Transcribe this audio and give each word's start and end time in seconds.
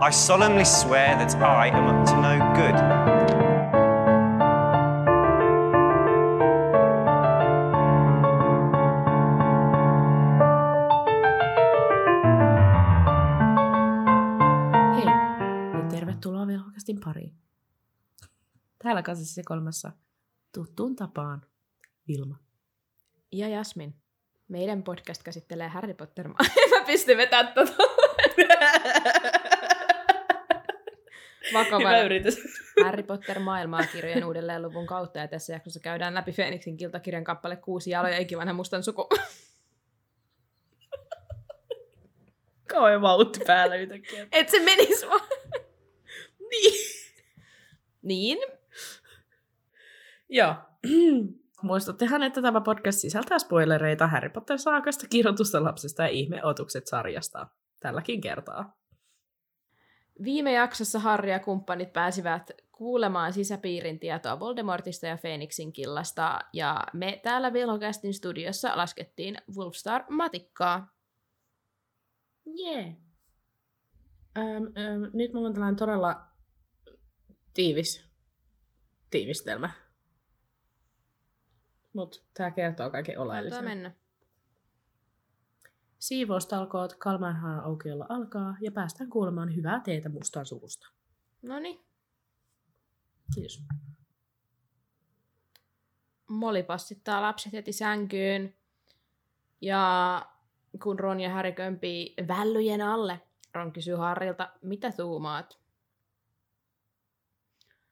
I 0.00 0.12
solemnly 0.12 0.64
swear 0.64 1.16
that 1.18 1.34
I 1.42 1.70
am 1.70 1.86
up 1.88 2.06
to 2.06 2.14
no 2.14 2.38
good. 2.54 2.78
Hei, 14.94 15.04
ja 15.74 15.88
tervetuloa 15.90 16.46
Velhokastin 16.46 17.00
pariin. 17.04 17.34
Täällä 18.82 19.02
kanssasi 19.02 19.42
kolmassa 19.42 19.92
tuttuun 20.54 20.96
tapaan 20.96 21.42
Vilma. 22.08 22.36
Ja 23.32 23.48
Jasmin. 23.48 23.94
Meidän 24.48 24.82
podcast 24.82 25.22
käsittelee 25.22 25.68
Harry 25.68 25.94
Potter. 25.94 26.28
Mä 26.70 26.84
pistin 26.86 27.16
vetää 27.16 27.44
tota. 27.44 27.82
Vakava 31.54 31.98
yritys. 31.98 32.38
Harry 32.84 33.02
Potter 33.02 33.38
maailmaa 33.38 33.82
kirjojen 33.92 34.24
uudelleen 34.24 34.62
luvun 34.62 34.86
kautta. 34.86 35.18
Ja 35.18 35.28
tässä 35.28 35.52
jaksossa 35.52 35.80
käydään 35.80 36.14
läpi 36.14 36.32
Feeniksin 36.32 36.76
kiltakirjan 36.76 37.24
kappale 37.24 37.56
Kuusi 37.56 37.90
jaloja 37.90 38.14
ja 38.14 38.20
ikivanha 38.20 38.52
mustan 38.52 38.82
suku. 38.82 39.08
Kauan 42.72 43.02
vauhti 43.02 43.40
päällä 43.46 43.76
yhtäkkiä. 43.76 44.26
Et 44.32 44.48
se 44.48 44.60
menis 44.60 45.06
vaan. 45.08 45.28
Niin. 46.50 46.74
Niin. 48.02 48.38
Joo. 50.28 50.54
Muistuttehan, 51.62 52.22
että 52.22 52.42
tämä 52.42 52.60
podcast 52.60 52.98
sisältää 52.98 53.38
spoilereita 53.38 54.06
Harry 54.06 54.28
Potter-saakasta, 54.28 55.06
kirjoitusta 55.10 55.64
lapsesta 55.64 56.02
ja 56.02 56.08
ihmeotukset 56.08 56.86
sarjasta. 56.86 57.46
Tälläkin 57.80 58.20
kertaa. 58.20 58.77
Viime 60.24 60.52
jaksossa 60.52 60.98
Harry 60.98 61.30
ja 61.30 61.38
kumppanit 61.40 61.92
pääsivät 61.92 62.50
kuulemaan 62.72 63.32
sisäpiirin 63.32 63.98
tietoa 63.98 64.40
Voldemortista 64.40 65.06
ja 65.06 65.18
Phoenixin 65.18 65.72
killasta, 65.72 66.38
ja 66.52 66.84
me 66.92 67.20
täällä 67.22 67.52
Vilhokästin 67.52 68.14
studiossa 68.14 68.76
laskettiin 68.76 69.36
Wolfstar-matikkaa. 69.56 70.86
Jee. 72.46 72.82
Yeah. 72.82 72.94
Öm, 74.38 74.64
öm, 74.64 75.10
nyt 75.12 75.32
mulla 75.32 75.48
on 75.48 75.54
tällainen 75.54 75.76
todella 75.76 76.26
tiivis 77.54 78.08
tiivistelmä. 79.10 79.70
Mut 81.92 82.24
tää 82.34 82.50
kertoo 82.50 82.90
kaiken 82.90 83.20
Antaa 83.20 83.24
oleellisen. 83.24 83.64
mennä. 83.64 83.92
Siivoustalkoot 85.98 86.94
Kalmanhaan 86.94 87.64
aukiolla 87.64 88.06
alkaa 88.08 88.56
ja 88.60 88.72
päästään 88.72 89.10
kuulemaan 89.10 89.56
hyvää 89.56 89.80
teetä 89.80 90.08
mustan 90.08 90.46
suvusta. 90.46 90.88
Noniin. 91.42 91.80
Kiitos. 93.34 93.62
Molly 96.28 96.62
passittaa 96.62 97.22
lapset 97.22 97.52
heti 97.52 97.72
sänkyyn. 97.72 98.54
Ja 99.60 100.26
kun 100.82 100.98
Ron 100.98 101.20
ja 101.20 101.30
Harry 101.30 101.52
kömpii 101.52 102.14
vällyjen 102.28 102.80
alle, 102.80 103.20
Ron 103.54 103.72
kysyy 103.72 103.94
Harrilta, 103.94 104.50
mitä 104.62 104.92
tuumaat? 104.92 105.58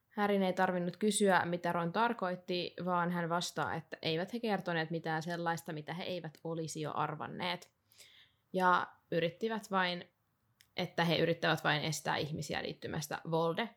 Härin 0.09 0.43
ei 0.43 0.53
tarvinnut 0.53 0.97
kysyä, 0.97 1.45
mitä 1.45 1.73
Ron 1.73 1.93
tarkoitti, 1.93 2.75
vaan 2.85 3.11
hän 3.11 3.29
vastaa, 3.29 3.75
että 3.75 3.97
eivät 4.03 4.33
he 4.33 4.41
kertoneet 4.41 4.91
mitään 4.91 5.23
sellaista, 5.23 5.73
mitä 5.73 5.95
he 5.95 6.03
eivät 6.03 6.39
olisi 6.45 6.81
jo 6.81 6.93
arvanneet. 6.95 7.71
Ja 8.53 8.87
yrittivät 9.11 9.71
vain, 9.71 10.11
että 10.77 11.05
he 11.05 11.17
yrittävät 11.19 11.65
vain 11.65 11.83
estää 11.83 12.17
ihmisiä 12.17 12.63
liittymästä 12.63 13.21
Volde, 13.31 13.69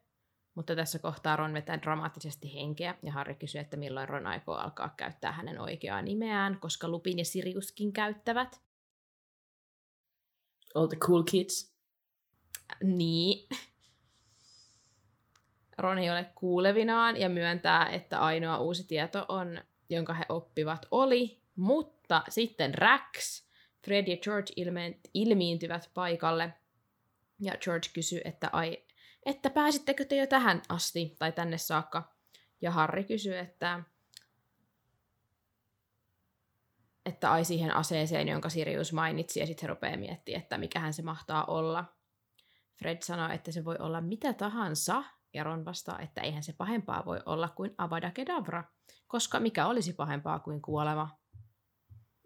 mutta 0.56 0.76
tässä 0.76 1.00
kohtaa 1.00 1.36
Ron 1.36 1.54
vetää 1.54 1.82
dramaattisesti 1.82 2.54
henkeä, 2.54 2.96
ja 3.04 3.12
Harry 3.12 3.36
kysyy, 3.36 3.62
että 3.62 3.78
milloin 3.78 4.10
Ron 4.10 4.28
aikoo 4.28 4.56
alkaa 4.56 4.94
käyttää 4.98 5.32
hänen 5.32 5.60
oikeaa 5.60 6.02
nimeään, 6.02 6.60
koska 6.60 6.88
Lupin 6.88 7.18
ja 7.18 7.26
Siriuskin 7.26 7.94
käyttävät. 7.94 8.62
All 10.76 10.88
the 10.88 10.98
cool 10.98 11.24
kids. 11.24 11.74
Niin. 12.84 13.50
Ron 15.78 15.98
ei 15.98 16.10
ole 16.10 16.32
kuulevinaan 16.36 17.18
ja 17.18 17.30
myöntää, 17.30 17.90
että 17.90 18.20
ainoa 18.20 18.58
uusi 18.58 18.88
tieto 18.88 19.26
on, 19.28 19.62
jonka 19.90 20.14
he 20.14 20.26
oppivat, 20.30 20.86
oli, 20.92 21.42
mutta 21.56 22.24
sitten 22.30 22.74
Rax, 22.74 23.44
Fred 23.86 24.08
ja 24.08 24.18
George 24.18 24.54
ilme- 24.56 25.00
ilmiintyvät 25.14 25.92
paikalle, 25.94 26.54
ja 27.42 27.58
George 27.58 27.90
kysyy, 27.94 28.22
että 28.26 28.50
ai, 28.54 28.86
että 29.26 29.50
pääsittekö 29.50 30.06
te 30.06 30.16
jo 30.16 30.28
tähän 30.28 30.62
asti, 30.70 31.16
tai 31.20 31.32
tänne 31.32 31.58
saakka, 31.58 32.16
ja 32.62 32.72
Harry 32.72 33.04
kysyy, 33.04 33.38
että 33.38 33.84
että 37.06 37.32
ai 37.32 37.46
siihen 37.46 37.76
aseeseen, 37.76 38.28
jonka 38.28 38.50
Sirius 38.50 38.94
mainitsi, 38.94 39.40
ja 39.40 39.48
sitten 39.48 39.62
he 39.62 39.68
rupeaa 39.68 39.98
miettimään, 39.98 40.42
että 40.42 40.58
mikähän 40.58 40.94
se 40.94 41.02
mahtaa 41.02 41.46
olla. 41.46 41.86
Fred 42.80 42.98
sanoo, 43.02 43.30
että 43.30 43.52
se 43.52 43.66
voi 43.66 43.76
olla 43.80 44.02
mitä 44.02 44.34
tahansa, 44.34 45.04
ja 45.34 45.44
Ron 45.44 45.66
vastaa, 45.66 46.00
että 46.00 46.22
eihän 46.22 46.44
se 46.44 46.54
pahempaa 46.54 47.06
voi 47.06 47.20
olla 47.26 47.50
kuin 47.50 47.76
Avada 47.78 48.12
Kedavra, 48.12 48.64
koska 49.08 49.40
mikä 49.40 49.68
olisi 49.68 49.94
pahempaa 49.94 50.40
kuin 50.40 50.62
kuolema. 50.62 51.18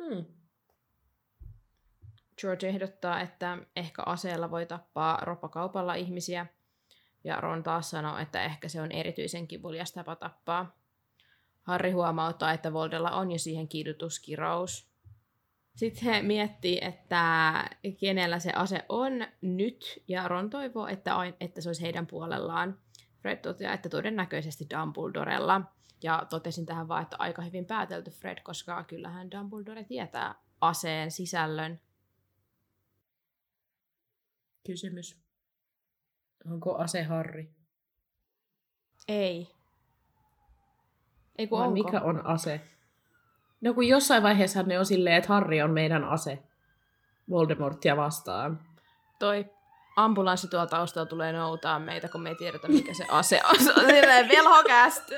Hmm. 0.03 0.25
George 2.41 2.67
ehdottaa, 2.67 3.21
että 3.21 3.57
ehkä 3.75 4.03
aseella 4.05 4.51
voi 4.51 4.65
tappaa 4.65 5.17
roppakaupalla 5.21 5.93
ihmisiä, 5.93 6.45
ja 7.23 7.41
Ron 7.41 7.63
taas 7.63 7.89
sanoo, 7.89 8.17
että 8.17 8.43
ehkä 8.43 8.69
se 8.69 8.81
on 8.81 8.91
erityisen 8.91 9.47
kivulias 9.47 9.91
tapa 9.91 10.15
tappaa. 10.15 10.75
Harry 11.61 11.91
huomauttaa, 11.91 12.53
että 12.53 12.73
Voldella 12.73 13.11
on 13.11 13.31
jo 13.31 13.39
siihen 13.39 13.67
kiidutuskirous. 13.67 14.87
Sitten 15.75 16.03
he 16.03 16.21
miettii, 16.21 16.79
että 16.81 17.53
kenellä 17.99 18.39
se 18.39 18.51
ase 18.51 18.85
on 18.89 19.11
nyt, 19.41 20.03
ja 20.07 20.27
Ron 20.27 20.49
toivoo, 20.49 20.87
että, 20.87 21.15
ain- 21.15 21.35
että 21.39 21.61
se 21.61 21.69
olisi 21.69 21.81
heidän 21.81 22.07
puolellaan. 22.07 22.79
Fred 23.21 23.37
toteaa, 23.37 23.73
että 23.73 23.89
todennäköisesti 23.89 24.67
Dumbledorella. 24.69 25.61
Ja 26.03 26.25
totesin 26.29 26.65
tähän 26.65 26.87
vaan, 26.87 27.03
että 27.03 27.15
aika 27.19 27.41
hyvin 27.41 27.65
päätelty 27.65 28.11
Fred, 28.11 28.37
koska 28.43 28.83
kyllähän 28.83 29.31
Dumbledore 29.31 29.83
tietää 29.83 30.35
aseen 30.61 31.11
sisällön. 31.11 31.79
Kysymys. 34.65 35.17
Onko 36.51 36.75
ase 36.77 37.03
Harri? 37.03 37.49
Ei. 39.07 39.47
Ei 41.37 41.47
kun 41.47 41.59
Vai 41.59 41.67
onko? 41.67 41.83
mikä 41.83 42.01
on 42.01 42.25
ase? 42.25 42.61
No 43.61 43.73
kun 43.73 43.87
jossain 43.87 44.23
vaiheessa 44.23 44.63
ne 44.63 44.79
on 44.79 44.85
silleen, 44.85 45.15
että 45.15 45.29
Harri 45.33 45.61
on 45.61 45.71
meidän 45.71 46.03
ase 46.03 46.43
Voldemortia 47.29 47.97
vastaan. 47.97 48.59
Toi 49.19 49.45
ambulanssi 49.95 50.47
tuolla 50.47 50.67
taustalla 50.67 51.05
tulee 51.09 51.31
noutaa 51.33 51.79
meitä, 51.79 52.07
kun 52.09 52.21
me 52.21 52.29
ei 52.29 52.35
tiedetä, 52.35 52.67
mikä 52.67 52.93
se 52.93 53.05
ase 53.09 53.41
on. 53.49 53.63
Se 53.63 53.71
on 53.73 53.85
silleen 53.85 54.29
velhokäst. 54.29 55.11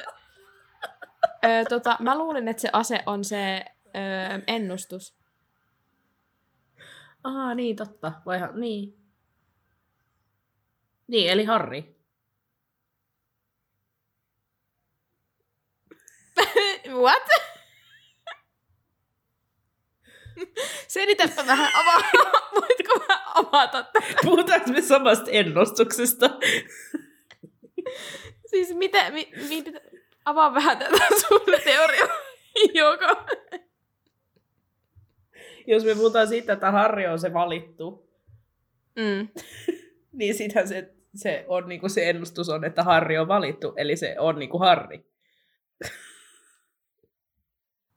Öö, 1.45 1.66
tota, 1.69 1.97
mä 2.00 2.17
luulin, 2.17 2.47
että 2.47 2.61
se 2.61 2.69
ase 2.73 3.00
on 3.05 3.23
se 3.23 3.66
öö, 3.95 4.41
ennustus. 4.47 5.17
Aa, 7.23 7.55
niin 7.55 7.75
totta. 7.75 8.11
Vaihan, 8.25 8.59
niin. 8.59 9.04
Niin, 11.07 11.29
eli 11.31 11.43
Harri. 11.45 11.95
What? 17.03 17.23
Selitäpä 20.88 21.45
vähän, 21.47 21.71
avaa. 21.75 22.01
Voitko 22.61 23.05
mä 23.07 23.21
avata 23.35 23.83
tätä? 23.83 24.05
Puhutaanko 24.23 24.71
me 24.71 24.81
samasta 24.81 25.31
ennustuksesta? 25.31 26.29
Siis 28.46 28.73
mitä, 28.75 29.11
mi, 29.11 29.31
mi, 29.49 29.63
avaa 30.25 30.53
vähän 30.53 30.78
tätä 30.78 31.05
sun 31.28 31.41
teoriaa. 31.63 32.07
Joko? 32.73 33.25
Jos 35.67 35.84
me 35.85 35.96
puhutaan 35.96 36.28
siitä, 36.28 36.53
että 36.53 36.72
Harri 36.72 37.07
on 37.07 37.19
se 37.19 37.34
valittu, 37.34 38.05
Mm. 38.96 39.28
niin 40.11 40.35
sitähän 40.35 40.67
se, 40.67 40.94
se, 41.16 41.46
on, 41.47 41.70
niinku 41.70 41.90
se 41.90 42.09
ennustus 42.09 42.50
on, 42.50 42.66
että 42.66 42.84
Harri 42.84 43.17
on 43.17 43.28
valittu, 43.28 43.73
eli 43.78 43.96
se 43.96 44.16
on 44.20 44.40
niinku 44.40 44.59
Harri. 44.59 45.06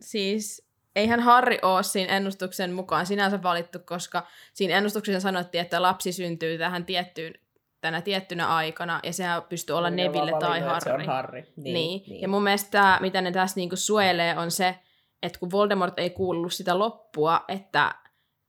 Siis 0.01 0.69
eihän 0.97 1.21
Harri 1.21 1.59
ole 1.63 1.83
siinä 1.83 2.17
ennustuksen 2.17 2.73
mukaan 2.73 3.07
sinänsä 3.07 3.43
valittu, 3.43 3.79
koska 3.79 4.27
siinä 4.55 4.77
ennustuksessa 4.77 5.21
sanottiin, 5.21 5.63
että 5.63 5.83
lapsi 5.83 6.13
syntyy 6.13 6.59
tähän 6.59 6.85
tiettyyn, 6.85 7.35
tänä 7.81 8.01
tiettynä 8.01 8.49
aikana, 8.49 9.01
ja 9.03 9.13
sehän 9.13 9.43
pystyy 9.43 9.77
olla 9.77 9.91
Ne 9.91 10.09
on 10.09 10.13
Neville 10.13 10.33
tai 10.41 10.61
Harri. 10.61 10.81
Se 10.81 10.93
on 10.93 11.07
Harri. 11.07 11.53
Niin, 11.57 11.75
niin. 11.75 12.21
Ja 12.21 12.29
mun 12.29 12.43
mielestä 12.43 12.71
tää, 12.71 12.99
mitä 13.01 13.21
ne 13.21 13.33
tässä 13.33 13.57
niinku 13.57 13.77
suojelee, 13.77 14.39
on 14.39 14.51
se, 14.51 14.79
että 15.23 15.39
kun 15.39 15.51
Voldemort 15.51 15.99
ei 15.99 16.11
kuullut 16.11 16.53
sitä 16.53 16.79
loppua, 16.79 17.45
että 17.49 17.95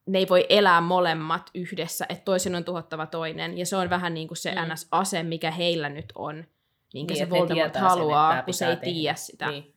ne 0.09 0.19
ei 0.19 0.29
voi 0.29 0.45
elää 0.49 0.81
molemmat 0.81 1.49
yhdessä, 1.55 2.05
että 2.09 2.23
toisen 2.25 2.55
on 2.55 2.63
tuhottava 2.63 3.05
toinen, 3.05 3.57
ja 3.57 3.65
se 3.65 3.75
on 3.75 3.89
vähän 3.89 4.13
niin 4.13 4.27
kuin 4.27 4.37
se 4.37 4.51
Mm. 4.55 4.71
NS-ase, 4.73 5.23
mikä 5.23 5.51
heillä 5.51 5.89
nyt 5.89 6.05
on, 6.15 6.45
minkä 6.93 7.13
Niin, 7.13 7.25
se 7.25 7.29
Voldemort 7.29 7.73
sen, 7.73 7.81
haluaa, 7.81 8.33
että 8.33 8.45
kun 8.45 8.53
se 8.53 8.65
ei 8.65 8.75
tehdä. 8.75 8.83
tiedä 8.93 9.15
sitä. 9.15 9.47
Niin, 9.47 9.63
Niin. 9.63 9.75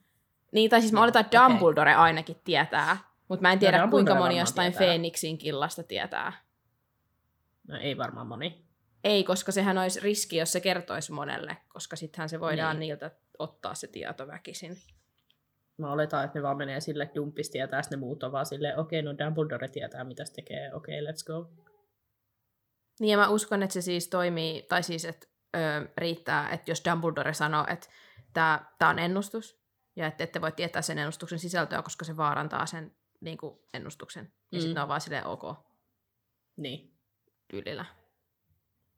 niin 0.52 0.70
tai 0.70 0.80
siis 0.80 0.92
mä 0.92 1.02
oletan, 1.02 1.20
että. 1.20 1.40
Dumbledore 1.48 1.94
ainakin 1.94 2.36
tietää, 2.44 2.96
mutta 3.28 3.42
mä 3.42 3.52
en 3.52 3.56
No, 3.56 3.60
tiedä, 3.60 3.78
Dumbledore 3.78 3.90
kuinka 3.90 4.14
moni 4.14 4.38
jostain 4.38 4.72
tietää. 4.72 4.86
Phoenixin 4.86 5.38
killasta 5.38 5.82
tietää. 5.82 6.32
No 7.68 7.76
ei 7.80 7.96
varmaan 7.98 8.26
moni. 8.26 8.64
Ei, 9.04 9.24
koska 9.24 9.52
sehän 9.52 9.78
olisi 9.78 10.00
riski, 10.00 10.36
jos 10.36 10.52
se 10.52 10.60
kertoisi 10.60 11.12
monelle, 11.12 11.56
koska 11.68 11.96
sittenhän 11.96 12.28
se 12.28 12.40
voidaan 12.40 12.76
Niin. 12.80 12.80
niiltä 12.88 13.10
ottaa 13.38 13.74
se 13.74 13.86
tieto 13.86 14.26
väkisin. 14.26 14.76
Mä 15.78 15.92
oletan, 15.92 16.24
että 16.24 16.38
ne 16.38 16.42
vaan 16.42 16.56
menee 16.56 16.80
sille, 16.80 17.10
Dumppis 17.14 17.50
tietää, 17.50 17.82
sitten 17.82 17.98
ne 17.98 18.00
muut 18.06 18.22
on 18.22 18.32
vaan 18.32 18.46
silleen, 18.46 18.78
okei, 18.78 19.00
okay, 19.00 19.12
no 19.12 19.18
Dumbledore 19.26 19.68
tietää, 19.68 20.04
mitä 20.04 20.24
se 20.24 20.32
tekee, 20.32 20.74
okei, 20.74 21.00
okay, 21.02 21.12
let's 21.12 21.24
go. 21.26 21.50
Niin 23.00 23.10
ja 23.10 23.16
mä 23.16 23.28
uskon, 23.28 23.62
että 23.62 23.74
se 23.74 23.80
siis 23.80 24.08
toimii, 24.08 24.62
tai 24.62 24.82
siis 24.82 25.04
että 25.04 25.26
ö, 25.56 25.58
riittää, 25.96 26.50
että 26.50 26.70
jos 26.70 26.82
Dumbledore 26.90 27.34
sanoo, 27.34 27.64
että 27.68 27.88
tämä 28.32 28.90
on 28.90 28.98
ennustus, 28.98 29.62
ja 29.96 30.06
että 30.06 30.24
ette 30.24 30.40
voi 30.40 30.52
tietää 30.52 30.82
sen 30.82 30.98
ennustuksen 30.98 31.38
sisältöä, 31.38 31.82
koska 31.82 32.04
se 32.04 32.16
vaarantaa 32.16 32.66
sen 32.66 32.96
niin 33.20 33.38
kuin, 33.38 33.58
ennustuksen. 33.74 34.24
Ja 34.52 34.58
Mm. 34.58 34.60
sitten 34.60 34.74
ne 34.74 34.82
on 34.82 34.88
vaan 34.88 35.00
silleen 35.00 35.26
ok 35.26 35.42
Niin, 36.56 36.94
tyylillä. 37.48 37.84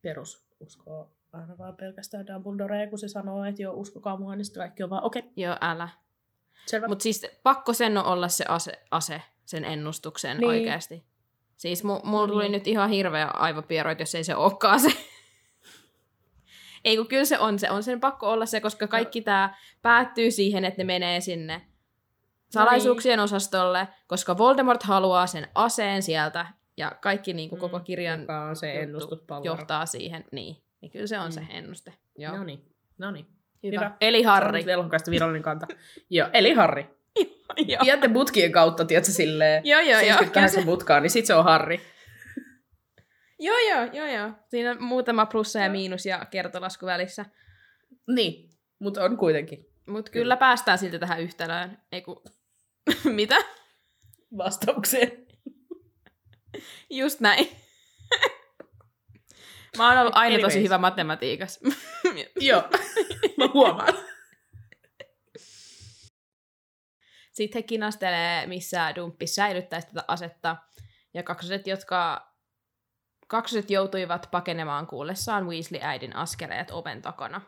perus 0.02 0.48
uskoo 0.60 1.16
aina 1.32 1.58
vaan 1.58 1.76
pelkästään 1.76 2.26
Dumbledorea, 2.26 2.86
kun 2.90 2.98
se 2.98 3.08
sanoo, 3.08 3.44
että 3.44 3.62
joo, 3.62 3.74
uskokaa 3.74 4.16
mua, 4.16 4.36
niin 4.36 4.44
sitten 4.44 4.60
kaikki 4.60 4.82
on 4.82 4.90
vaan, 4.90 5.04
okei, 5.04 5.20
okay, 5.20 5.32
Joo, 5.36 5.56
älä. 5.60 5.88
Mutta 6.88 7.02
siis 7.02 7.26
pakko 7.42 7.72
sen 7.72 7.98
on 7.98 8.04
olla 8.04 8.28
se 8.28 8.44
ase, 8.48 8.72
ase 8.90 9.22
sen 9.44 9.64
ennustuksen 9.64 10.36
Niin. 10.36 10.48
niin. 10.50 10.60
oikeasti. 10.60 11.04
Siis 11.56 11.84
mu, 11.84 12.00
mulla 12.04 12.26
tuli 12.28 12.42
Niin. 12.42 12.52
nyt 12.52 12.66
ihan 12.66 12.90
hirveä 12.90 13.26
aivopieroit, 13.26 14.00
jos 14.00 14.14
ei 14.14 14.24
se 14.24 14.34
olekaan 14.36 14.80
se. 14.80 14.88
ei 16.84 16.96
kun 16.96 17.06
kyllä 17.06 17.24
se 17.24 17.38
on 17.38 17.58
se. 17.58 17.70
On 17.70 17.82
sen 17.82 18.00
pakko 18.00 18.30
olla 18.32 18.46
se, 18.46 18.60
koska 18.60 18.86
kaikki 18.86 19.20
tämä 19.20 19.54
päättyy 19.82 20.30
siihen, 20.30 20.64
että 20.64 20.80
ne 20.80 20.84
menee 20.84 21.20
sinne 21.20 21.62
salaisuuksien 22.50 23.20
osastolle, 23.20 23.88
koska 24.06 24.38
Voldemort 24.38 24.82
haluaa 24.82 25.26
sen 25.26 25.48
aseen 25.54 26.02
sieltä 26.02 26.46
ja 26.76 26.92
kaikki 27.00 27.32
niin 27.32 27.48
kuin 27.50 27.60
koko 27.60 27.78
Mm, 27.78 27.84
kirjan 27.84 28.20
joka 28.20 28.44
on 28.44 28.56
se 28.56 28.74
johtaa 29.44 29.86
siihen. 29.86 30.24
Niin. 30.32 30.56
niin 30.80 30.90
kyllä 30.90 31.06
se 31.06 31.18
on 31.18 31.32
se 31.32 31.40
Mm. 31.40 31.46
ennuste. 31.50 31.94
Joo. 32.18 32.36
No 32.36 32.44
niin, 32.44 32.74
no 32.98 33.10
niin. 33.10 33.26
Hyvä. 33.64 33.84
hyvä. 33.84 33.96
Eli 34.00 34.22
Harri. 34.22 34.66
Velhonkaista 34.66 35.10
virallinen 35.10 35.42
kanta. 35.42 35.66
joo, 36.10 36.28
eli 36.32 36.52
Harri. 36.52 36.86
Joo. 37.66 37.80
Pienten 37.82 38.12
mutkien 38.12 38.52
kautta, 38.52 38.84
tiedätkö, 38.84 39.12
silleen 39.12 39.62
Joo, 39.64 39.80
joo, 39.80 39.90
joo. 39.90 40.00
Kyllä 40.00 40.12
78 40.12 40.62
se- 40.62 40.64
mutkaa, 40.64 41.00
niin 41.00 41.10
sit 41.10 41.26
se 41.26 41.34
on 41.34 41.44
Harri. 41.44 41.80
Joo, 43.38 43.56
joo, 43.70 43.84
joo, 43.92 44.06
joo. 44.06 44.30
Siinä 44.48 44.70
on 44.70 44.82
muutama 44.82 45.26
plussa 45.26 45.58
ja 45.58 45.70
miinus 45.70 46.06
ja 46.06 46.26
kertolasku 46.30 46.86
välissä. 46.86 47.24
Niin, 48.08 48.50
mutta 48.78 49.04
on 49.04 49.16
kuitenkin 49.16 49.66
Mutta 49.86 50.10
kyllä 50.10 50.36
päästään 50.36 50.78
silti 50.78 50.98
tähän 50.98 51.20
yhtälöön. 51.20 51.78
Ei 51.92 52.02
ku... 52.02 52.22
Mitä? 53.04 53.36
vastaukseen. 54.38 55.26
Just 56.90 57.20
näin. 57.20 57.48
Mä 59.78 59.88
oon 59.88 59.98
ollut 59.98 60.16
aina 60.16 60.38
tosi 60.38 60.62
hyvä 60.62 60.78
matematiikassa. 60.78 61.60
joo, 62.40 62.62
mä 63.36 63.48
huomaan. 63.54 63.94
Sitten 67.32 67.58
he 67.58 67.62
kinastelee, 67.62 68.46
missä 68.46 68.92
Dumppi 68.96 69.26
säilyttäisi 69.26 69.86
tätä 69.86 70.04
asetta. 70.08 70.56
Ja 71.14 71.22
kaksoset, 71.22 71.66
jotka... 71.66 72.30
Kaksoset 73.26 73.70
joutuivat 73.70 74.28
pakenemaan 74.30 74.86
kuullessaan 74.86 75.46
Weasley-äidin 75.46 76.16
askeleet 76.16 76.70
oven 76.70 77.02
takana. 77.02 77.40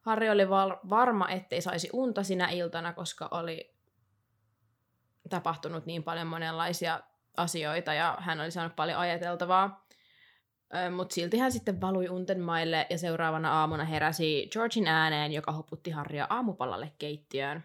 Harry 0.00 0.28
oli 0.28 0.48
val- 0.48 0.76
varma, 0.90 1.28
ettei 1.28 1.62
saisi 1.62 1.90
unta 1.92 2.22
sinä 2.22 2.48
iltana, 2.48 2.92
koska 2.92 3.28
oli 3.30 3.74
tapahtunut 5.30 5.86
niin 5.86 6.02
paljon 6.02 6.26
monenlaisia 6.26 7.00
asioita 7.36 7.94
ja 7.94 8.16
hän 8.20 8.40
oli 8.40 8.50
saanut 8.50 8.76
paljon 8.76 8.98
ajateltavaa. 8.98 9.81
Mutta 10.96 11.14
silti 11.14 11.38
hän 11.38 11.52
sitten 11.52 11.80
valui 11.80 12.08
unten 12.08 12.40
maille 12.40 12.86
ja 12.90 12.98
seuraavana 12.98 13.60
aamuna 13.60 13.84
heräsi 13.84 14.48
Georgin 14.52 14.88
ääneen, 14.88 15.32
joka 15.32 15.52
hoputti 15.52 15.90
Harrya 15.90 16.26
aamupallalle 16.30 16.92
keittiöön. 16.98 17.64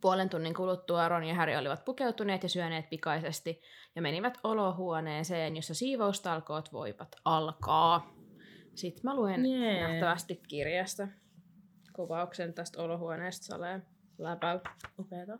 Puolen 0.00 0.28
tunnin 0.28 0.54
kuluttua 0.54 1.08
Ron 1.08 1.24
ja 1.24 1.34
Harry 1.34 1.56
olivat 1.56 1.84
pukeutuneet 1.84 2.42
ja 2.42 2.48
syöneet 2.48 2.90
pikaisesti 2.90 3.60
ja 3.94 4.02
menivät 4.02 4.38
olohuoneeseen, 4.44 5.56
jossa 5.56 5.74
siivoustalkoot 5.74 6.72
voivat 6.72 7.16
alkaa. 7.24 8.14
Sitten 8.74 9.00
mä 9.04 9.16
luen 9.16 9.46
Jee. 9.46 9.88
nähtävästi 9.88 10.40
kirjasta 10.48 11.08
kuvauksen 11.92 12.54
tästä 12.54 12.82
olohuoneesta 12.82 13.46
salee 13.46 13.82
läpäl. 14.18 14.60
Upeeta. 14.98 15.38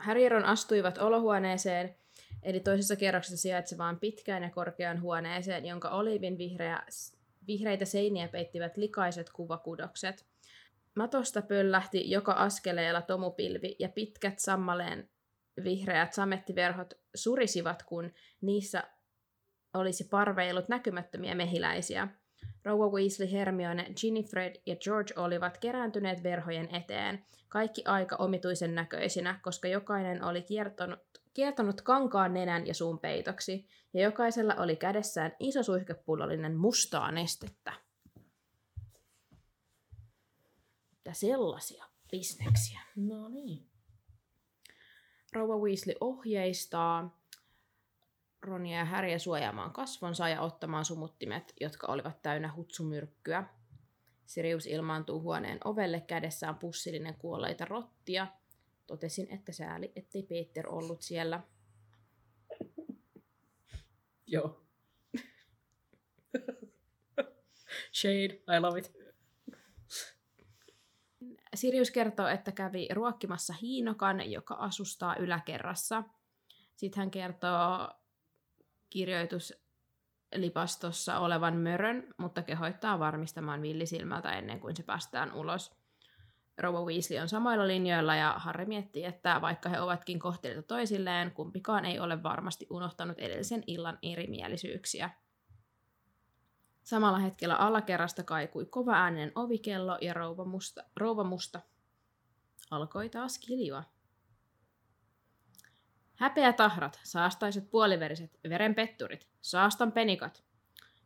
Harry 0.00 0.22
ja 0.22 0.28
Ron 0.28 0.44
astuivat 0.44 0.98
olohuoneeseen, 0.98 1.96
eli 2.44 2.60
toisessa 2.60 2.96
kerroksessa 2.96 3.42
sijaitsevaan 3.42 4.00
pitkään 4.00 4.42
ja 4.42 4.50
korkeaan 4.50 5.00
huoneeseen, 5.00 5.66
jonka 5.66 5.88
oliivin 5.88 6.38
vihreä, 6.38 6.82
vihreitä 7.46 7.84
seiniä 7.84 8.28
peittivät 8.28 8.76
likaiset 8.76 9.30
kuvakudokset. 9.30 10.26
Matosta 10.94 11.42
pöllähti 11.42 12.10
joka 12.10 12.32
askeleella 12.32 13.02
tomupilvi 13.02 13.76
ja 13.78 13.88
pitkät 13.88 14.38
sammaleen 14.38 15.08
vihreät 15.64 16.12
samettiverhot 16.12 16.94
surisivat, 17.14 17.82
kun 17.82 18.12
niissä 18.40 18.84
olisi 19.74 20.04
parveillut 20.04 20.68
näkymättömiä 20.68 21.34
mehiläisiä. 21.34 22.08
Rouva 22.64 22.88
Weasley, 22.88 23.32
Hermione, 23.32 23.86
Ginny, 24.00 24.22
Fred 24.22 24.54
ja 24.66 24.76
George 24.76 25.14
olivat 25.16 25.58
kerääntyneet 25.58 26.22
verhojen 26.22 26.74
eteen, 26.74 27.24
kaikki 27.48 27.82
aika 27.84 28.16
omituisen 28.16 28.74
näköisinä, 28.74 29.40
koska 29.42 29.68
jokainen 29.68 30.24
oli 30.24 30.42
kiertonut, 30.42 31.13
kiertonut 31.34 31.82
kankaan 31.82 32.34
nenän 32.34 32.66
ja 32.66 32.74
suun 32.74 32.98
peitoksi, 32.98 33.68
ja 33.94 34.02
jokaisella 34.02 34.54
oli 34.54 34.76
kädessään 34.76 35.36
iso 35.40 35.62
suihkepullollinen 35.62 36.56
mustaa 36.56 37.12
nestettä. 37.12 37.72
Ja 41.04 41.14
sellaisia 41.14 41.84
bisneksiä. 42.10 42.80
No 42.96 43.28
niin. 43.28 43.66
Rouva 45.32 45.58
Weasley 45.58 45.94
ohjeistaa 46.00 47.20
Ronia 48.42 48.78
ja 48.78 48.84
Harryä 48.84 49.18
suojaamaan 49.18 49.72
kasvonsa 49.72 50.28
ja 50.28 50.40
ottamaan 50.40 50.84
sumuttimet, 50.84 51.52
jotka 51.60 51.86
olivat 51.86 52.22
täynnä 52.22 52.52
hutsumyrkkyä. 52.56 53.44
Sirius 54.26 54.66
ilmaantuu 54.66 55.20
huoneen 55.20 55.58
ovelle 55.64 56.00
kädessään 56.00 56.54
pussillinen 56.54 57.14
kuolleita 57.14 57.64
rottia. 57.64 58.26
Totesin, 58.94 59.26
että 59.30 59.52
sääli, 59.52 59.92
ettei 59.96 60.22
Peter 60.22 60.68
ollut 60.68 61.02
siellä. 61.02 61.40
Joo. 64.26 64.64
Shade, 68.00 68.42
I 68.56 68.60
love 68.60 68.78
it. 68.78 68.92
Sirius 71.54 71.90
kertoo, 71.90 72.26
että 72.26 72.52
kävi 72.52 72.88
ruokkimassa 72.92 73.54
hiinokan, 73.62 74.30
joka 74.30 74.54
asustaa 74.54 75.16
yläkerrassa. 75.16 76.02
Sitten 76.76 77.00
hän 77.00 77.10
kertoo 77.10 77.88
kirjoituslipastossa 78.90 81.18
olevan 81.18 81.56
mörön, 81.56 82.14
mutta 82.18 82.42
kehoittaa 82.42 82.98
varmistamaan 82.98 83.62
villisilmältä 83.62 84.32
ennen 84.32 84.60
kuin 84.60 84.76
se 84.76 84.82
päästään 84.82 85.32
ulos. 85.32 85.83
Rouva 86.58 86.84
Weasley 86.84 87.18
on 87.20 87.28
samoilla 87.28 87.66
linjoilla 87.66 88.14
ja 88.14 88.34
Harry 88.36 88.64
miettii, 88.64 89.04
että 89.04 89.40
vaikka 89.40 89.68
he 89.68 89.80
ovatkin 89.80 90.18
kohtelijoita 90.18 90.68
toisilleen, 90.68 91.30
kumpikaan 91.30 91.84
ei 91.84 91.98
ole 91.98 92.22
varmasti 92.22 92.66
unohtanut 92.70 93.18
edellisen 93.18 93.64
illan 93.66 93.98
erimielisyyksiä. 94.02 95.10
Samalla 96.82 97.18
hetkellä 97.18 97.56
alakerrasta 97.56 98.22
kaikui 98.22 98.66
kova 98.66 98.92
ääninen 98.92 99.32
ovikello 99.34 99.98
ja 100.00 100.14
rouva 100.14 100.44
musta, 100.44 100.84
rouva 100.96 101.24
musta 101.24 101.60
alkoi 102.70 103.08
taas 103.08 103.38
kiljua. 103.38 103.84
Häpeä 106.14 106.52
tahrat, 106.52 107.00
saastaiset 107.02 107.70
puoliveriset, 107.70 108.40
verenpetturit, 108.48 109.28
saastan 109.40 109.92
penikat. 109.92 110.44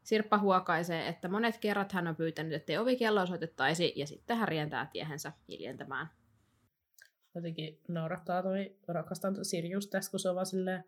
Sirppa 0.09 0.39
huokaisee, 0.39 1.09
että 1.09 1.29
monet 1.29 1.59
kerrat 1.59 1.93
hän 1.93 2.07
on 2.07 2.17
pyytänyt, 2.17 2.53
ettei 2.53 2.79
ovikello 2.79 3.27
soitettaisi, 3.27 3.93
ja 3.97 4.07
sitten 4.07 4.37
hän 4.37 4.49
rientää 4.49 4.89
tiehensä 4.93 5.33
hiljentämään. 5.49 6.09
Jotenkin 7.35 7.81
naurattaa 7.89 8.43
toi, 8.43 8.77
rakastan 8.89 9.35
toi 9.35 9.45
Sirius 9.45 9.87
tässä, 9.87 10.11
kun 10.11 10.21
se 10.21 10.29
on 10.29 10.35
vaan 10.35 10.47
silleen, 10.47 10.85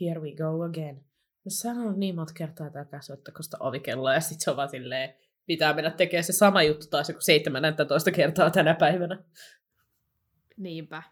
here 0.00 0.20
we 0.20 0.32
go 0.32 0.62
again. 0.62 0.96
No 1.44 1.48
sanon 1.48 2.00
niin 2.00 2.14
monta 2.14 2.32
kertaa, 2.36 2.66
että 2.66 2.78
älkää 2.78 3.00
soittako 3.00 3.42
sitä 3.42 3.56
ovikelloa, 3.60 4.14
ja 4.14 4.20
sit 4.20 4.40
se 4.40 4.50
on 4.50 4.56
vaan 4.56 4.68
silleen, 4.68 5.14
pitää 5.46 5.74
mennä 5.74 5.90
tekemään 5.90 6.24
se 6.24 6.32
sama 6.32 6.62
juttu 6.62 6.86
taas 6.90 7.08
joku 7.08 7.20
17 7.20 8.10
kertaa 8.10 8.50
tänä 8.50 8.74
päivänä. 8.74 9.18
Niinpä. 10.56 11.02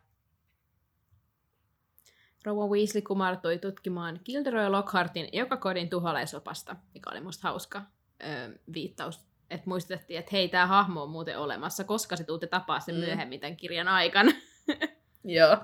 Rouva 2.45 2.67
Weasley 2.67 3.03
kumartui 3.03 3.59
tutkimaan 3.59 4.21
Gilderoy 4.25 4.69
Lockhartin 4.69 5.29
joka 5.33 5.57
kodin 5.57 5.91
tuholaisopasta, 5.91 6.77
mikä 6.95 7.11
oli 7.11 7.21
musta 7.21 7.49
hauska 7.49 7.83
öö, 8.25 8.59
viittaus. 8.73 9.21
Että 9.51 9.69
muistettiin, 9.69 10.19
että 10.19 10.31
hei, 10.33 10.49
tämä 10.49 10.67
hahmo 10.67 11.03
on 11.03 11.11
muuten 11.11 11.39
olemassa, 11.39 11.85
koska 11.85 12.17
se 12.17 12.25
tuutte 12.25 12.47
tapaa 12.47 12.81
sen 12.81 12.95
Mm. 12.95 13.01
myöhemmin 13.01 13.41
tämän 13.41 13.57
kirjan 13.57 13.89
aikana. 13.89 14.33
Joo. 15.25 15.57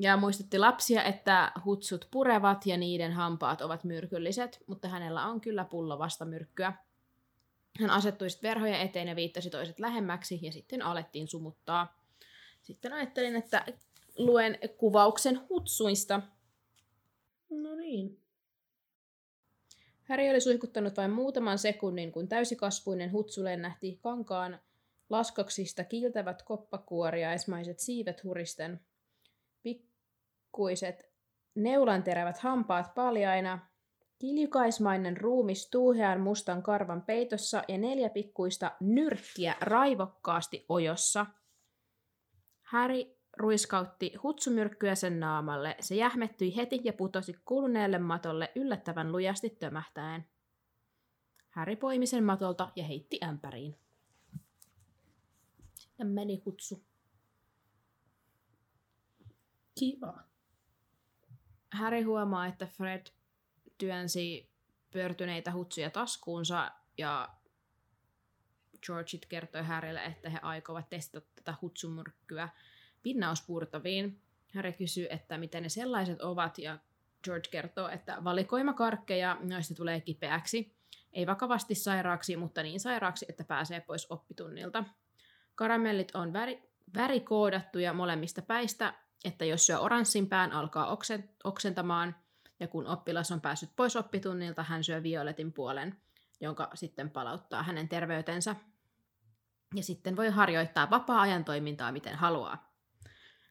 Ja 0.00 0.16
muistutti 0.16 0.58
lapsia, 0.58 1.02
että 1.02 1.52
hutsut 1.64 2.08
purevat 2.10 2.66
ja 2.66 2.76
niiden 2.76 3.12
hampaat 3.12 3.60
ovat 3.60 3.84
myrkylliset, 3.84 4.62
mutta 4.66 4.88
hänellä 4.88 5.26
on 5.26 5.40
kyllä 5.40 5.64
pullo 5.64 5.98
vastamyrkkyä. 5.98 6.72
Hän 7.80 7.90
asettui 7.90 8.30
sitten 8.30 8.48
verhojen 8.48 8.80
eteen 8.80 9.08
ja 9.08 9.16
viittasi 9.16 9.50
toiset 9.50 9.78
lähemmäksi 9.78 10.38
ja 10.42 10.52
sitten 10.52 10.82
alettiin 10.82 11.28
sumuttaa. 11.28 11.95
Sitten 12.66 12.92
ajattelin, 12.92 13.36
että 13.36 13.64
luen 14.18 14.58
kuvauksen 14.76 15.40
hutsuista. 15.48 16.22
No 17.50 17.74
niin. 17.74 18.20
Häri 20.02 20.30
oli 20.30 20.40
suihkuttanut 20.40 20.96
vain 20.96 21.10
muutaman 21.10 21.58
sekunnin, 21.58 22.12
kun 22.12 22.28
täysikasvuinen 22.28 23.12
hutsu 23.12 23.44
lennähti 23.44 23.98
kankaan 24.02 24.60
laskoksista 25.10 25.84
kiiltävät 25.84 26.42
koppakuoriaismaiset 26.42 27.78
siivet 27.78 28.24
huristen. 28.24 28.80
Pikkuiset 29.62 31.10
neulanterävät 31.54 32.38
hampaat 32.38 32.94
paljaina, 32.94 33.68
kiljukaismainen 34.18 35.16
ruumis 35.16 35.70
tuuhean 35.70 36.20
mustan 36.20 36.62
karvan 36.62 37.02
peitossa 37.02 37.62
ja 37.68 37.78
neljä 37.78 38.10
pikkuista 38.10 38.72
nyrkkiä 38.80 39.56
raivokkaasti 39.60 40.64
ojossa. 40.68 41.26
Häri 42.66 43.16
ruiskautti 43.36 44.14
hutsumyrkkyä 44.22 44.94
sen 44.94 45.20
naamalle. 45.20 45.76
Se 45.80 45.94
jähmettyi 45.94 46.56
heti 46.56 46.80
ja 46.84 46.92
putosi 46.92 47.34
kuluneelle 47.44 47.98
matolle 47.98 48.52
yllättävän 48.54 49.12
lujasti 49.12 49.50
tömähtäen. 49.50 50.28
Häri 51.50 51.76
poimi 51.76 52.06
sen 52.06 52.24
matolta 52.24 52.72
ja 52.76 52.84
heitti 52.84 53.18
ämpäriin. 53.24 53.78
Sitten 55.74 56.06
meni 56.06 56.42
hutsu. 56.46 56.84
Kiva. 59.78 60.18
Häri 61.72 62.02
huomaa, 62.02 62.46
että 62.46 62.66
Fred 62.66 63.06
työnsi 63.78 64.50
pyörtyneitä 64.90 65.52
hutsuja 65.52 65.90
taskuunsa 65.90 66.72
ja 66.98 67.28
Georgeit 68.86 69.26
kertoi 69.26 69.62
Harrylle, 69.62 70.04
että 70.04 70.30
he 70.30 70.38
aikovat 70.42 70.88
testata 70.88 71.26
tätä 71.34 71.54
hutsumyrkkyä 71.62 72.48
pinnauspurtaviin. 73.02 74.20
Harry 74.54 74.72
kysyy, 74.72 75.06
että 75.10 75.38
mitä 75.38 75.60
ne 75.60 75.68
sellaiset 75.68 76.20
ovat 76.20 76.58
ja 76.58 76.78
George 77.24 77.48
kertoo, 77.50 77.88
että 77.88 78.24
valikoimakarkkeja, 78.24 79.36
joista 79.50 79.74
tulee 79.74 80.00
kipeäksi. 80.00 80.76
Ei 81.12 81.26
vakavasti 81.26 81.74
sairaaksi, 81.74 82.36
mutta 82.36 82.62
niin 82.62 82.80
sairaaksi, 82.80 83.26
että 83.28 83.44
pääsee 83.44 83.80
pois 83.80 84.10
oppitunnilta. 84.10 84.84
Karamellit 85.54 86.14
on 86.14 86.32
väri, 86.32 86.62
värikoodattuja 86.94 87.92
molemmista 87.92 88.42
päistä, 88.42 88.94
että 89.24 89.44
jos 89.44 89.66
syö 89.66 89.78
oranssin 89.78 90.28
pään, 90.28 90.52
alkaa 90.52 90.86
oksen, 90.86 91.30
oksentamaan, 91.44 92.16
ja 92.60 92.68
kun 92.68 92.86
oppilas 92.86 93.30
on 93.30 93.40
päässyt 93.40 93.70
pois 93.76 93.96
oppitunnilta, 93.96 94.62
hän 94.62 94.84
syö 94.84 95.02
violetin 95.02 95.52
puolen, 95.52 95.96
jonka 96.40 96.70
sitten 96.74 97.10
palauttaa 97.10 97.62
hänen 97.62 97.88
terveytensä. 97.88 98.56
Ja 99.76 99.82
sitten 99.82 100.16
voi 100.16 100.28
harjoittaa 100.28 100.90
vapaa-ajan 100.90 101.44
toimintaa 101.44 101.92
miten 101.92 102.16
haluaa. 102.16 102.72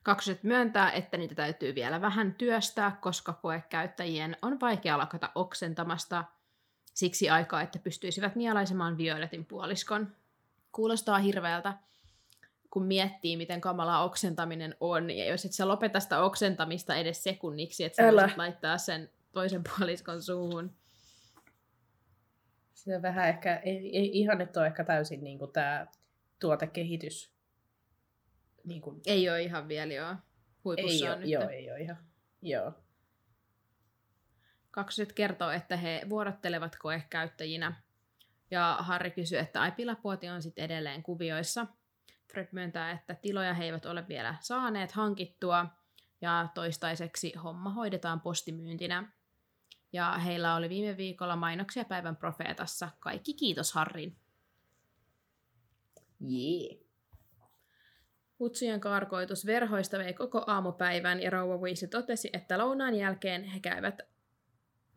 Kaksoset 0.04 0.44
myöntää, 0.44 0.92
että 0.92 1.18
niitä 1.18 1.36
täytyy 1.36 1.76
vielä 1.76 2.02
vähän 2.02 2.34
työstää, 2.34 2.98
koska 3.02 3.34
koekäyttäjien 3.34 4.38
on 4.42 4.60
vaikea 4.60 4.98
lakata 4.98 5.32
oksentamasta 5.36 6.24
siksi 6.94 7.30
aikaa, 7.30 7.62
että 7.62 7.80
pystyisivät 7.80 8.36
nielaisemaan 8.36 8.98
violetin 8.98 9.46
puoliskon. 9.46 10.16
Kuulostaa 10.72 11.20
hirveältä, 11.20 11.74
kun 12.70 12.86
miettii, 12.86 13.38
miten 13.38 13.62
kamalaa 13.62 14.04
oksentaminen 14.04 14.76
on, 14.80 15.10
ja 15.10 15.26
jos 15.26 15.46
et 15.46 15.54
sä 15.54 15.68
lopeta 15.68 16.00
sitä 16.00 16.22
oksentamista 16.22 16.96
edes 16.96 17.24
sekunniksi, 17.24 17.84
että 17.84 18.04
sä 18.04 18.14
voisit 18.14 18.38
laittaa 18.38 18.78
sen 18.78 19.10
toisen 19.32 19.62
puoliskon 19.78 20.22
suuhun. 20.22 20.72
Se 22.74 22.96
on 22.96 23.02
vähän 23.02 23.30
ehkä, 23.30 23.56
ei, 23.56 23.98
ei 23.98 24.20
ihan 24.20 24.38
nyt 24.38 24.58
ole 24.58 24.68
ehkä 24.68 24.84
täysin 24.84 25.24
niin 25.24 25.40
kuin 25.40 25.52
tämä 25.52 25.88
tuotekehitys. 26.46 27.32
Niin 28.64 28.82
kuin, 28.82 29.02
Ei 29.06 29.30
ole 29.30 29.42
ihan 29.42 29.68
vielä 29.68 29.94
joo. 29.94 30.16
Huipussa 30.64 31.06
ei 31.06 31.12
on 31.12 31.18
ole, 31.18 31.20
nyt. 31.20 31.30
joo, 31.30 31.50
ei 31.50 31.72
ole 31.72 31.80
ihan. 31.80 31.98
Joo. 32.42 32.74
Kaksoset 34.72 35.14
kertoo, 35.14 35.50
että 35.50 35.78
he 35.78 36.02
vuorottelevat 36.10 36.76
koekäyttäjinä. 36.76 37.82
Ja 38.52 38.78
Harry 38.80 39.10
kysyy, 39.10 39.38
että 39.38 39.62
ai 39.62 39.72
pilapuoti 39.72 40.30
on 40.30 40.42
sitten 40.42 40.66
edelleen 40.66 41.04
kuvioissa. 41.04 41.68
Fred 42.32 42.48
myöntää, 42.52 42.92
että 42.92 43.16
tiloja 43.16 43.54
he 43.54 43.66
eivät 43.66 43.86
ole 43.86 44.08
vielä 44.08 44.36
saaneet 44.40 44.92
hankittua. 44.92 45.66
Ja 46.22 46.50
toistaiseksi 46.54 47.34
homma 47.44 47.70
hoidetaan 47.70 48.22
postimyyntinä. 48.22 49.12
Ja 49.94 50.12
heillä 50.12 50.56
oli 50.56 50.70
viime 50.70 50.98
viikolla 50.98 51.36
mainoksia 51.36 51.86
päivän 51.86 52.16
profeetassa. 52.16 52.90
Kaikki 53.00 53.34
kiitos 53.34 53.74
Harrin. 53.74 54.18
Jee. 56.30 56.86
Hutsujen 58.40 58.80
karkoitus 58.80 59.46
verhoista 59.46 59.98
vei 59.98 60.14
koko 60.14 60.44
aamupäivän 60.48 61.22
ja 61.22 61.30
rouva 61.30 61.58
Weasley 61.58 61.90
totesi, 61.90 62.30
että 62.34 62.58
lounaan 62.58 62.96
jälkeen 62.96 63.44
he 63.44 63.60
käyvät 63.60 64.02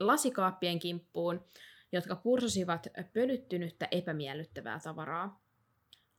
lasikaappien 0.01 0.79
kimppuun, 0.79 1.45
jotka 1.93 2.17
pursasivat 2.17 2.87
pölyttynyttä 3.13 3.89
epämiellyttävää 3.91 4.81
tavaraa. 4.81 5.43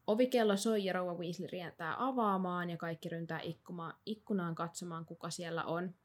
Ovikello 0.07 0.57
soi 0.57 0.85
ja 0.85 0.93
rouva 0.93 1.13
Weasley 1.13 1.47
rientää 1.47 1.95
avaamaan 1.97 2.69
ja 2.69 2.77
kaikki 2.77 3.09
ryntää 3.09 3.41
ikkunaan 4.05 4.55
katsomaan, 4.55 5.05
kuka 5.05 5.29
siellä 5.29 5.63
on. 5.63 5.95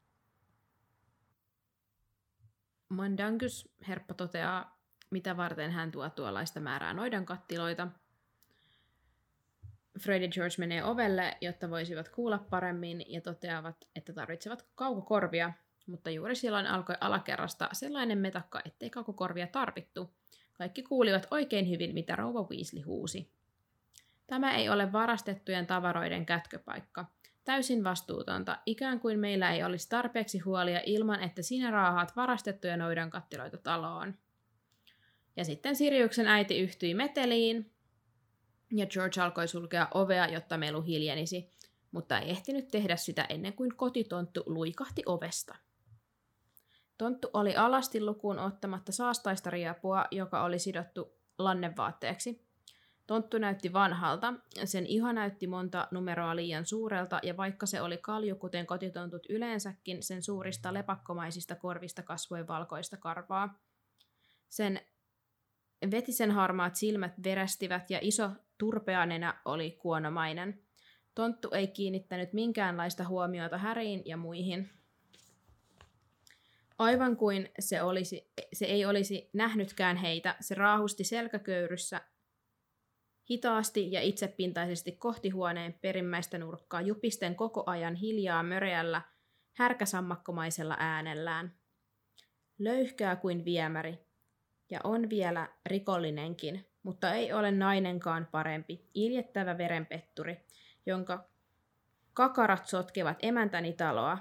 Mandangus 2.89 3.69
herppa 3.87 4.13
toteaa, 4.13 4.79
mitä 5.09 5.37
varten 5.37 5.71
hän 5.71 5.91
tuo 5.91 6.09
tuollaista 6.09 6.59
määrää 6.59 6.93
noidan 6.93 7.25
kattiloita. 7.25 7.87
Fred 9.99 10.21
ja 10.21 10.27
George 10.27 10.55
menee 10.57 10.83
ovelle, 10.83 11.37
jotta 11.41 11.69
voisivat 11.69 12.09
kuulla 12.09 12.37
paremmin 12.49 13.05
ja 13.07 13.21
toteavat, 13.21 13.75
että 13.95 14.13
tarvitsevat 14.13 14.65
kaukokorvia, 14.75 15.53
mutta 15.87 16.09
juuri 16.09 16.35
silloin 16.35 16.67
alkoi 16.67 16.95
alakerrasta 17.01 17.69
sellainen 17.73 18.17
metakka, 18.17 18.61
ettei 18.65 18.89
kaukokorvia 18.89 19.47
tarvittu. 19.47 20.13
Kaikki 20.53 20.83
kuulivat 20.83 21.27
oikein 21.31 21.69
hyvin, 21.69 21.93
mitä 21.93 22.15
rouva 22.15 22.47
Weasley 22.51 22.81
huusi. 22.81 23.31
Tämä 24.27 24.55
ei 24.55 24.69
ole 24.69 24.91
varastettujen 24.91 25.67
tavaroiden 25.67 26.25
kätköpaikka. 26.25 27.05
Täysin 27.43 27.83
vastuutonta, 27.83 28.57
ikään 28.65 28.99
kuin 28.99 29.19
meillä 29.19 29.51
ei 29.51 29.63
olisi 29.63 29.89
tarpeeksi 29.89 30.39
huolia 30.39 30.81
ilman, 30.85 31.23
että 31.23 31.41
sinä 31.41 31.71
raahaat 31.71 32.15
varastettuja 32.15 32.77
noidan 32.77 33.09
kattiloita 33.09 33.57
taloon. 33.57 34.15
Ja 35.35 35.45
sitten 35.45 35.75
Siriuksen 35.75 36.27
äiti 36.27 36.59
yhtyi 36.59 36.93
meteliin, 36.93 37.74
ja 38.77 38.85
George 38.85 39.21
alkoi 39.21 39.47
sulkea 39.47 39.87
ovea, 39.93 40.27
jotta 40.27 40.57
melu 40.57 40.81
hiljenisi, 40.81 41.49
mutta 41.91 42.19
ei 42.19 42.29
ehtinyt 42.29 42.67
tehdä 42.67 42.95
sitä 42.95 43.25
ennen 43.29 43.53
kuin 43.53 43.75
kotitonttu 43.75 44.43
luikahti 44.45 45.03
ovesta. 45.05 45.55
Tonttu 46.97 47.29
oli 47.33 47.55
alasti 47.55 48.01
lukuun 48.03 48.39
ottamatta 48.39 48.91
saastaista 48.91 49.49
riapua, 49.49 50.05
joka 50.11 50.43
oli 50.43 50.59
sidottu 50.59 51.13
lannevaatteeksi. 51.37 52.45
Tonttu 53.07 53.37
näytti 53.37 53.73
vanhalta, 53.73 54.33
sen 54.65 54.85
iho 54.85 55.11
näytti 55.11 55.47
monta 55.47 55.87
numeroa 55.91 56.35
liian 56.35 56.65
suurelta, 56.65 57.19
ja 57.23 57.37
vaikka 57.37 57.65
se 57.65 57.81
oli 57.81 57.97
kalju, 57.97 58.35
kuten 58.35 58.65
kotitontut 58.65 59.25
yleensäkin, 59.29 60.03
sen 60.03 60.23
suurista 60.23 60.73
lepakkomaisista 60.73 61.55
korvista 61.55 62.03
kasvoi 62.03 62.47
valkoista 62.47 62.97
karvaa. 62.97 63.59
Sen 64.49 64.81
vetisen 65.91 66.31
harmaat 66.31 66.75
silmät 66.75 67.13
verästivät 67.23 67.89
ja 67.89 67.99
iso 68.01 68.29
turpea 68.57 69.05
nenä 69.05 69.41
oli 69.45 69.71
kuonomainen. 69.71 70.61
Tonttu 71.15 71.49
ei 71.51 71.67
kiinnittänyt 71.67 72.33
minkäänlaista 72.33 73.07
huomiota 73.07 73.57
Häriin 73.57 74.01
ja 74.05 74.17
muihin. 74.17 74.69
Aivan 76.77 77.17
kuin 77.17 77.49
se, 77.59 77.81
olisi, 77.81 78.31
se 78.53 78.65
ei 78.65 78.85
olisi 78.85 79.29
nähnytkään 79.33 79.97
heitä, 79.97 80.35
se 80.39 80.55
raahusti 80.55 81.03
selkäköyryssä 81.03 82.01
hitaasti 83.29 83.91
ja 83.91 84.01
itsepintaisesti 84.01 84.91
kohti 84.91 85.29
huoneen 85.29 85.73
perimmäistä 85.73 86.37
nurkkaa 86.37 86.81
jupisten 86.81 87.35
koko 87.35 87.63
ajan 87.65 87.95
hiljaa 87.95 88.43
möreällä, 88.43 89.01
härkäsammakkomaisella 89.53 90.75
äänellään. 90.79 91.55
Löyhkää 92.59 93.15
kuin 93.15 93.45
viemäri, 93.45 94.04
ja 94.69 94.79
on 94.83 95.09
vielä 95.09 95.47
rikollinenkin, 95.65 96.65
mutta 96.83 97.13
ei 97.13 97.33
ole 97.33 97.51
nainenkaan 97.51 98.27
parempi, 98.31 98.89
iljettävä 98.93 99.57
verenpetturi, 99.57 100.45
jonka 100.85 101.27
Kakarat 102.15 102.67
sotkevat 102.67 103.17
emäntäni 103.21 103.73
taloa. 103.73 104.17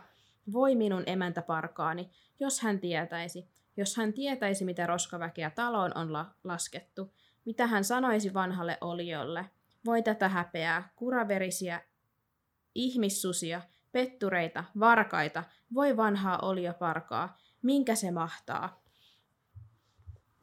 Voi 0.53 0.75
minun 0.75 1.03
emäntäparkaani, 1.07 2.11
jos 2.41 2.61
hän 2.61 2.81
tietäisi. 2.81 3.49
Jos 3.77 3.97
hän 3.97 4.13
tietäisi, 4.13 4.65
mitä 4.65 4.87
roskaväkeä 4.87 5.51
taloon 5.51 5.97
on 5.97 6.13
la- 6.13 6.35
laskettu. 6.45 7.13
Mitä 7.45 7.67
hän 7.67 7.85
sanoisi 7.85 8.35
vanhalle 8.35 8.79
oliolle. 8.81 9.51
Voi 9.87 10.03
tätä 10.03 10.29
häpeää, 10.29 10.89
kuraverisiä, 10.97 11.81
ihmissusia, 12.75 13.63
pettureita, 13.93 14.65
varkaita, 14.81 15.45
voi 15.75 15.97
vanhaa 15.97 16.39
olioparkaa, 16.39 17.39
minkä 17.63 17.95
se 17.95 18.11
mahtaa. 18.11 18.84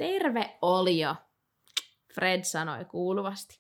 Terve 0.02 0.58
olio, 0.62 1.16
Fred 2.16 2.44
sanoi 2.44 2.86
kuuluvasti, 2.86 3.60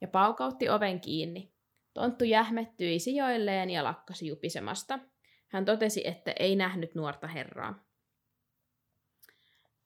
ja 0.00 0.08
paukautti 0.08 0.68
oven 0.68 1.00
kiinni. 1.00 1.52
Tonttu 1.94 2.24
jähmettyi 2.24 2.98
sijoilleen 2.98 3.70
ja 3.70 3.84
lakkasi 3.84 4.26
jupisemasta. 4.26 4.98
Hän 5.48 5.64
totesi, 5.64 6.06
että 6.06 6.32
ei 6.38 6.56
nähnyt 6.56 6.94
nuorta 6.94 7.26
herraa. 7.26 7.84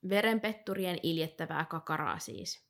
Verenpetturien 0.09 0.99
iljettävää 1.03 1.65
kakaraa 1.65 2.19
siis. 2.19 2.67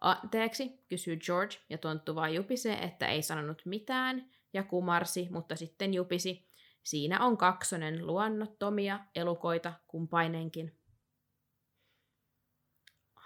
Anteeksi, 0.00 0.84
kysyy 0.88 1.16
George, 1.16 1.56
ja 1.70 1.78
tonttu 1.78 2.14
vaan 2.14 2.34
jupisee, 2.34 2.78
että 2.78 3.06
ei 3.06 3.22
sanonut 3.22 3.62
mitään, 3.64 4.30
ja 4.52 4.62
kumarsi, 4.62 5.28
mutta 5.30 5.56
sitten 5.56 5.94
jupisi. 5.94 6.48
Siinä 6.82 7.24
on 7.24 7.36
kaksonen 7.36 8.06
luonnottomia 8.06 9.00
elukoita 9.14 9.72
kumpainenkin. 9.86 10.78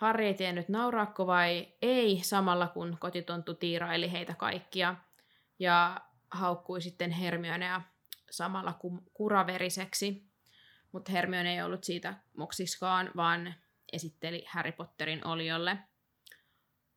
Harri 0.01 0.27
ei 0.27 0.35
tiennyt 0.35 0.69
nauraakko 0.69 1.27
vai 1.27 1.69
ei, 1.83 2.21
samalla 2.23 2.69
kun 2.69 2.97
kotitonttu 3.01 3.55
tiiraili 3.55 4.13
heitä 4.13 4.35
kaikkia 4.35 4.97
ja 5.59 6.01
haukkui 6.31 6.83
sitten 6.83 7.11
Hermionea 7.11 7.81
samalla 8.31 8.79
kuraveriseksi. 9.15 10.25
Mutta 10.93 11.13
Hermione 11.13 11.55
ei 11.55 11.63
ollut 11.63 11.85
siitä 11.85 12.15
moksiskaan, 12.37 13.11
vaan 13.17 13.55
esitteli 13.93 14.45
Harry 14.49 14.73
Potterin 14.73 15.27
oliolle. 15.27 15.79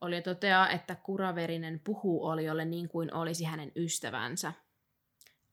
Olio 0.01 0.21
toteaa, 0.21 0.69
että 0.69 0.95
kuraverinen 0.95 1.81
puhuu 1.83 2.25
oliolle 2.25 2.65
niin 2.65 2.89
kuin 2.89 3.13
olisi 3.13 3.43
hänen 3.43 3.71
ystävänsä. 3.75 4.53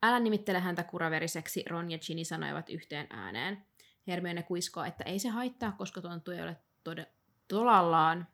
Älä 0.02 0.20
nimittele 0.20 0.60
häntä 0.60 0.82
kuraveriseksi, 0.82 1.64
Ron 1.68 1.90
ja 1.90 1.98
Ginny 1.98 2.24
sanoivat 2.24 2.70
yhteen 2.70 3.06
ääneen. 3.10 3.66
Hermione 4.06 4.42
kuiskoo, 4.42 4.84
että 4.84 5.04
ei 5.04 5.18
se 5.18 5.28
haittaa, 5.28 5.72
koska 5.72 6.00
tonttu 6.00 6.30
ei 6.30 6.42
ole 6.42 6.56
tode- 6.84 7.19
tolallaan, 7.50 8.28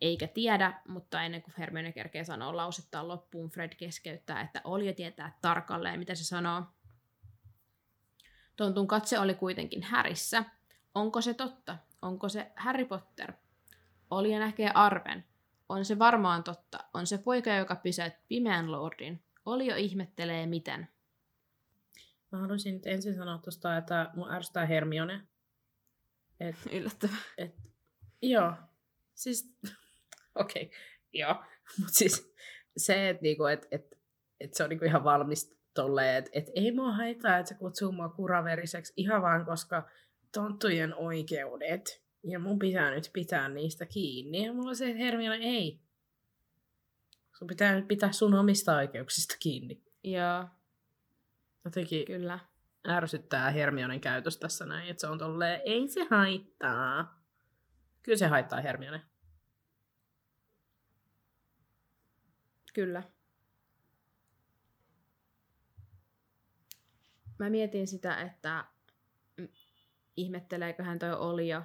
eikä 0.00 0.28
tiedä, 0.28 0.80
mutta 0.88 1.22
ennen 1.22 1.42
kuin 1.42 1.54
Hermione 1.58 1.92
kerkee 1.92 2.24
sanoa 2.24 2.56
lausettaan 2.56 3.08
loppuun, 3.08 3.50
Fred 3.50 3.74
keskeyttää, 3.74 4.40
että 4.40 4.60
Olio 4.64 4.92
tietää 4.92 5.38
tarkalleen, 5.42 5.98
mitä 5.98 6.14
se 6.14 6.24
sanoo. 6.24 6.62
Tontun 8.56 8.86
katse 8.86 9.18
oli 9.18 9.34
kuitenkin 9.34 9.82
Härissä. 9.82 10.44
Onko 10.94 11.20
se 11.20 11.34
totta? 11.34 11.78
Onko 12.02 12.28
se 12.28 12.52
Harry 12.56 12.84
Potter? 12.84 13.32
Olio 14.10 14.38
näkee 14.38 14.70
arven. 14.74 15.24
On 15.68 15.84
se 15.84 15.98
varmaan 15.98 16.44
totta. 16.44 16.78
On 16.94 17.06
se 17.06 17.18
poika, 17.18 17.50
joka 17.50 17.76
pysäytti 17.76 18.24
pimeän 18.28 18.72
lordin. 18.72 19.22
Olio 19.46 19.76
ihmettelee 19.76 20.46
miten. 20.46 20.88
Mä 22.32 22.38
haluaisin 22.38 22.74
nyt 22.74 22.86
ensin 22.86 23.14
sanoa 23.14 23.38
tuosta, 23.38 23.76
että 23.76 24.10
mun 24.14 24.30
ärsyttää 24.30 24.66
Hermione. 24.66 25.26
Et, 26.40 26.56
Yllättävää. 26.72 27.16
et, 27.38 27.54
joo, 28.22 28.52
siis, 29.14 29.56
okei, 30.34 30.62
okay, 30.62 30.78
joo. 31.12 31.34
Mutta 31.78 31.92
siis 31.92 32.34
se, 32.76 33.08
että 33.08 33.22
niinku, 33.22 33.44
et, 33.44 33.68
et, 33.70 33.98
et 34.40 34.54
se 34.54 34.64
on 34.64 34.70
niinku 34.70 34.84
ihan 34.84 35.04
valmis 35.04 35.58
tolleen, 35.74 36.16
että 36.16 36.30
et 36.32 36.50
ei 36.54 36.72
mua 36.72 36.92
haittaa, 36.92 37.38
että 37.38 37.48
se 37.48 37.54
kutsuu 37.54 37.92
mua 37.92 38.08
kuraveriseksi 38.08 38.92
ihan 38.96 39.22
vaan, 39.22 39.44
koska 39.44 39.88
tonttujen 40.32 40.94
oikeudet. 40.94 42.02
Ja 42.24 42.38
mun 42.38 42.58
pitää 42.58 42.90
nyt 42.90 43.10
pitää 43.12 43.48
niistä 43.48 43.86
kiinni. 43.86 44.44
Ja 44.44 44.52
mulla 44.52 44.68
on 44.68 44.76
se, 44.76 44.90
että 44.90 44.98
Hermione 44.98 45.36
ei. 45.36 45.80
Sun 47.38 47.48
pitää 47.48 47.74
nyt 47.74 47.88
pitää 47.88 48.12
sun 48.12 48.34
omista 48.34 48.76
oikeuksista 48.76 49.36
kiinni. 49.40 49.82
Joo, 50.04 50.44
Jotenkin 51.64 52.04
kyllä. 52.04 52.38
ärsyttää 52.88 53.50
Hermionen 53.50 54.00
käytös 54.00 54.36
tässä 54.36 54.66
näin, 54.66 54.90
että 54.90 55.00
se 55.00 55.06
on 55.06 55.18
tolleen, 55.18 55.60
ei 55.64 55.88
se 55.88 56.06
haittaa. 56.10 57.21
Kyllä 58.02 58.18
se 58.18 58.26
haittaa 58.26 58.60
Hermione. 58.60 59.00
Kyllä. 62.74 63.02
Mä 67.38 67.50
mietin 67.50 67.86
sitä, 67.86 68.20
että 68.20 68.64
mm, 69.36 69.48
ihmetteleeköhän 70.16 70.98
toi 70.98 71.12
Olio 71.12 71.62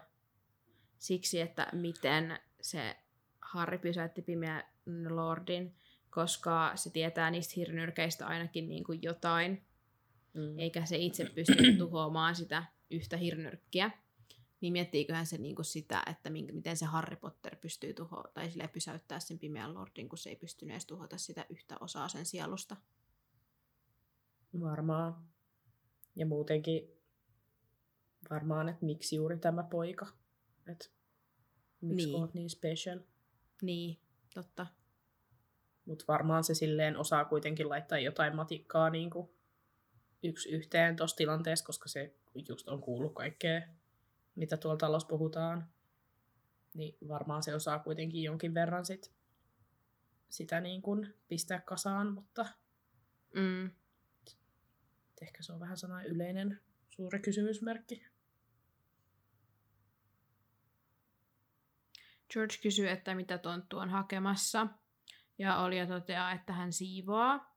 siksi, 0.98 1.42
että 1.42 1.68
miten 1.72 2.40
se 2.62 2.98
Harry 3.42 3.78
pysäytti 3.78 4.22
pimeän 4.22 4.64
lordin, 5.10 5.76
koska 6.10 6.72
se 6.76 6.90
tietää 6.90 7.32
niistä 7.32 7.54
hirnyrkeistä 7.56 8.28
ainakin 8.28 8.70
niin 8.70 8.84
kuin 8.84 9.00
jotain, 9.02 9.68
Mm. 10.34 10.60
eikä 10.60 10.86
se 10.86 10.98
itse 10.98 11.26
pysty 11.36 11.78
tuhoamaan 11.78 12.36
sitä 12.36 12.64
yhtä 12.90 13.18
hirnyrkkiä. 13.18 13.92
Niin 14.62 14.74
miettiiköhän 14.74 15.26
se 15.26 15.38
niinku 15.38 15.64
sitä, 15.64 16.04
että 16.08 16.30
minkä, 16.30 16.54
miten 16.54 16.78
se 16.78 16.86
Harry 16.86 17.16
Potter 17.16 17.56
pystyy 17.56 17.94
tuhoamaan, 17.94 18.34
tai 18.34 18.52
sille 18.52 18.68
pysäyttää 18.68 19.20
sen 19.20 19.40
pimeän 19.40 19.74
lordin, 19.74 20.10
kun 20.10 20.18
se 20.18 20.30
ei 20.30 20.36
pystynyt 20.36 20.74
edes 20.74 20.86
tuhota 20.86 21.18
sitä 21.18 21.46
yhtä 21.50 21.78
osaa 21.80 22.08
sen 22.08 22.26
sielusta. 22.26 22.76
Varmaan. 24.60 25.28
Ja 26.16 26.26
muutenkin 26.26 26.98
varmaan, 28.30 28.70
että 28.70 28.86
miksi 28.86 29.16
juuri 29.16 29.38
tämä 29.38 29.64
poika. 29.64 30.08
Että 30.68 30.86
miksi 31.82 31.96
Niin. 31.96 32.08
niin. 32.08 32.16
oot 32.22 32.34
niin 32.34 32.50
special. 32.50 33.00
Niin, 33.62 34.00
totta. 34.34 34.68
Mutta 35.86 36.06
varmaan 36.08 36.44
se 36.44 36.54
silleen 36.54 36.98
osaa 36.98 37.26
kuitenkin 37.26 37.70
laittaa 37.70 38.00
jotain 38.00 38.36
matikkaa 38.36 38.90
niin 38.90 39.10
kuin 39.10 39.30
yksi 40.24 40.50
yhteen 40.50 40.96
tuossa 40.96 41.18
tilanteessa, 41.18 41.66
koska 41.66 41.90
se 41.90 42.16
just 42.48 42.68
on 42.68 42.82
kuullut 42.82 43.14
kaikkea, 43.14 43.62
mitä 44.38 44.58
tuolla 44.58 44.78
talossa 44.78 45.08
puhutaan. 45.08 45.68
Niin 46.74 46.98
varmaan 47.08 47.44
se 47.44 47.56
osaa 47.56 47.80
kuitenkin 47.80 48.24
jonkin 48.24 48.54
verran 48.54 48.86
sit 48.86 49.12
sitä 50.30 50.62
niin 50.62 50.82
kuin 50.82 51.14
pistää 51.28 51.60
kasaan, 51.60 52.14
mutta 52.14 52.46
Mm. 53.34 53.72
ehkä 55.22 55.44
se 55.44 55.54
on 55.54 55.60
vähän 55.60 55.78
sellainen 55.78 56.12
yleinen 56.12 56.62
suuri 56.90 57.20
kysymysmerkki. 57.20 58.06
George 62.34 62.56
kysyy, 62.62 62.90
että 62.90 63.16
mitä 63.16 63.38
tonttu 63.38 63.78
on 63.78 63.90
hakemassa, 63.90 64.68
ja 65.38 65.58
Olja 65.58 65.88
toteaa, 65.88 66.32
että 66.32 66.54
hän 66.54 66.74
siivoaa. 66.74 67.57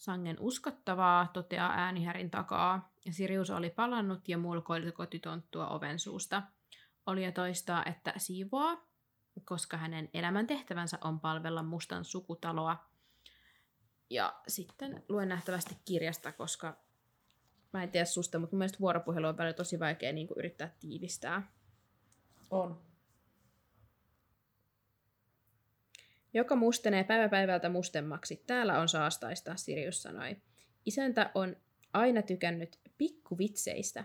Sangen 0.00 0.36
uskottavaa, 0.40 1.30
toteaa 1.32 1.72
äänihärin 1.72 2.30
takaa, 2.30 2.92
ja 3.04 3.12
Sirius 3.12 3.50
oli 3.50 3.70
palannut 3.70 4.28
ja 4.28 4.38
mulkoili 4.38 4.92
kotitonttua 4.92 5.68
oven 5.68 5.98
suusta. 5.98 6.42
Olja 7.06 7.32
toistaa, 7.32 7.84
että 7.84 8.12
siivoaa, 8.16 8.86
koska 9.44 9.76
hänen 9.76 10.08
elämäntehtävänsä 10.14 10.98
on 11.04 11.20
palvella 11.20 11.62
mustan 11.62 12.04
sukutaloa. 12.04 12.86
Ja 14.10 14.40
sitten 14.48 15.04
luen 15.08 15.28
nähtävästi 15.28 15.76
kirjasta, 15.84 16.32
koska 16.32 16.76
mä 17.72 17.82
en 17.82 17.90
tiedä 17.90 18.04
susta, 18.04 18.38
mutta 18.38 18.56
mun 18.56 18.58
mielestä 18.58 18.80
vuoropuhelu 18.80 19.26
on 19.26 19.36
välillä 19.36 19.54
tosi 19.54 19.80
vaikea 19.80 20.12
niin 20.12 20.28
yrittää 20.36 20.74
tiivistää. 20.80 21.52
On. 22.50 22.89
Joka 26.34 26.56
mustenee 26.56 27.04
päivä 27.04 27.28
päivältä 27.28 27.68
mustemmaksi. 27.68 28.44
Täällä 28.46 28.80
on 28.80 28.88
saastaista, 28.88 29.56
Sirius 29.56 30.02
sanoi. 30.02 30.36
Isäntä 30.86 31.30
on 31.34 31.56
aina 31.92 32.22
tykännyt 32.22 32.78
pikkuvitseistä. 32.98 34.04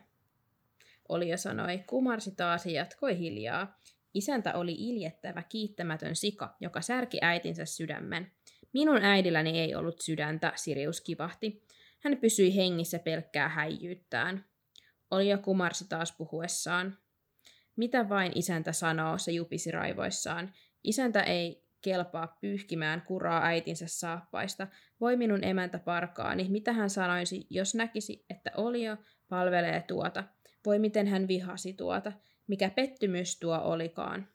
Olio 1.09 1.37
sanoi, 1.37 1.83
kumarsi 1.87 2.31
taas 2.31 2.65
ja 2.65 2.71
jatkoi 2.71 3.17
hiljaa. 3.17 3.79
Isäntä 4.13 4.53
oli 4.53 4.75
iljettävä, 4.77 5.43
kiittämätön 5.43 6.15
sika, 6.15 6.55
joka 6.59 6.81
särki 6.81 7.17
äitinsä 7.21 7.65
sydämen. 7.65 8.31
Minun 8.73 9.03
äidilläni 9.03 9.59
ei 9.59 9.75
ollut 9.75 10.01
sydäntä, 10.01 10.53
Sirius 10.55 11.01
kivahti. 11.01 11.63
Hän 11.99 12.17
pysyi 12.17 12.55
hengissä 12.55 12.99
pelkkää 12.99 13.49
häijyyttään. 13.49 14.45
Olio 15.11 15.37
kumarsi 15.37 15.89
taas 15.89 16.11
puhuessaan. 16.11 16.97
Mitä 17.75 18.09
vain 18.09 18.31
isäntä 18.35 18.71
sanoo, 18.71 19.17
se 19.17 19.31
jupisi 19.31 19.71
raivoissaan. 19.71 20.53
Isäntä 20.83 21.23
ei 21.23 21.64
kelpaa 21.85 22.37
pyyhkimään 22.41 23.01
kuraa 23.01 23.43
äitinsä 23.43 23.85
saappaista. 23.87 24.67
Voi 25.01 25.17
minun 25.17 25.43
emäntä 25.43 25.79
parkaani, 25.79 26.49
mitä 26.49 26.73
hän 26.73 26.89
sanoisi, 26.89 27.47
jos 27.49 27.75
näkisi, 27.75 28.25
että 28.29 28.51
Olio 28.57 28.97
palvelee 29.29 29.81
tuota. 29.81 30.23
Voi 30.65 30.79
miten 30.79 31.07
hän 31.07 31.27
vihasi 31.27 31.73
tuota. 31.73 32.11
Mikä 32.47 32.69
pettymys 32.69 33.39
tuo 33.39 33.59
olikaan. 33.63 34.27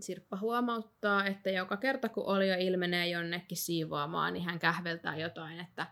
Sirppa 0.00 0.36
huomauttaa, 0.36 1.26
että 1.26 1.50
joka 1.50 1.76
kerta 1.76 2.08
kun 2.08 2.26
Olio 2.26 2.54
ilmenee 2.58 3.08
jonnekin 3.08 3.58
siivoamaan, 3.58 4.32
niin 4.32 4.44
hän 4.44 4.58
kähveltää 4.58 5.16
jotain, 5.16 5.60
että 5.60 5.86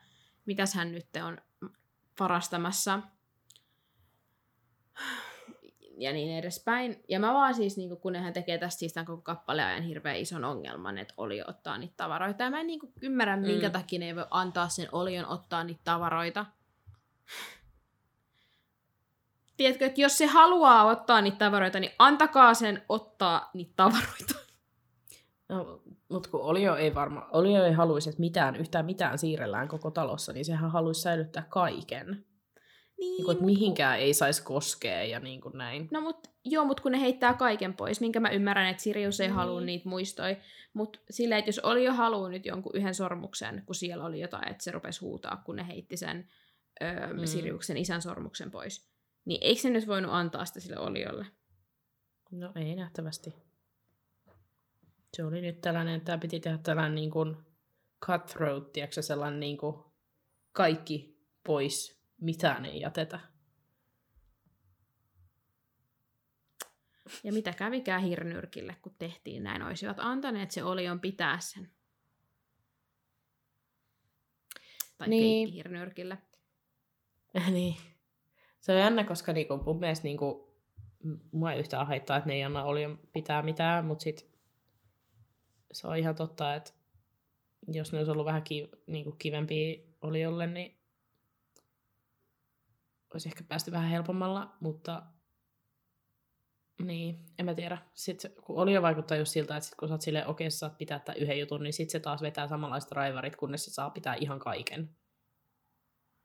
mitäs 0.47 0.75
hän 0.75 0.93
nyt 0.93 1.09
on 1.27 1.39
varastamassa. 2.21 3.03
Ja 5.99 6.13
niin 6.13 6.39
edespäin. 6.39 7.05
Ja 7.09 7.21
mä 7.21 7.35
vaan 7.35 7.55
siis, 7.55 7.77
niin 7.77 7.97
kun 7.97 8.17
hän 8.17 8.33
tekee 8.33 8.59
tästä 8.59 8.79
siis 8.79 8.93
tämän 8.93 9.07
koko 9.07 9.23
kappaleen 9.23 9.69
ajan 9.69 9.83
hirveän 9.83 10.17
ison 10.17 10.45
ongelman, 10.45 10.99
että 10.99 11.15
Olio 11.17 11.45
ottaa 11.49 11.79
niitä 11.79 11.95
tavaroita. 11.97 12.45
Ja 12.45 12.51
mä 12.51 12.61
en 12.61 12.67
niin 12.67 12.81
ymmärrä, 13.03 13.37
minkä 13.37 13.67
Mm. 13.69 13.73
takia 13.73 13.99
ne 13.99 14.07
ei 14.07 14.17
voi 14.17 14.27
antaa 14.31 14.69
sen 14.69 14.89
Olion 14.93 15.27
ottaa 15.27 15.65
niitä 15.65 15.81
tavaroita. 15.85 16.47
Tiedätkö, 19.57 19.87
että 19.87 20.01
jos 20.01 20.19
se 20.19 20.27
haluaa 20.27 20.85
ottaa 20.85 21.21
niitä 21.21 21.39
tavaroita, 21.39 21.81
niin 21.81 21.93
antakaa 21.99 22.55
sen 22.55 22.83
ottaa 22.89 23.51
niitä 23.55 23.73
tavaroita. 23.77 24.35
No, 25.49 25.81
mutta 26.09 26.29
kun 26.31 26.41
Olio 26.41 26.77
ei 26.77 26.95
varma, 26.95 27.29
Olio 27.33 27.65
ei 27.65 27.73
haluaisi, 27.73 28.09
että 28.11 28.21
mitään, 28.21 28.57
yhtään 28.57 28.85
mitään 28.87 29.19
siirrellään 29.19 29.69
koko 29.69 29.91
talossa, 29.91 30.33
niin 30.33 30.45
sehän 30.45 30.71
haluaisi 30.71 31.01
säilyttää 31.01 31.47
kaiken. 31.49 32.25
Niin, 32.99 33.17
Niin 33.17 33.25
kuin, 33.25 33.33
että 33.35 33.45
mihinkään 33.45 33.99
ei 33.99 34.15
saisi 34.15 34.43
koskea 34.43 35.03
ja 35.05 35.21
niin 35.21 35.41
kuin 35.41 35.59
näin. 35.59 35.89
No 35.91 36.01
mut, 36.01 36.31
joo, 36.45 36.65
mutta 36.65 36.83
kun 36.83 36.93
ne 36.93 37.01
heittää 37.01 37.35
kaiken 37.35 37.75
pois, 37.75 38.01
minkä 38.01 38.21
mä 38.21 38.31
ymmärrän, 38.31 38.69
että 38.69 38.83
Sirius 38.83 39.21
ei 39.21 39.27
Niin. 39.29 39.35
halua 39.35 39.61
niitä 39.61 39.89
muistoi. 39.89 40.37
Mutta 40.75 40.99
silleen, 41.11 41.39
että 41.39 41.49
jos 41.49 41.59
oli 41.59 41.85
jo 41.85 41.93
halunnut 41.93 42.31
nyt 42.31 42.47
jonkun 42.47 42.73
yhden 42.75 42.95
sormuksen, 42.95 43.63
kun 43.67 43.75
siellä 43.75 44.05
oli 44.05 44.21
jotain, 44.21 44.49
että 44.49 44.65
se 44.65 44.71
rupesi 44.71 45.01
huutaa, 45.01 45.43
kun 45.47 45.57
ne 45.57 45.67
heitti 45.67 45.97
sen 45.97 46.29
öö, 46.83 47.07
Mm. 47.13 47.21
mm. 47.21 47.27
Siriuksen 47.27 47.77
isän 47.77 48.03
sormuksen 48.03 48.51
pois, 48.51 48.89
niin 49.25 49.39
eikö 49.43 49.61
se 49.61 49.71
nyt 49.71 49.87
voinut 49.87 50.13
antaa 50.13 50.45
sitä 50.45 50.61
sille 50.61 50.79
Oliolle? 50.79 51.27
No 52.31 52.53
ei 52.57 52.75
nähtävästi. 52.77 53.35
Se 55.17 55.25
oli 55.25 55.41
nyt 55.41 55.61
tällainen, 55.61 55.95
että 55.95 56.05
tämä 56.07 56.19
piti 56.19 56.41
tehdä 56.41 56.59
tällainen 56.59 56.95
niin 56.95 57.11
kuin 57.11 57.37
cutthroat, 58.07 58.73
tiedätkö, 58.73 59.03
sellainen 59.03 59.41
niin 59.41 59.57
kuin 59.59 59.77
kaikki 60.53 61.19
pois, 61.47 61.99
mitään 62.25 62.65
ei 62.65 62.81
jätetä. 62.81 63.21
Ja 67.25 67.33
mitä 67.33 67.53
kävikään 67.53 68.03
hirnyrkille, 68.03 68.77
kun 68.83 68.95
tehtiin 68.99 69.43
näin? 69.43 69.63
Olisivat 69.63 69.97
antaneet 70.01 70.51
se 70.51 70.65
Olion 70.65 71.01
pitää 71.01 71.39
sen. 71.41 71.71
Tai 74.99 75.09
Niin. 75.09 75.49
hirnyrkille. 75.49 76.19
niin. 77.51 77.77
Se 78.61 78.73
on 78.73 78.79
jännä, 78.79 79.05
koska 79.05 79.33
niinku, 79.33 79.57
mun 79.57 79.81
mielestä 79.81 80.05
niinku, 80.05 80.55
mua 81.33 81.53
ei 81.53 81.61
yhtään 81.61 81.87
haittaa, 81.87 82.17
että 82.17 82.29
ne 82.29 82.35
ei 82.35 82.45
anna 82.45 82.65
Olion 82.65 82.99
pitää 83.13 83.43
mitään, 83.43 83.85
mutta 83.87 84.03
sit 84.03 84.31
se 85.73 85.87
on 85.87 85.97
ihan 85.97 86.15
totta, 86.15 86.55
että 86.55 86.73
jos 87.69 87.93
ne 87.93 87.99
olisi 87.99 88.11
ollut 88.11 88.27
vähän 88.27 88.43
ki, 88.43 88.71
niinku 88.87 89.13
kivempiä 89.13 89.79
Oliolle, 90.03 90.47
niin 90.47 90.84
olisi 93.15 93.29
ehkä 93.29 93.45
päästy 93.49 93.73
vähän 93.73 93.91
helpommalla, 93.91 94.57
mutta 94.61 95.03
niin, 96.83 97.27
en 97.39 97.45
mä 97.45 97.55
tiedä. 97.55 97.79
Sitten 97.95 98.31
kun 98.45 98.57
Olio 98.57 98.83
vaikuttaa 98.83 99.17
just 99.17 99.33
siltä, 99.33 99.57
että 99.57 99.67
sit 99.69 99.75
kun 99.75 99.89
sä 99.89 99.95
oot 99.95 100.03
silleen, 100.03 100.27
okei, 100.27 100.51
sä 100.51 100.59
saat 100.59 100.79
pitää 100.79 100.99
tämän 100.99 101.21
yhden 101.21 101.39
jutun, 101.39 101.63
niin 101.63 101.73
sitten 101.73 101.93
se 101.93 102.01
taas 102.01 102.23
vetää 102.23 102.49
samanlaiset 102.49 102.93
raivarit, 102.93 103.37
kunnes 103.37 103.65
se 103.65 103.71
saa 103.71 103.91
pitää 103.91 104.15
ihan 104.15 104.39
kaiken. 104.39 104.97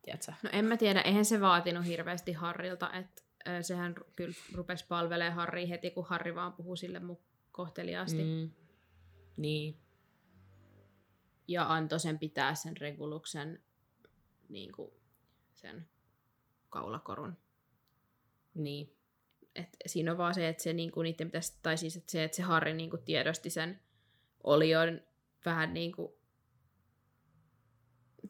Tiedätkö? 0.02 0.34
No 0.44 0.50
en 0.54 0.66
mä 0.66 0.78
tiedä, 0.78 1.02
eihän 1.02 1.26
se 1.26 1.42
vaatinut 1.42 1.86
hirveästi 1.86 2.34
Harrilta, 2.34 2.94
että 2.94 3.24
ö, 3.48 3.64
sehän 3.64 3.96
kyllä 4.16 4.34
rupesi 4.54 4.86
palvelemaan 4.88 5.36
Harria 5.36 5.68
heti, 5.68 5.92
kun 5.92 6.06
Harri 6.06 6.36
vaan 6.36 6.54
puhui 6.54 6.78
sille 6.78 7.00
mu- 7.00 7.24
kohteliaasti. 7.52 8.24
Mm. 8.24 8.52
Niin. 9.38 9.80
Ja 11.48 11.74
antoi 11.74 12.00
sen 12.00 12.20
pitää 12.20 12.56
sen 12.56 12.78
Reguluksen 12.78 13.64
niin 14.50 14.72
kuin 14.72 14.92
sen 15.54 15.90
kaulakorun. 16.70 17.38
Niin. 18.54 18.96
Et 19.56 19.78
siinä 19.86 20.12
on 20.12 20.18
vaan 20.18 20.34
se, 20.34 20.48
että 20.48 20.64
se 20.64 20.74
niinku 20.74 21.02
niiden 21.02 21.28
pitäisi, 21.28 21.60
tai 21.62 21.78
siis 21.78 21.98
että 21.98 22.12
se, 22.12 22.24
että 22.24 22.38
se 22.38 22.44
Harri 22.44 22.74
niinku 22.74 22.98
tiedosti 22.98 23.50
sen 23.50 23.80
Olion 24.44 25.02
vähän 25.46 25.74
niinku 25.74 26.20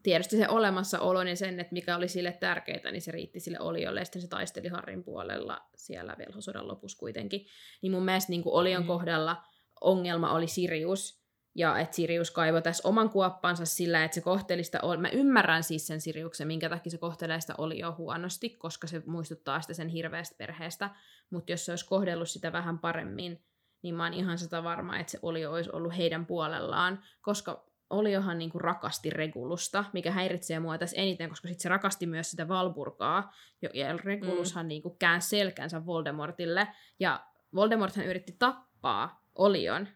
tiedosti 0.04 0.38
sen 0.38 0.50
olemassaolon 0.50 1.28
ja 1.28 1.36
sen, 1.36 1.60
että 1.60 1.74
mikä 1.74 1.96
oli 1.96 2.08
sille 2.08 2.32
tärkeää, 2.32 2.92
niin 2.92 3.02
se 3.02 3.12
riitti 3.12 3.40
sille 3.40 3.60
Oliolle, 3.60 4.00
ja 4.00 4.06
sitten 4.06 4.22
se 4.22 4.28
taisteli 4.28 4.68
Harrin 4.68 5.04
puolella 5.04 5.70
siellä 5.76 6.16
velhosodan 6.18 6.68
lopussa 6.68 6.98
kuitenkin. 6.98 7.46
Niin 7.82 7.92
mun 7.92 8.06
mielestä 8.06 8.30
niin 8.30 8.44
Olion 8.46 8.82
Mm. 8.82 8.86
mm. 8.86 8.88
kohdalla 8.88 9.44
ongelma 9.82 10.34
oli 10.34 10.48
Sirius, 10.48 11.19
ja 11.60 11.80
että 11.80 11.96
Sirius 11.96 12.32
kaivoi 12.32 12.62
tässä 12.62 12.88
oman 12.88 13.10
kuoppansa 13.10 13.66
sillä, 13.66 14.04
että 14.04 14.16
se 14.16 14.22
kohteli 14.22 14.64
sitä, 14.64 14.80
Ol- 14.82 14.98
mä 14.98 15.10
ymmärrän 15.10 15.64
siis 15.64 15.88
sen 15.88 16.02
Siriuksen, 16.02 16.48
minkä 16.48 16.70
takia 16.70 16.92
se 16.92 16.98
kohtelee 16.98 17.42
sitä 17.42 17.54
Olioa 17.58 17.96
huonosti, 17.98 18.50
koska 18.50 18.88
se 18.88 19.02
muistuttaa 19.06 19.62
sitä 19.62 19.74
sen 19.74 19.88
hirveästä 19.88 20.36
perheestä, 20.38 20.90
mutta 21.30 21.52
jos 21.52 21.66
se 21.66 21.72
olisi 21.72 21.88
kohdellut 21.88 22.30
sitä 22.30 22.52
vähän 22.52 22.80
paremmin, 22.80 23.44
niin 23.82 23.96
mä 23.96 24.04
oon 24.04 24.14
ihan 24.14 24.38
sitä 24.38 24.64
varma, 24.64 25.00
että 25.00 25.12
se 25.12 25.20
Olio 25.22 25.52
olisi 25.52 25.70
ollut 25.74 25.98
heidän 25.98 26.26
puolellaan, 26.26 27.04
koska 27.22 27.66
Oliohan 27.90 28.38
niinku 28.38 28.60
rakasti 28.60 29.10
Regulusta, 29.10 29.86
mikä 29.94 30.12
häiritsee 30.12 30.60
mua 30.60 30.78
tässä 30.78 30.98
eniten, 30.98 31.30
koska 31.30 31.48
sit 31.48 31.60
se 31.60 31.70
rakasti 31.70 32.06
myös 32.06 32.32
sitä 32.32 32.48
Valburgaa, 32.48 33.34
jo- 33.62 33.70
ja 33.74 33.98
Regulushan 33.98 34.66
mm. 34.66 34.68
niinku 34.68 34.90
käänsi 35.00 35.30
selkänsä 35.30 35.86
Voldemortille, 35.86 36.68
ja 37.00 37.26
Voldemorthan 37.56 38.06
yritti 38.06 38.36
tappaa 38.40 39.24
Olion, 39.36 39.88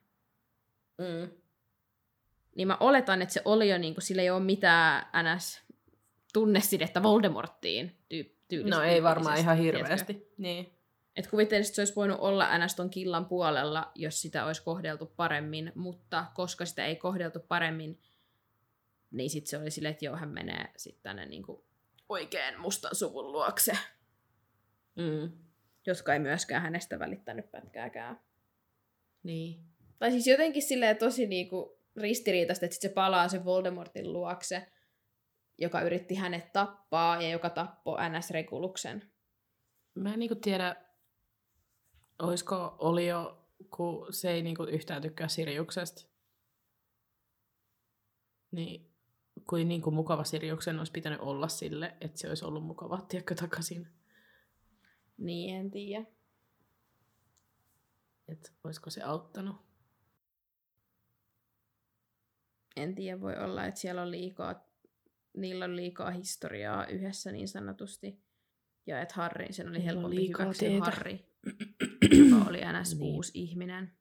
Mm. 0.98 1.43
Niin 2.56 2.68
mä 2.68 2.78
oletan, 2.80 3.22
että 3.22 3.34
se 3.34 3.42
Olio, 3.46 3.78
niinku, 3.78 4.02
sillä 4.02 4.22
ei 4.22 4.30
ole 4.30 4.44
mitään 4.44 5.06
ns. 5.36 5.62
tunnesidettä 6.34 7.04
Voldemorttiin 7.04 7.98
tyy- 8.10 8.38
tyylis- 8.48 8.70
No 8.70 8.82
ei 8.82 9.04
varmaan 9.04 9.38
ihan 9.38 9.58
tiedätkö? 9.58 9.80
hirveästi. 9.84 10.28
Niin. 10.38 10.74
Et 11.16 11.28
kuvittelisin, 11.28 11.70
että 11.72 11.76
se 11.76 11.82
olisi 11.82 11.96
voinut 11.96 12.20
olla 12.20 12.58
NS 12.58 12.76
ton 12.76 12.90
killan 12.90 13.26
puolella, 13.26 13.92
jos 13.96 14.22
sitä 14.22 14.46
olisi 14.46 14.64
kohdeltu 14.64 15.06
paremmin, 15.06 15.72
mutta 15.76 16.26
koska 16.36 16.66
sitä 16.66 16.86
ei 16.86 16.96
kohdeltu 16.96 17.40
paremmin, 17.40 18.00
niin 19.12 19.30
sitten 19.30 19.50
se 19.50 19.58
oli 19.58 19.72
silleen, 19.72 19.92
että 19.92 20.06
joo, 20.06 20.16
hän 20.16 20.30
menee 20.30 20.66
sitten 20.78 21.04
tänne 21.04 21.26
niinku 21.26 21.66
oikein 22.10 22.60
mustan 22.60 22.96
suvun 22.96 23.32
luokse, 23.32 23.78
Mm. 24.96 25.32
jotka 25.88 26.14
ei 26.14 26.20
myöskään 26.20 26.62
hänestä 26.62 27.00
välittänyt 27.00 27.52
pätkääkään. 27.52 28.20
Niin. 29.24 29.60
Tai 30.00 30.12
siis 30.12 30.28
jotenkin 30.28 30.62
silleen 30.62 30.98
tosi 30.98 31.28
niinku 31.28 31.78
ristiriitaista, 31.96 32.66
että 32.66 32.74
sit 32.74 32.82
se 32.82 32.90
palaa 32.90 33.28
sen 33.28 33.46
Voldemortin 33.46 34.14
luokse, 34.14 34.72
joka 35.58 35.82
yritti 35.82 36.16
hänet 36.16 36.54
tappaa 36.54 37.22
ja 37.22 37.30
joka 37.30 37.50
tappoi 37.50 37.98
NS 38.10 38.32
Reguluksen. 38.32 39.12
Mä 39.96 40.14
en 40.14 40.20
niinku 40.20 40.36
tiedä, 40.36 40.76
olisiko 42.20 42.76
Olio, 42.80 43.48
kun 43.70 44.14
se 44.14 44.32
ei 44.32 44.42
niinku 44.42 44.64
yhtään 44.64 45.02
tykkää 45.02 45.28
Siriuksesta. 45.28 46.08
Niin 48.52 48.94
kuin 49.50 49.68
niinku 49.68 49.92
mukava 49.92 50.24
Siriuksen 50.24 50.80
olisi 50.80 50.92
pitänyt 50.92 51.20
olla 51.20 51.48
sille, 51.48 51.96
että 52.02 52.20
se 52.20 52.30
olisi 52.30 52.46
ollut 52.46 52.66
mukava, 52.66 53.02
tiedätkö, 53.02 53.36
takaisin. 53.36 53.88
Niin, 55.18 55.56
en 55.56 55.72
tiedä. 55.72 56.06
Että 58.28 58.52
olisiko 58.64 58.90
se 58.90 59.04
auttanut. 59.04 59.73
En 62.76 62.96
tiedä, 62.96 63.22
voi 63.22 63.38
olla, 63.38 63.66
että 63.66 63.80
siellä 63.80 64.02
on 64.02 64.12
liikaa, 64.12 64.68
niillä 65.38 65.66
on 65.66 65.76
liikaa 65.76 66.12
historiaa 66.12 66.86
yhdessä 66.86 67.32
niin 67.32 67.48
sanotusti. 67.48 68.24
Ja 68.88 69.02
että 69.02 69.16
Harry, 69.16 69.54
sen 69.54 69.68
oli 69.68 69.78
Niillä 69.78 69.92
on 69.92 69.96
helpompi 69.96 70.16
liikaa 70.16 70.46
hyväksyä 70.46 70.70
teetä. 70.70 70.86
Harry, 70.86 71.20
joka 72.30 72.50
oli 72.50 72.62
ns. 72.82 72.96
Niin. 72.96 73.02
uusi 73.02 73.32
ihminen. 73.36 73.92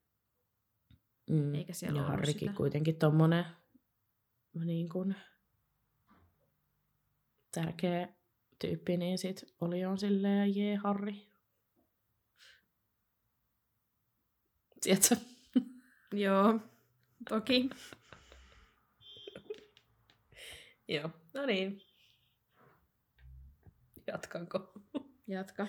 Mm. 1.31 1.55
Eikä 1.55 1.73
siellä 1.73 2.01
ja 2.01 2.07
Harrikin 2.07 2.49
sitä. 2.49 2.53
kuitenkin 2.53 2.97
tommonen 2.97 3.45
niin 4.65 4.89
kuin, 4.89 5.15
tärkeä 7.55 8.09
tyyppi, 8.59 8.97
niin 8.97 9.19
sit 9.19 9.55
oli 9.61 9.85
on 9.85 9.99
silleen, 9.99 10.57
jee 10.57 10.77
Harri. 10.77 11.33
Tiedätkö? 14.81 15.17
Joo, 16.13 16.61
toki. 17.29 17.71
Joo, 20.93 21.11
no 21.35 21.47
niin. 21.47 21.81
Jatkanko? 24.07 24.73
Jatka. 25.27 25.67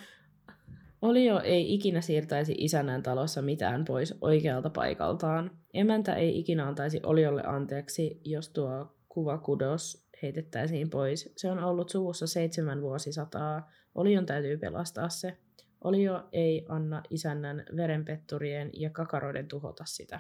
Olio 1.02 1.40
ei 1.40 1.74
ikinä 1.74 2.02
siirtäisi 2.02 2.56
isännän 2.58 3.04
talossa 3.04 3.42
mitään 3.42 3.86
pois 3.86 4.16
oikealta 4.22 4.70
paikaltaan. 4.70 5.52
Emäntä 5.74 6.16
ei 6.16 6.40
ikinä 6.40 6.68
antaisi 6.68 7.00
Oliolle 7.04 7.44
anteeksi, 7.46 8.22
jos 8.26 8.50
tuo 8.50 8.96
kuvakudos 9.10 10.08
heitettäisiin 10.22 10.90
pois. 10.90 11.34
Se 11.38 11.52
on 11.52 11.64
ollut 11.64 11.90
suvussa 11.90 12.28
seitsemän 12.28 12.82
vuosisataa. 12.82 13.72
Olion 13.96 14.26
täytyy 14.26 14.58
pelastaa 14.58 15.10
se. 15.10 15.38
Olio 15.84 16.30
ei 16.32 16.66
anna 16.70 17.04
isännän 17.10 17.66
verenpetturien 17.76 18.70
ja 18.74 18.90
kakaroiden 18.90 19.48
tuhota 19.48 19.86
sitä. 19.86 20.20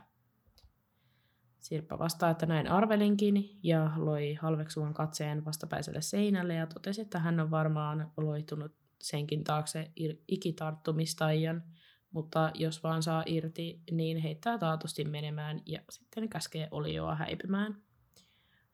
Sirppa 1.63 1.99
vastaa, 1.99 2.29
että 2.29 2.45
näin 2.45 2.67
arvelinkin 2.67 3.59
ja 3.63 3.91
loi 3.95 4.33
halveksuvan 4.33 4.93
katseen 4.93 5.45
vastapäiselle 5.45 6.01
seinälle 6.01 6.53
ja 6.53 6.67
totesi, 6.67 7.01
että 7.01 7.19
hän 7.19 7.39
on 7.39 7.51
varmaan 7.51 8.11
loitunut 8.17 8.75
senkin 9.01 9.43
taakse 9.43 9.91
ikitarttumistaian, 10.27 11.63
mutta 12.11 12.51
jos 12.53 12.83
vaan 12.83 13.03
saa 13.03 13.23
irti, 13.25 13.81
niin 13.91 14.17
heittää 14.17 14.57
taatusti 14.57 15.05
menemään 15.05 15.61
ja 15.65 15.79
sitten 15.89 16.29
käskee 16.29 16.67
Olioa 16.71 17.15
häipymään. 17.15 17.81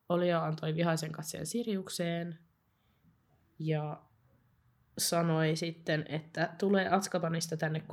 Olio 0.10 0.42
antoi 0.42 0.76
vihaisen 0.76 1.12
katseen 1.12 1.46
Siriukseen 1.46 2.40
ja 3.60 4.02
sanoi 4.98 5.56
sitten, 5.56 6.06
että 6.10 6.56
tulee 6.60 6.90
Atskabanista 6.90 7.58
tänne 7.58 7.84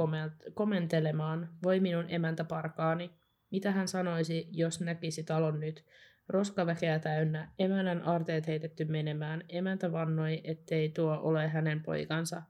komentelemaan, 0.55 1.49
voi 1.63 1.81
minun 1.81 2.05
emäntä 2.09 2.45
parkaani. 2.45 3.11
Mitä 3.51 3.73
hän 3.73 3.89
sanoisi, 3.89 4.49
jos 4.53 4.81
näkisi 4.81 5.23
talon 5.23 5.61
nyt? 5.61 5.85
Roskaväkeä 6.29 6.99
täynnä, 6.99 7.53
emännän 7.59 8.03
arteet 8.03 8.47
heitetty 8.47 8.85
menemään. 8.85 9.45
Emäntä 9.49 9.93
vannoi, 9.93 10.41
ettei 10.45 10.89
tuo 10.89 11.19
ole 11.23 11.49
hänen 11.49 11.83
poikansa. 11.83 12.43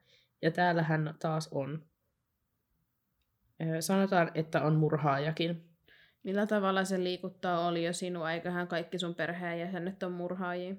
Ja 0.43 0.51
täällä 0.51 0.83
hän 0.83 1.15
taas 1.19 1.49
on. 1.53 1.85
Sanotaan, 3.81 4.31
että 4.35 4.63
on 4.63 4.75
murhaajakin. 4.75 5.63
Millä 6.23 6.47
tavalla 6.47 6.85
se 6.85 7.03
liikuttaa 7.03 7.67
oli 7.67 7.85
jo 7.85 7.93
sinua, 7.93 8.33
eiköhän 8.33 8.69
kaikki 8.69 8.99
sun 8.99 9.15
perheenjäsenet 9.15 10.03
on 10.03 10.13
murhaajia? 10.13 10.75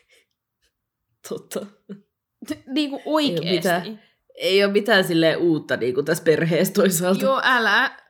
Totta. 1.28 1.66
niin 2.66 2.90
kuin 2.90 3.02
oikeesti. 3.04 3.46
Ei 3.48 3.54
ole 3.54 3.56
mitään, 3.56 4.00
ei 4.34 4.64
ole 4.64 4.72
mitään 4.72 5.04
silleen 5.04 5.38
uutta 5.38 5.76
niin 5.76 5.94
kuin 5.94 6.06
tässä 6.06 6.24
perheessä 6.24 6.74
toisaalta. 6.74 7.24
Joo, 7.24 7.40
älä. 7.44 8.05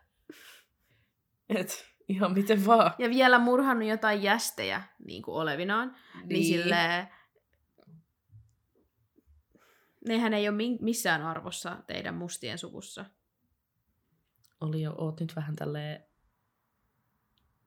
Et, 1.49 1.87
ihan 2.09 2.33
miten 2.33 2.67
vaan. 2.67 2.95
Ja 2.99 3.11
vielä 3.11 3.39
murhannut 3.39 3.89
jotain 3.89 4.23
jästejä 4.23 4.83
niin 5.07 5.23
kuin 5.23 5.35
olevinaan. 5.35 5.97
Niin, 6.15 6.29
niin 6.29 6.45
silleen, 6.45 7.09
nehän 10.09 10.35
ei 10.35 10.49
ole 10.49 10.59
missään 10.81 11.23
arvossa 11.23 11.77
teidän 11.87 12.15
mustien 12.15 12.59
suvussa. 12.59 13.05
Oli 14.61 14.83
jo, 14.83 14.95
oot 14.99 15.21
nyt 15.21 15.37
vähän 15.37 15.57
tälleen 15.57 16.05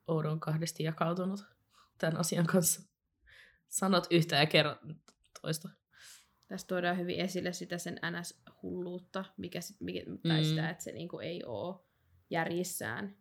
oudon 0.08 0.40
kahdesti 0.40 0.84
jakautunut 0.84 1.46
tämän 1.98 2.18
asian 2.18 2.46
kanssa. 2.46 2.82
Sanot 3.68 4.08
yhtä 4.10 4.36
ja 4.36 4.46
kerrot 4.46 4.78
toista. 5.42 5.70
Tässä 6.48 6.68
tuodaan 6.68 6.98
hyvin 6.98 7.20
esille 7.20 7.54
sitä 7.54 7.78
sen 7.78 8.00
NS-hulluutta, 8.04 9.26
mikä, 9.38 9.60
mikä, 9.80 10.00
tai 10.28 10.42
mm. 10.42 10.46
sitä, 10.46 10.70
että 10.70 10.84
se 10.84 10.92
niinku 10.92 11.20
ei 11.20 11.44
ole 11.44 11.80
järjissään 12.30 13.18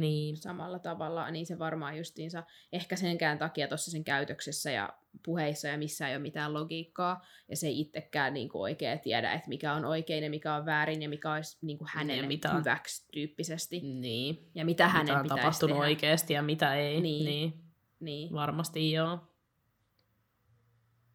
niin. 0.00 0.36
samalla 0.36 0.78
tavalla, 0.78 1.30
niin 1.30 1.46
se 1.46 1.58
varmaan 1.58 1.98
justiinsa, 1.98 2.42
ehkä 2.72 2.96
senkään 2.96 3.38
takia 3.38 3.68
tuossa 3.68 3.90
sen 3.90 4.04
käytöksessä 4.04 4.70
ja 4.70 4.92
puheissa 5.24 5.68
ja 5.68 5.78
missä 5.78 6.08
ei 6.08 6.14
ole 6.14 6.22
mitään 6.22 6.54
logiikkaa, 6.54 7.24
ja 7.48 7.56
se 7.56 7.66
ei 7.66 7.80
itsekään 7.80 8.34
niin 8.34 8.48
kuin 8.48 8.62
oikein 8.62 9.00
tiedä, 9.00 9.32
että 9.32 9.48
mikä 9.48 9.72
on 9.72 9.84
oikein 9.84 10.24
ja 10.24 10.30
mikä 10.30 10.54
on 10.54 10.66
väärin 10.66 11.02
ja 11.02 11.08
mikä 11.08 11.32
olisi 11.32 11.58
niin 11.62 11.78
kuin 11.78 11.88
hänen 11.92 12.28
mitä 12.28 12.54
hyväksi 12.54 13.08
tyyppisesti. 13.12 13.80
Niin. 13.80 14.50
Ja 14.54 14.64
mitä 14.64 14.88
hänen 14.88 15.04
mitä 15.04 15.18
on 15.18 15.22
pitäisi 15.22 15.40
tapahtunut 15.42 15.76
tehdä. 15.76 15.88
oikeasti 15.88 16.32
ja 16.32 16.42
mitä 16.42 16.74
ei. 16.74 17.00
Niin. 17.00 17.24
niin. 17.24 17.70
Niin. 18.00 18.32
Varmasti 18.32 18.92
joo. 18.92 19.18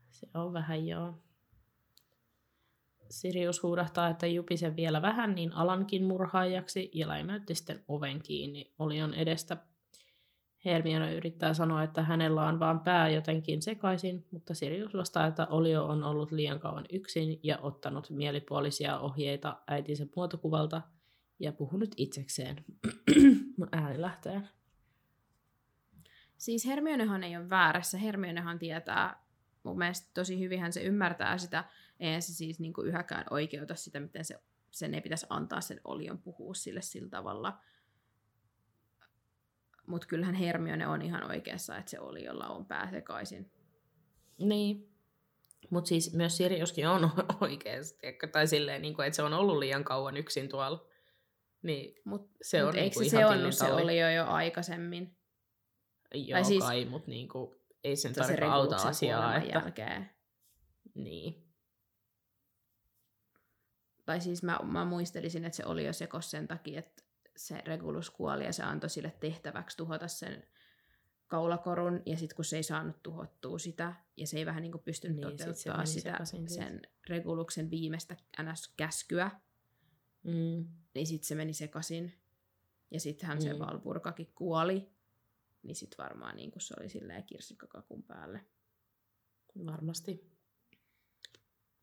Se 0.09 0.27
on 0.33 0.53
vähän 0.53 0.87
joo. 0.87 1.24
Sirius 3.09 3.63
huudahtaa, 3.63 4.07
että 4.07 4.27
jupisen 4.27 4.75
vielä 4.75 5.01
vähän, 5.01 5.35
niin 5.35 5.53
alankin 5.53 6.03
murhaajaksi 6.03 6.91
ja 6.93 7.07
läimäytti 7.07 7.55
sitten 7.55 7.83
oven 7.87 8.21
kiinni 8.21 8.73
Olion 8.79 9.13
edestä. 9.13 9.57
Hermione 10.65 11.15
yrittää 11.15 11.53
sanoa, 11.53 11.83
että 11.83 12.03
hänellä 12.03 12.47
on 12.47 12.59
vaan 12.59 12.79
pää 12.79 13.09
jotenkin 13.09 13.61
sekaisin, 13.61 14.25
mutta 14.31 14.53
Sirius 14.53 14.93
vastaa, 14.93 15.27
että 15.27 15.47
Olio 15.49 15.85
on 15.85 16.03
ollut 16.03 16.31
liian 16.31 16.59
kauan 16.59 16.85
yksin 16.91 17.39
ja 17.43 17.57
ottanut 17.57 18.09
mielipuolisia 18.09 18.99
ohjeita 18.99 19.57
äitinsä 19.67 20.05
muotokuvalta 20.15 20.81
ja 21.39 21.51
puhunut 21.51 21.89
itsekseen. 21.97 22.65
ääni 23.71 24.01
lähtee. 24.01 24.41
Siis 26.37 26.65
Hermionehan 26.65 27.23
ei 27.23 27.37
ole 27.37 27.49
väärässä. 27.49 27.97
Hermionehan 27.97 28.59
tietää, 28.59 29.23
mun 29.63 29.77
mielestä 29.77 30.09
tosi 30.13 30.39
hyvin 30.39 30.73
se 30.73 30.83
ymmärtää 30.83 31.37
sitä, 31.37 31.63
eihän 31.99 32.21
se 32.21 32.33
siis 32.33 32.59
niin 32.59 32.73
kuin 32.73 32.87
yhäkään 32.87 33.25
oikeuta 33.29 33.75
sitä, 33.75 33.99
miten 33.99 34.25
se, 34.25 34.39
sen 34.71 34.93
ei 34.93 35.01
pitäisi 35.01 35.25
antaa 35.29 35.61
sen 35.61 35.81
olion 35.83 36.17
puhua 36.17 36.53
sille 36.53 36.81
sillä 36.81 37.09
tavalla. 37.09 37.59
Mutta 39.87 40.07
kyllähän 40.07 40.35
Hermione 40.35 40.87
on 40.87 41.01
ihan 41.01 41.23
oikeassa, 41.23 41.77
että 41.77 41.91
se 41.91 41.99
oliolla 41.99 42.47
on 42.47 42.65
pää 42.65 42.91
sekaisin. 42.91 43.51
Niin. 44.37 44.89
Mutta 45.69 45.87
siis 45.87 46.13
myös 46.13 46.37
Siriuskin 46.37 46.87
on 46.87 47.11
oikeasti, 47.41 47.97
tai 48.31 48.47
silleen, 48.47 48.81
niin 48.81 48.95
kuin, 48.95 49.07
että 49.07 49.15
se 49.15 49.23
on 49.23 49.33
ollut 49.33 49.57
liian 49.57 49.83
kauan 49.83 50.17
yksin 50.17 50.49
tuolla. 50.49 50.87
Niin 51.61 52.01
mut, 52.05 52.31
se 52.41 52.59
mut 52.63 52.69
on 52.69 52.75
eikö 52.75 52.99
niinku 52.99 53.09
se 53.09 53.17
ihan 53.17 53.31
seonnut 53.31 53.53
se 53.53 53.59
tillintalli. 53.59 53.83
olio 53.83 54.09
jo 54.09 54.25
aikaisemmin? 54.25 55.17
Joo, 56.13 56.35
tai 56.35 56.45
siis- 56.45 56.63
kai, 56.63 56.85
mutta 56.85 57.11
niinku, 57.11 57.55
ei 57.83 57.95
sen 57.95 58.13
Se 58.13 58.21
tarvitse 58.21 58.45
auta 58.45 58.75
asiaa. 58.75 59.37
Että... 59.37 59.59
jälkeen. 59.59 60.09
Niin. 60.95 61.44
Tai 64.05 64.21
siis 64.21 64.43
mä, 64.43 64.59
mä 64.63 64.85
muistelisin, 64.85 65.45
että 65.45 65.55
se 65.57 65.65
oli 65.65 65.85
jo 65.85 65.93
sekos 65.93 66.31
sen 66.31 66.47
takia, 66.47 66.79
että 66.79 67.03
se 67.37 67.61
Regulus 67.65 68.09
kuoli 68.09 68.45
ja 68.45 68.53
se 68.53 68.63
antoi 68.63 68.89
sille 68.89 69.13
tehtäväksi 69.19 69.77
tuhota 69.77 70.07
sen 70.07 70.43
kaulakorun, 71.27 72.01
ja 72.05 72.17
sitten 72.17 72.35
kun 72.35 72.45
se 72.45 72.55
ei 72.57 72.63
saanut 72.63 73.03
tuhottua 73.03 73.59
sitä, 73.59 73.93
ja 74.17 74.27
se 74.27 74.37
ei 74.37 74.45
vähän 74.45 74.61
niin 74.61 74.71
kuin 74.71 74.83
pystynyt 74.83 75.17
Niin, 75.17 75.27
niin, 75.27 75.37
sit 75.37 75.55
se 75.57 75.69
toteuttaa 75.69 75.77
meni 75.77 75.87
sitä, 75.87 76.25
siitä. 76.25 76.49
sen 76.53 76.81
Reguluksen 77.09 77.69
viimeistä 77.69 78.15
NS-käskyä, 78.41 79.31
Mm. 80.23 80.65
niin 80.93 81.07
sitten 81.07 81.27
se 81.27 81.35
meni 81.35 81.53
sekaisin. 81.53 82.13
Ja 82.91 82.99
sittenhän 82.99 83.37
mm. 83.37 83.41
se 83.41 83.53
Mm. 83.53 83.59
Valpurkakin 83.59 84.31
kuoli, 84.35 84.89
niin 85.63 85.75
sitten 85.75 85.97
varmaan 86.03 86.35
niin 86.35 86.51
kuin 86.51 86.61
se 86.61 86.73
oli 86.79 86.89
silleen 86.89 87.23
kirsikkakakun 87.23 88.03
päälle. 88.03 88.45
Varmasti. 89.65 90.34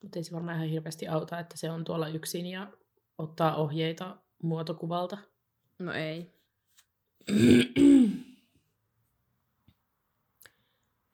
Mutta 0.03 0.19
ei 0.19 0.25
se 0.25 0.33
varmaan 0.33 0.57
ihan 0.57 0.69
hirveästi 0.69 1.09
auta, 1.09 1.39
että 1.39 1.57
se 1.57 1.71
on 1.71 1.85
tuolla 1.85 2.09
yksin 2.09 2.47
ja 2.47 2.69
ottaa 3.19 3.57
ohjeita 3.57 4.17
muotokuvalta. 4.43 5.19
No 5.79 5.93
ei. 5.93 6.33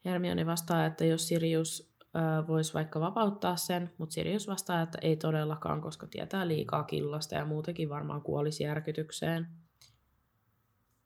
Hermione 0.05 0.45
vastaa, 0.45 0.85
että 0.85 1.05
jos 1.05 1.27
Sirius 1.27 1.93
äh, 2.15 2.47
voisi 2.47 2.73
vaikka 2.73 2.99
vapauttaa 2.99 3.55
sen, 3.55 3.91
mutta 3.97 4.13
Sirius 4.13 4.47
vastaa, 4.47 4.81
että 4.81 4.97
ei 5.01 5.15
todellakaan, 5.15 5.81
koska 5.81 6.07
tietää 6.07 6.47
liikaa 6.47 6.83
killasta 6.83 7.35
ja 7.35 7.45
muutenkin 7.45 7.89
varmaan 7.89 8.21
kuolisi 8.21 8.63
järkytykseen. 8.63 9.47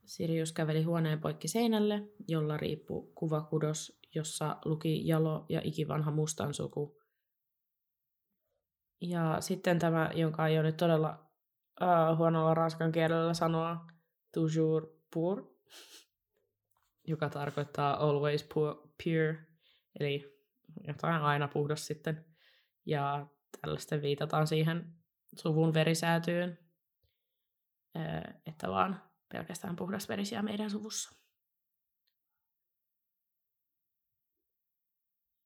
Sirius 0.06 0.52
käveli 0.52 0.84
huoneen 0.84 1.22
poikki 1.22 1.48
seinälle, 1.48 2.04
jolla 2.28 2.58
riippui 2.58 3.12
kuvakudos, 3.16 4.00
jossa 4.16 4.58
luki 4.66 5.08
jalo 5.08 5.46
ja 5.50 5.62
ikivanha 5.64 6.12
mustan 6.12 6.54
suku. 6.54 7.03
Ja 9.02 9.38
sitten 9.40 9.80
tämä, 9.80 10.10
jonka 10.14 10.48
ei 10.48 10.58
ole 10.60 10.64
nyt 10.64 10.78
todella 10.78 11.30
äh, 11.82 12.18
huonolla 12.18 12.54
ranskan 12.54 12.92
kielellä 12.92 13.34
sanoa, 13.34 13.88
toujours 14.34 14.88
pour, 15.14 15.44
joka 17.12 17.30
tarkoittaa 17.30 17.98
always 18.10 18.44
pu- 18.44 18.90
pure, 19.04 19.48
eli 20.00 20.34
jotain 20.88 21.22
aina 21.22 21.48
puhdas 21.48 21.88
sitten. 21.88 22.26
Ja 22.86 23.28
tällaisten 23.62 24.02
viitataan 24.02 24.48
siihen 24.48 24.94
suvun 25.38 25.74
verisäätyyn, 25.74 26.60
että 28.46 28.70
vaan 28.70 29.02
pelkästään 29.32 29.76
puhdasverisiä 29.76 30.42
meidän 30.42 30.70
suvussa. 30.70 31.23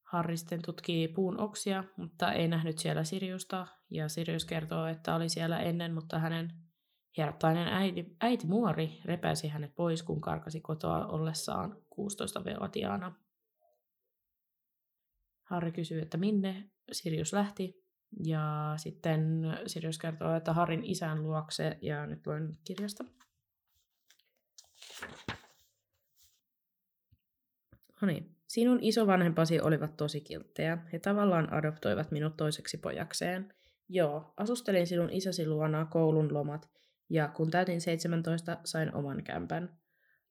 Harry 0.07 0.37
sitten 0.37 0.61
tutkii 0.61 1.07
puun 1.07 1.39
oksia, 1.39 1.83
mutta 1.97 2.33
ei 2.33 2.47
nähnyt 2.47 2.77
siellä 2.77 3.03
Siriusta, 3.03 3.67
ja 3.89 4.09
Sirius 4.09 4.45
kertoo, 4.45 4.85
että 4.85 5.15
oli 5.15 5.29
siellä 5.29 5.59
ennen, 5.59 5.93
mutta 5.93 6.19
hänen 6.19 6.53
hiertainen 7.17 7.67
äiti, 7.67 8.15
äiti 8.21 8.47
Muori 8.47 9.01
repäisi 9.05 9.47
hänet 9.47 9.75
pois, 9.75 10.03
kun 10.03 10.21
karkasi 10.21 10.61
kotoa 10.61 11.07
ollessaan 11.07 11.71
16-vuotiaana. 11.71 13.15
Harry 15.43 15.71
kysyy, 15.71 16.01
että 16.01 16.17
minne 16.17 16.71
Sirius 16.91 17.33
lähti, 17.33 17.85
ja 18.25 18.73
sitten 18.77 19.41
Sirius 19.67 19.97
kertoo, 19.97 20.35
että 20.35 20.53
Harin 20.53 20.83
isän 20.83 21.23
luokse, 21.23 21.77
ja 21.81 22.05
nyt 22.05 22.27
luen 22.27 22.57
kirjasta. 22.63 23.05
No 28.01 28.05
niin. 28.07 28.36
Sinun 28.47 28.79
isovanhempasi 28.81 29.61
olivat 29.61 29.97
tosi 29.97 30.21
kilttejä. 30.21 30.77
He 30.93 30.99
tavallaan 30.99 31.53
adoptoivat 31.53 32.11
minut 32.11 32.37
toiseksi 32.37 32.77
pojakseen. 32.77 33.53
Joo, 33.89 34.33
asustelin 34.37 34.87
sinun 34.87 35.09
isäsi 35.09 35.47
luona 35.47 35.85
koulun 35.85 36.33
lomat, 36.33 36.69
ja 37.09 37.27
kun 37.27 37.51
täytin 37.51 37.81
17, 37.81 38.57
sain 38.63 38.95
oman 38.95 39.23
kämpän. 39.23 39.77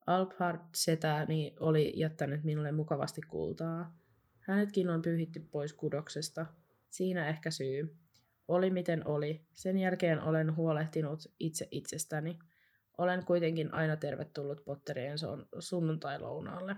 Alphard 0.06 0.60
setäni 0.74 1.56
oli 1.60 1.92
jättänyt 1.96 2.44
minulle 2.44 2.72
mukavasti 2.72 3.20
kultaa. 3.20 3.98
Hänetkin 4.40 4.90
on 4.90 5.02
pyyhitty 5.02 5.40
pois 5.40 5.72
kudoksesta. 5.72 6.46
Siinä 6.90 7.28
ehkä 7.28 7.50
syy. 7.50 7.96
Oli 8.48 8.70
miten 8.70 9.06
oli. 9.06 9.46
Sen 9.54 9.78
jälkeen 9.78 10.22
olen 10.22 10.56
huolehtinut 10.56 11.32
itse 11.40 11.68
itsestäni. 11.70 12.38
Olen 12.98 13.24
kuitenkin 13.24 13.74
aina 13.74 13.96
tervetullut 13.96 14.64
Potterien 14.64 15.18
sunnuntai-lounaalle. 15.58 16.76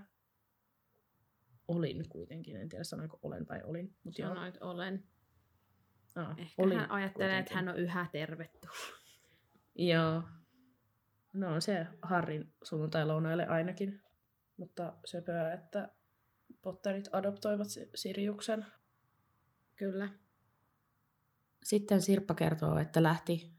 Olin 1.69 2.09
kuitenkin, 2.09 2.55
en 2.55 2.69
tiedä 2.69 2.83
sanoinko 2.83 3.19
olen 3.23 3.47
vai 3.49 3.63
olin. 3.63 3.95
Mutta 4.03 4.21
joo. 4.21 4.29
Sanoit 4.33 4.57
olen. 4.61 5.03
Ah, 6.15 6.39
Ehkä 6.39 6.53
olin 6.63 6.79
hän 6.79 6.91
ajattelee, 6.91 7.39
että 7.39 7.53
kuitenkin. 7.53 7.55
hän 7.55 7.69
on 7.75 7.81
yhä 7.83 8.05
tervetullut. 8.11 8.77
Joo. 9.75 10.23
No 11.33 11.53
on 11.53 11.61
se 11.61 11.87
Harrin 12.01 12.53
sunnuntai-lounaille 12.63 13.47
ainakin. 13.47 14.01
Mutta 14.57 14.93
söpöä, 15.05 15.53
että 15.53 15.89
Potterit 16.61 17.09
adoptoivat 17.11 17.69
Si- 17.69 17.89
Siriuksen. 17.95 18.65
Kyllä. 19.75 20.09
Sitten 21.63 22.01
Sirppa 22.01 22.33
kertoo, 22.33 22.77
että 22.77 23.03
lähti 23.03 23.51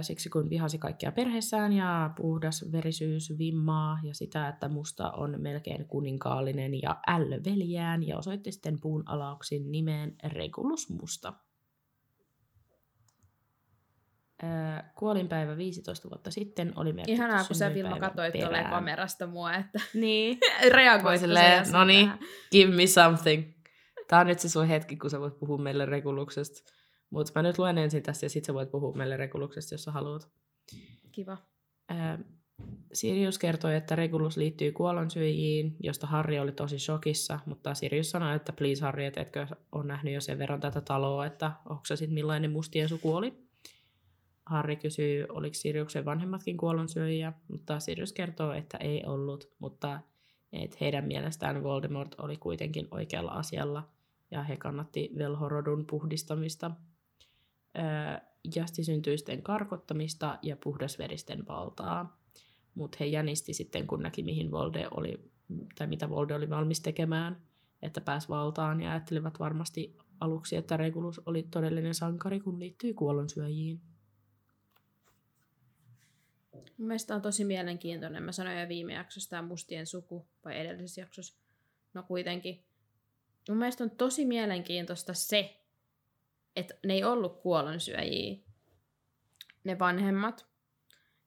siksi 0.00 0.30
kun 0.30 0.50
vihasi 0.50 0.78
kaikkia 0.78 1.12
perheessään 1.12 1.72
ja 1.72 2.10
puhdas 2.16 2.64
verisyys 2.72 3.38
vimmaa 3.38 3.98
ja 4.02 4.14
sitä, 4.14 4.48
että 4.48 4.68
musta 4.68 5.10
on 5.10 5.34
melkein 5.38 5.84
kuninkaallinen 5.84 6.82
ja 6.82 6.96
ällöveljään 7.06 8.06
ja 8.06 8.18
osoitti 8.18 8.52
sitten 8.52 8.80
puun 8.80 9.02
alauksin 9.06 9.72
nimeen 9.72 10.16
Regulus 10.24 10.90
Musta. 10.90 11.32
Kuolinpäivä 14.94 15.56
15 15.56 16.10
vuotta 16.10 16.30
sitten 16.30 16.72
oli 16.76 16.92
merkitty 16.92 17.12
Ihanaa, 17.12 17.44
kun 17.44 17.56
sä 17.56 17.74
Vilma 17.74 17.98
katsoit 17.98 18.34
tuolle 18.40 18.64
kamerasta 18.70 19.26
mua, 19.26 19.54
että 19.54 19.80
Niin. 19.94 20.38
reagoit 20.74 21.20
Silleen, 21.20 21.72
no 21.72 21.84
niin, 21.84 22.10
give 22.52 22.76
me 22.76 22.86
something. 22.86 23.52
Tää 24.08 24.20
on 24.20 24.26
nyt 24.26 24.38
se 24.38 24.48
sun 24.48 24.66
hetki, 24.66 24.96
kun 24.96 25.10
sä 25.10 25.20
voit 25.20 25.38
puhua 25.38 25.58
meille 25.58 25.86
Reguluksesta. 25.86 26.77
Mutta 27.10 27.32
mä 27.34 27.42
nyt 27.42 27.58
luen 27.58 27.78
ensin 27.78 28.02
tästä 28.02 28.26
ja 28.26 28.30
sit 28.30 28.44
sä 28.44 28.54
voit 28.54 28.70
puhua 28.70 28.96
meille 28.96 29.16
Reguluksesta, 29.16 29.74
jos 29.74 29.84
sä 29.84 29.92
haluat. 29.92 30.28
Kiva. 31.12 31.38
Ää, 31.88 32.18
Sirius 32.92 33.38
kertoi, 33.38 33.76
että 33.76 33.96
Regulus 33.96 34.36
liittyy 34.36 34.72
kuollonsyöjiin, 34.72 35.76
josta 35.82 36.06
Harry 36.06 36.38
oli 36.38 36.52
tosi 36.52 36.78
shokissa, 36.78 37.40
mutta 37.46 37.74
Sirius 37.74 38.10
sanoi, 38.10 38.36
että 38.36 38.52
please 38.52 38.84
Harry, 38.84 39.04
et 39.04 39.16
etkö 39.16 39.46
on 39.72 39.86
nähnyt 39.86 40.14
jo 40.14 40.20
sen 40.20 40.38
verran 40.38 40.60
tätä 40.60 40.80
taloa, 40.80 41.26
että 41.26 41.52
onko 41.68 41.82
se 41.86 41.96
sitten 41.96 42.14
millainen 42.14 42.50
mustien 42.50 42.88
suku 42.88 43.14
oli. 43.14 43.48
Harry 44.46 44.76
kysyy, 44.76 45.26
oliko 45.28 45.54
Siriuksen 45.54 46.04
vanhemmatkin 46.04 46.56
kuollonsyöjiä, 46.56 47.32
mutta 47.48 47.80
Sirius 47.80 48.12
kertoo, 48.12 48.52
että 48.52 48.78
ei 48.78 49.04
ollut, 49.06 49.50
mutta 49.58 50.00
että 50.52 50.76
heidän 50.80 51.04
mielestään 51.04 51.62
Voldemort 51.62 52.14
oli 52.18 52.36
kuitenkin 52.36 52.88
oikealla 52.90 53.30
asialla 53.30 53.88
ja 54.30 54.42
he 54.42 54.56
kannatti 54.56 55.10
velhorodun 55.18 55.86
puhdistamista, 55.86 56.70
jastisyntyisten 58.54 59.42
karkottamista 59.42 60.38
ja 60.42 60.56
puhdasveristen 60.56 61.46
valtaa. 61.46 62.18
Mutta 62.74 62.96
he 63.00 63.06
jänisti 63.06 63.54
sitten, 63.54 63.86
kun 63.86 64.02
näki, 64.02 64.22
mihin 64.22 64.50
Volde 64.50 64.88
oli, 64.90 65.30
tai 65.74 65.86
mitä 65.86 66.10
Volde 66.10 66.34
oli 66.34 66.50
valmis 66.50 66.80
tekemään, 66.80 67.42
että 67.82 68.00
pääsi 68.00 68.28
valtaan 68.28 68.80
ja 68.80 68.90
ajattelivat 68.90 69.38
varmasti 69.38 69.96
aluksi, 70.20 70.56
että 70.56 70.76
Regulus 70.76 71.20
oli 71.26 71.42
todellinen 71.42 71.94
sankari, 71.94 72.40
kun 72.40 72.60
liittyy 72.60 72.94
kuollonsyöjiin. 72.94 73.80
Mun 76.52 76.88
mielestä 76.88 77.14
on 77.14 77.22
tosi 77.22 77.44
mielenkiintoinen. 77.44 78.22
Mä 78.22 78.32
sanoin 78.32 78.60
jo 78.60 78.68
viime 78.68 78.92
jaksossa 78.92 79.30
tämä 79.30 79.42
mustien 79.42 79.86
suku, 79.86 80.28
vai 80.44 80.60
edellisessä 80.60 81.00
jaksossa. 81.00 81.38
No 81.94 82.02
kuitenkin. 82.02 82.64
Mun 83.48 83.58
mielestä 83.58 83.84
on 83.84 83.90
tosi 83.90 84.26
mielenkiintoista 84.26 85.14
se, 85.14 85.60
että 86.58 86.74
ne 86.86 86.94
ei 86.94 87.04
ollut 87.04 87.40
kuollonsyöjiä, 87.40 88.36
ne 89.64 89.78
vanhemmat. 89.78 90.46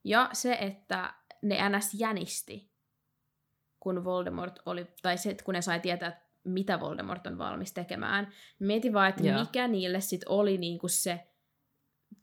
Ja 0.04 0.30
se, 0.34 0.58
että 0.62 1.13
ne 1.41 1.70
ns. 1.70 1.94
jänisti, 1.94 2.72
kun 3.80 4.04
Voldemort 4.04 4.60
oli, 4.65 4.88
tai 5.02 5.17
se, 5.17 5.30
että 5.30 5.44
kun 5.44 5.54
ne 5.54 5.62
sai 5.62 5.80
tietää, 5.80 6.10
että 6.10 6.32
mitä 6.44 6.80
Voldemort 6.80 7.28
on 7.28 7.38
valmis 7.38 7.74
tekemään. 7.74 8.34
Mietin 8.60 8.94
vaan, 8.94 9.10
että 9.10 9.28
Joo. 9.28 9.39
mikä 9.39 9.67
niille 9.67 10.02
sitten 10.02 10.32
oli 10.32 10.58
niinku 10.58 10.88
se, 10.88 11.28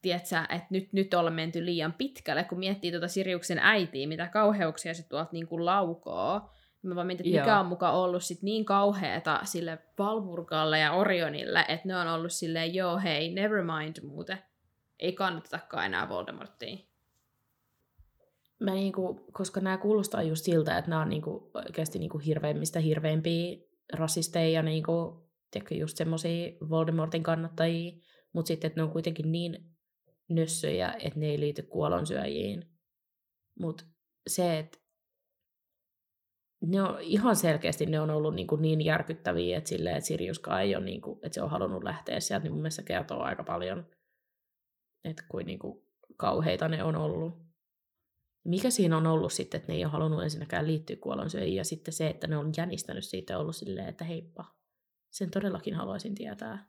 tiedätkö, 0.02 0.36
että 0.48 0.66
nyt, 0.70 0.92
nyt 0.92 1.14
ollaan 1.14 1.34
menty 1.34 1.64
liian 1.64 1.92
pitkälle, 1.92 2.44
kun 2.44 2.58
miettii 2.58 2.90
tuota 2.90 3.08
Siriuksen 3.08 3.58
äitiä, 3.58 4.08
mitä 4.08 4.26
kauheuksia 4.26 4.94
se 4.94 5.08
tuolta 5.08 5.30
niinku 5.32 5.64
laukoo. 5.64 6.50
Mä 6.82 6.94
vaan 6.94 7.06
mietin, 7.06 7.26
että 7.26 7.40
mikä 7.40 7.50
Joo. 7.50 7.60
on 7.60 7.66
mukaan 7.66 7.94
ollut 7.94 8.24
sit 8.24 8.42
niin 8.42 8.64
kauheeta 8.64 9.40
sille 9.44 9.78
Valburgalle 9.98 10.78
ja 10.78 10.92
Orionille, 10.92 11.64
että 11.68 11.88
ne 11.88 11.96
on 11.96 12.08
ollut 12.08 12.32
silleen, 12.32 12.74
joo 12.74 12.98
hei, 12.98 13.34
never 13.34 13.62
mind 13.62 13.96
muuten. 14.02 14.38
Ei 14.98 15.12
kannatetakaan 15.12 15.86
enää 15.86 16.08
Voldemorttia. 16.08 16.76
Mä 18.60 18.70
niinku, 18.70 19.26
koska 19.32 19.60
nämä 19.60 19.78
kuulostaa 19.78 20.22
just 20.22 20.44
siltä, 20.44 20.78
että 20.78 20.90
nämä 20.90 21.02
on 21.02 21.08
niinku 21.08 21.50
oikeasti 21.54 21.98
niinku 21.98 22.18
hirveimmistä 22.18 22.80
hirveimpiä 22.80 23.56
rasisteja 23.92 24.50
ja 24.50 24.62
niinku, 24.62 25.26
tiedätkö, 25.50 25.74
just 25.74 25.96
semmosia 25.96 26.52
Voldemortin 26.70 27.22
kannattajia, 27.22 27.92
mutta 28.32 28.48
sitten, 28.48 28.68
että 28.68 28.80
ne 28.80 28.84
on 28.84 28.90
kuitenkin 28.90 29.32
niin 29.32 29.64
nössöjä, 30.28 30.94
että 30.98 31.20
ne 31.20 31.26
ei 31.26 31.40
liity 31.40 31.62
kuolonsyöjiin. 31.62 32.64
Mutta 33.60 33.84
se, 34.28 34.58
että 34.58 34.78
ne 36.60 36.82
on 36.82 37.00
ihan 37.00 37.36
selkeästi 37.36 37.86
ne 37.86 38.00
on 38.00 38.10
ollut 38.10 38.34
niinku 38.34 38.56
niin 38.56 38.84
järkyttäviä, 38.84 39.58
että, 39.58 39.68
silleen, 39.68 39.96
että 39.96 40.06
Siriuskaan 40.08 40.62
ei 40.62 40.76
ole, 40.76 40.84
niinku, 40.84 41.20
että 41.22 41.34
se 41.34 41.42
on 41.42 41.50
halunnut 41.50 41.84
lähteä 41.84 42.20
sieltä, 42.20 42.44
niin 42.44 42.52
mun 42.52 42.62
mielestä 42.62 42.82
kertoo 42.82 43.20
aika 43.20 43.44
paljon, 43.44 43.86
että 45.04 45.22
kuin 45.28 45.46
niinku 45.46 45.86
kauheita 46.16 46.68
ne 46.68 46.84
on 46.84 46.96
ollut. 46.96 47.48
Mikä 48.44 48.70
siinä 48.70 48.96
on 48.96 49.06
ollut 49.06 49.32
sitten, 49.32 49.58
että 49.58 49.72
ne 49.72 49.76
ei 49.76 49.84
ole 49.84 49.92
halunnut 49.92 50.22
ensinnäkään 50.22 50.66
liittyä 50.66 50.96
kuolonsyöjiin, 50.96 51.56
ja 51.56 51.64
sitten 51.64 51.94
se, 51.94 52.08
että 52.08 52.26
ne 52.26 52.36
on 52.36 52.52
jänistänyt 52.56 53.04
siitä 53.04 53.38
ollut 53.38 53.56
silleen, 53.56 53.88
että 53.88 54.04
heippa, 54.04 54.44
sen 55.10 55.30
todellakin 55.30 55.74
haluaisin 55.74 56.14
tietää. 56.14 56.68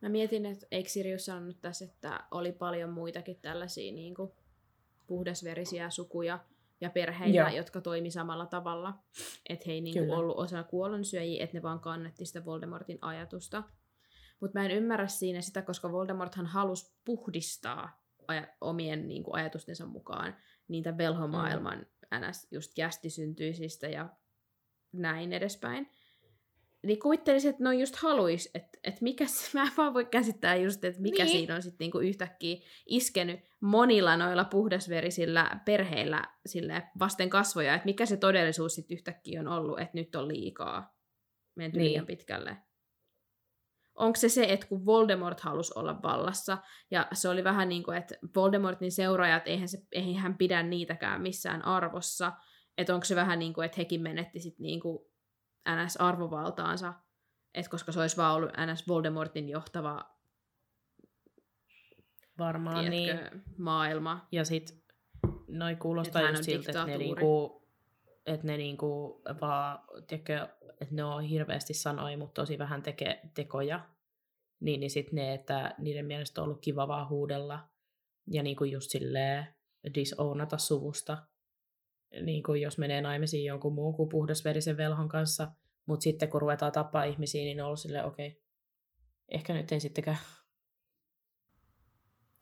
Mä 0.00 0.08
mietin, 0.08 0.46
että 0.46 0.66
eikö 0.70 0.88
Sirius 0.88 1.24
sanonut 1.24 1.60
tässä, 1.60 1.84
että 1.84 2.24
oli 2.30 2.52
paljon 2.52 2.90
muitakin 2.90 3.36
tällaisia 3.42 3.92
niin 3.92 4.14
kuin 4.14 4.32
puhdasverisiä 5.06 5.90
sukuja 5.90 6.38
ja 6.84 6.90
perheitä, 6.90 7.38
Joo. 7.38 7.48
jotka 7.48 7.80
toimi 7.80 8.10
samalla 8.10 8.46
tavalla. 8.46 8.94
Että 9.48 9.64
he 9.66 9.72
ei 9.72 9.80
niin 9.80 9.98
Kyllä. 9.98 10.16
ollut 10.16 10.38
osa 10.38 10.62
kuollonsyöjiä, 10.62 11.44
että 11.44 11.56
ne 11.56 11.62
vaan 11.62 11.80
kannetti 11.80 12.26
sitä 12.26 12.44
Voldemortin 12.44 12.98
ajatusta. 13.00 13.62
Mutta 14.40 14.58
mä 14.58 14.64
en 14.64 14.70
ymmärrä 14.70 15.06
siinä 15.06 15.40
sitä, 15.40 15.62
koska 15.62 15.92
Voldemorthan 15.92 16.46
halusi 16.46 16.94
puhdistaa 17.04 18.04
aja- 18.28 18.56
omien 18.60 19.08
niin 19.08 19.22
kuin 19.22 19.34
ajatustensa 19.34 19.86
mukaan 19.86 20.36
niitä 20.68 20.98
velhomaailman 20.98 21.78
mm. 21.78 22.28
ns. 22.28 22.48
just 22.50 22.78
jästisyntyisistä 22.78 23.88
ja 23.88 24.08
näin 24.92 25.32
edespäin. 25.32 25.90
Niin 26.84 26.98
kuvittelisin, 26.98 27.50
että 27.50 27.64
ne 27.64 27.74
just 27.74 27.96
haluis, 27.96 28.50
että, 28.54 28.78
että 28.84 29.02
mikä, 29.02 29.24
mä 29.54 29.62
en 29.62 29.72
vaan 29.76 29.94
voi 29.94 30.04
käsittää 30.04 30.56
just, 30.56 30.84
että 30.84 31.02
mikä 31.02 31.24
Niin. 31.24 31.32
siinä 31.32 31.54
on 31.54 31.62
sitten 31.62 31.84
niinku 31.84 31.98
yhtäkkiä 31.98 32.56
iskenyt 32.86 33.40
monilla 33.60 34.16
noilla 34.16 34.44
puhdasverisillä 34.44 35.60
perheillä 35.64 36.22
sille 36.46 36.82
vasten 36.98 37.30
kasvoja, 37.30 37.74
että 37.74 37.86
mikä 37.86 38.06
se 38.06 38.16
todellisuus 38.16 38.74
sitten 38.74 38.94
yhtäkkiä 38.94 39.40
on 39.40 39.48
ollut, 39.48 39.80
että 39.80 39.98
nyt 39.98 40.14
on 40.16 40.28
liikaa 40.28 40.94
menty 41.56 41.78
Niin. 41.78 41.88
liian 41.88 42.06
pitkälle. 42.06 42.56
Onko 43.94 44.16
se 44.16 44.28
se, 44.28 44.44
että 44.44 44.66
kun 44.66 44.86
Voldemort 44.86 45.40
halusi 45.40 45.72
olla 45.76 46.02
vallassa, 46.02 46.58
ja 46.90 47.06
se 47.12 47.28
oli 47.28 47.44
vähän 47.44 47.68
niin 47.68 47.82
kuin, 47.82 47.96
että 47.96 48.14
Voldemortin 48.36 48.92
seuraajat, 48.92 49.42
eihän, 49.46 49.68
se, 49.68 49.78
eihän 49.92 50.22
hän 50.22 50.38
pidä 50.38 50.62
niitäkään 50.62 51.22
missään 51.22 51.64
arvossa, 51.64 52.32
että 52.78 52.94
onko 52.94 53.04
se 53.04 53.16
vähän 53.16 53.38
niin 53.38 53.54
kuin, 53.54 53.64
että 53.64 53.76
hekin 53.78 54.02
menetti 54.02 54.40
sit 54.40 54.58
niin 54.58 54.80
kuin 54.80 54.98
NS-arvovaltaansa, 55.68 56.94
että 57.54 57.70
koska 57.70 57.92
se 57.92 58.00
olisi 58.00 58.16
vaan 58.16 58.34
ollut 58.34 58.50
NS 58.50 58.88
Voldemortin 58.88 59.48
johtava 59.48 60.14
Varmaan 62.38 62.90
niin. 62.90 63.16
tiedätkö, 63.16 63.38
maailma. 63.58 64.28
Ja 64.32 64.44
sit 64.44 64.84
noi 65.48 65.76
kuulostaa 65.76 66.22
hän 66.22 66.30
just 66.30 66.44
siltä, 66.44 66.70
että 66.70 66.86
ne, 66.86 66.98
niinku, 66.98 67.62
että 68.26 68.46
ne 68.46 68.56
niinku 68.56 69.22
vaan, 69.40 69.78
tiedätkö, 70.06 70.48
että 70.80 70.94
ne 70.94 71.04
on 71.04 71.22
hirveästi 71.22 71.74
sanoi, 71.74 72.16
mutta 72.16 72.42
tosi 72.42 72.58
vähän 72.58 72.82
teke, 72.82 73.20
tekoja. 73.34 73.88
Niin, 74.60 74.80
niin 74.80 74.90
sit 74.90 75.12
ne, 75.12 75.34
että 75.34 75.74
niiden 75.78 76.06
mielestä 76.06 76.40
on 76.40 76.44
ollut 76.44 76.60
kiva 76.60 76.88
vaan 76.88 77.08
huudella 77.08 77.68
ja 78.30 78.42
niinku 78.42 78.64
just 78.64 78.90
silleen 78.90 79.46
disownata 79.94 80.58
suvusta. 80.58 81.18
Niinku 82.22 82.54
jos 82.54 82.78
menee 82.78 83.00
naimisiin 83.00 83.44
jonkun 83.44 83.74
muun 83.74 83.94
kuin 83.94 84.08
puhdasverisen 84.08 84.76
velhon 84.76 85.08
kanssa, 85.08 85.52
mutta 85.86 86.04
sitten 86.04 86.28
kun 86.28 86.40
ruvetaan 86.40 86.72
tappaa 86.72 87.04
ihmisiä, 87.04 87.42
niin 87.42 87.60
on 87.60 87.66
ollut 87.66 87.80
silleen, 87.80 88.04
okei, 88.04 88.42
ehkä 89.28 89.54
nyt 89.54 89.72
ei 89.72 89.80
sittenkään. 89.80 90.18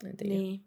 En 0.05 0.17
tiedä. 0.17 0.33
Niin. 0.33 0.65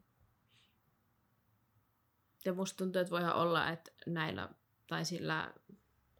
Ja 2.44 2.52
musta 2.52 2.76
tuntuu, 2.76 3.00
että 3.00 3.10
voihan 3.10 3.34
olla, 3.34 3.70
että 3.70 3.92
näillä, 4.06 4.48
tai 4.86 5.04
sillä 5.04 5.54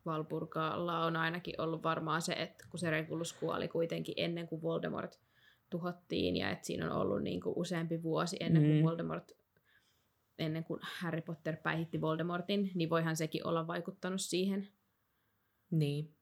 Valpurgalla 0.06 1.04
on 1.04 1.16
ainakin 1.16 1.60
ollut 1.60 1.82
varmaan 1.82 2.22
se, 2.22 2.32
että 2.32 2.64
kun 2.70 2.78
se 2.78 2.90
Regulus 2.90 3.32
kuoli 3.32 3.68
kuitenkin 3.68 4.14
ennen 4.16 4.48
kuin 4.48 4.62
Voldemort 4.62 5.20
tuhottiin, 5.70 6.36
ja 6.36 6.50
että 6.50 6.66
siinä 6.66 6.94
on 6.94 7.00
ollut 7.00 7.22
niin 7.22 7.40
kuin 7.40 7.58
useampi 7.58 8.02
vuosi 8.02 8.36
ennen 8.40 8.62
kuin 8.62 8.76
Mm. 8.76 8.82
Voldemort, 8.84 9.32
ennen 10.38 10.64
kuin 10.64 10.80
Harry 10.82 11.20
Potter 11.20 11.56
päihitti 11.56 12.00
Voldemortin, 12.00 12.70
niin 12.74 12.90
voihan 12.90 13.16
sekin 13.16 13.46
olla 13.46 13.66
vaikuttanut 13.66 14.20
siihen. 14.20 14.68
Niin. 15.70 16.16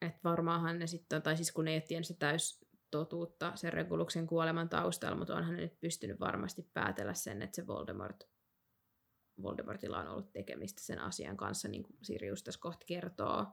Että 0.00 0.20
varmaanhan 0.24 0.78
ne 0.78 0.86
sitten, 0.86 1.22
tai 1.22 1.36
siis 1.36 1.52
kun 1.52 1.64
ne 1.64 1.70
ei 1.70 1.76
ole 1.76 1.80
tiennyt 1.88 2.06
sitä 2.06 2.18
täys 2.18 2.60
totuutta 2.90 3.52
sen 3.56 3.72
Reguluksen 3.72 4.26
kuoleman 4.26 4.68
taustalla, 4.68 5.16
mutta 5.16 5.34
onhan 5.36 5.54
ne 5.54 5.60
nyt 5.60 5.80
pystynyt 5.80 6.20
varmasti 6.20 6.70
päätellä 6.74 7.14
sen, 7.14 7.42
että 7.42 7.56
se 7.56 7.66
Voldemort, 7.66 8.28
Voldemortilla 9.42 9.98
on 9.98 10.08
ollut 10.08 10.32
tekemistä 10.32 10.82
sen 10.82 10.98
asian 10.98 11.36
kanssa, 11.36 11.68
niin 11.68 11.82
kuin 11.82 11.96
Sirius 12.02 12.42
tässä 12.42 12.60
kohta 12.60 12.86
kertoo, 12.86 13.46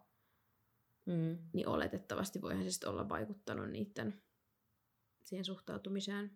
Mm. 1.07 1.37
niin 1.53 1.67
oletettavasti 1.67 2.41
voihan 2.41 2.63
se 2.63 2.71
sitten 2.71 2.89
olla 2.89 3.09
vaikuttanut 3.09 3.69
niiden 3.69 4.21
siihen 5.23 5.45
suhtautumiseen. 5.45 6.31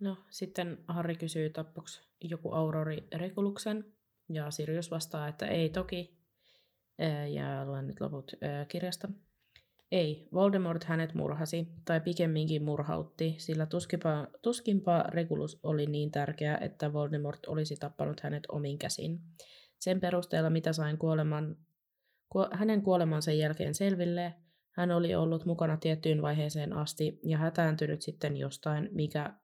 No, 0.00 0.16
sitten 0.30 0.78
Harry 0.88 1.14
kysyy 1.14 1.50
tappoks 1.50 2.08
joku 2.20 2.52
Aurori 2.52 3.08
Reguluksen, 3.14 3.84
ja 4.28 4.50
Sirius 4.50 4.90
vastaa, 4.90 5.28
että 5.28 5.46
ei 5.46 5.68
toki. 5.68 6.18
Ja 7.32 7.64
luen 7.66 7.86
nyt 7.86 8.00
loput 8.00 8.32
kirjasta. 8.68 9.08
Ei, 9.92 10.28
Voldemort 10.32 10.84
hänet 10.84 11.14
murhasi, 11.14 11.68
tai 11.84 12.00
pikemminkin 12.00 12.64
murhautti, 12.64 13.34
sillä 13.38 13.66
tuskinpa, 13.66 14.26
tuskinpa 14.42 15.04
Regulus 15.08 15.60
oli 15.62 15.86
niin 15.86 16.10
tärkeä, 16.10 16.58
että 16.60 16.92
Voldemort 16.92 17.46
olisi 17.46 17.76
tappanut 17.76 18.20
hänet 18.20 18.42
omin 18.48 18.78
käsin. 18.78 19.20
Sen 19.78 20.00
perusteella, 20.00 20.50
mitä 20.50 20.72
sain 20.72 20.98
kuoleman, 20.98 21.56
ku, 22.28 22.38
hänen 22.52 22.82
kuolemansa 22.82 23.32
jälkeen 23.32 23.74
selville, 23.74 24.34
hän 24.70 24.90
oli 24.90 25.14
ollut 25.14 25.44
mukana 25.44 25.76
tiettyyn 25.76 26.22
vaiheeseen 26.22 26.72
asti 26.72 27.20
ja 27.22 27.38
hätääntynyt 27.38 28.02
sitten 28.02 28.36
jostain, 28.36 28.88
mikä 28.92 29.34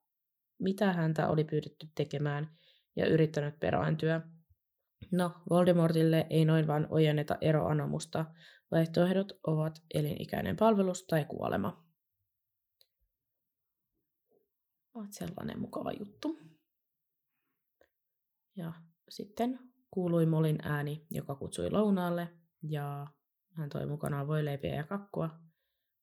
mitä 0.59 0.93
häntä 0.93 1.29
oli 1.29 1.45
pyydetty 1.45 1.89
tekemään 1.95 2.57
ja 2.97 3.07
yrittänyt 3.07 3.61
perääntyä. 3.61 4.21
No, 5.13 5.33
Voldemortille 5.51 6.27
ei 6.31 6.45
noin 6.45 6.67
vaan 6.67 6.87
ojenneta 6.91 7.39
eroanomusta. 7.41 8.25
Vaihtoehdot 8.71 9.33
ovat 9.47 9.83
elinikäinen 9.95 10.57
palvelus 10.57 11.07
tai 11.07 11.25
kuolema. 11.25 11.85
Oot 14.95 15.13
sellainen 15.13 15.61
mukava 15.61 15.93
juttu. 15.99 16.39
Ja 18.57 18.73
sitten 19.09 19.59
kuului 19.91 20.27
Molin 20.27 20.59
ääni, 20.63 21.07
joka 21.11 21.35
kutsui 21.35 21.71
lounaalle, 21.71 22.29
ja 22.63 23.07
hän 23.51 23.69
toi 23.69 23.87
mukanaan 23.87 24.27
voileipiä 24.27 24.75
ja 24.75 24.85
kakkua. 24.85 25.44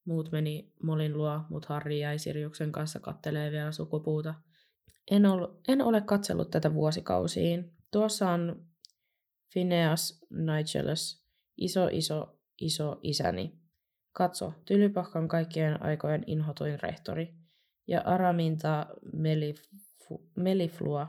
Muut 0.06 0.32
meni 0.32 0.74
Molin 0.84 1.18
luo, 1.18 1.42
mutta 1.50 1.74
Harry 1.74 1.96
jäi 1.96 2.20
Siriuksen 2.20 2.72
kanssa 2.72 3.00
kattelee 3.00 3.52
vielä 3.52 3.72
sukupuuta. 3.72 4.34
En, 5.12 5.26
ol, 5.26 5.48
en 5.68 5.82
ole 5.82 6.02
katsellut 6.02 6.52
tätä 6.52 6.74
vuosikausiin. 6.74 7.74
Tuossa 7.92 8.30
on 8.30 8.66
Phineas 9.54 10.22
Nigelus, 10.30 11.26
iso 11.58 11.88
iso 11.92 12.42
iso 12.62 13.00
isäni. 13.04 13.60
Katso, 14.14 14.54
Tylypahkan 14.66 15.28
kaikkien 15.28 15.84
aikojen 15.84 16.24
inhotuin 16.28 16.80
rehtori. 16.80 17.34
Ja 17.88 18.02
Araminta 18.02 18.86
Melifu, 19.14 20.30
Meliflua, 20.36 21.08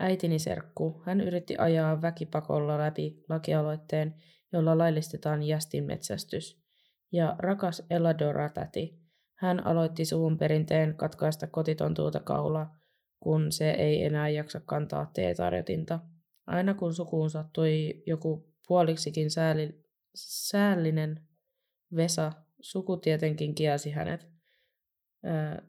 äitini 0.00 0.38
serkku. 0.38 1.02
Hän 1.06 1.20
yritti 1.20 1.56
ajaa 1.58 2.02
väkipakolla 2.02 2.78
läpi 2.78 3.24
lakialoitteen, 3.28 4.14
jolla 4.52 4.78
laillistetaan 4.78 5.42
jästin 5.42 5.84
metsästys. 5.84 6.61
Ja 7.12 7.36
rakas 7.38 7.82
Eladora 7.90 8.48
täti. 8.48 8.98
Hän 9.38 9.66
aloitti 9.66 10.04
suvun 10.04 10.38
perinteen 10.38 10.96
katkaista 10.96 11.46
kotitontuuta 11.46 12.20
kaula, 12.20 12.66
kun 13.20 13.52
se 13.52 13.70
ei 13.70 14.04
enää 14.04 14.28
jaksa 14.28 14.60
kantaa 14.60 15.10
teetarjotinta. 15.14 16.00
Aina 16.46 16.74
kun 16.74 16.94
sukuun 16.94 17.30
sattui 17.30 18.02
joku 18.06 18.52
puoliksikin 18.68 19.30
sääli, 19.30 19.84
säällinen 20.14 21.20
Vesa, 21.96 22.32
suku 22.60 22.96
tietenkin 22.96 23.54
kielsi 23.54 23.90
hänet. 23.90 24.28
Ää, 25.24 25.62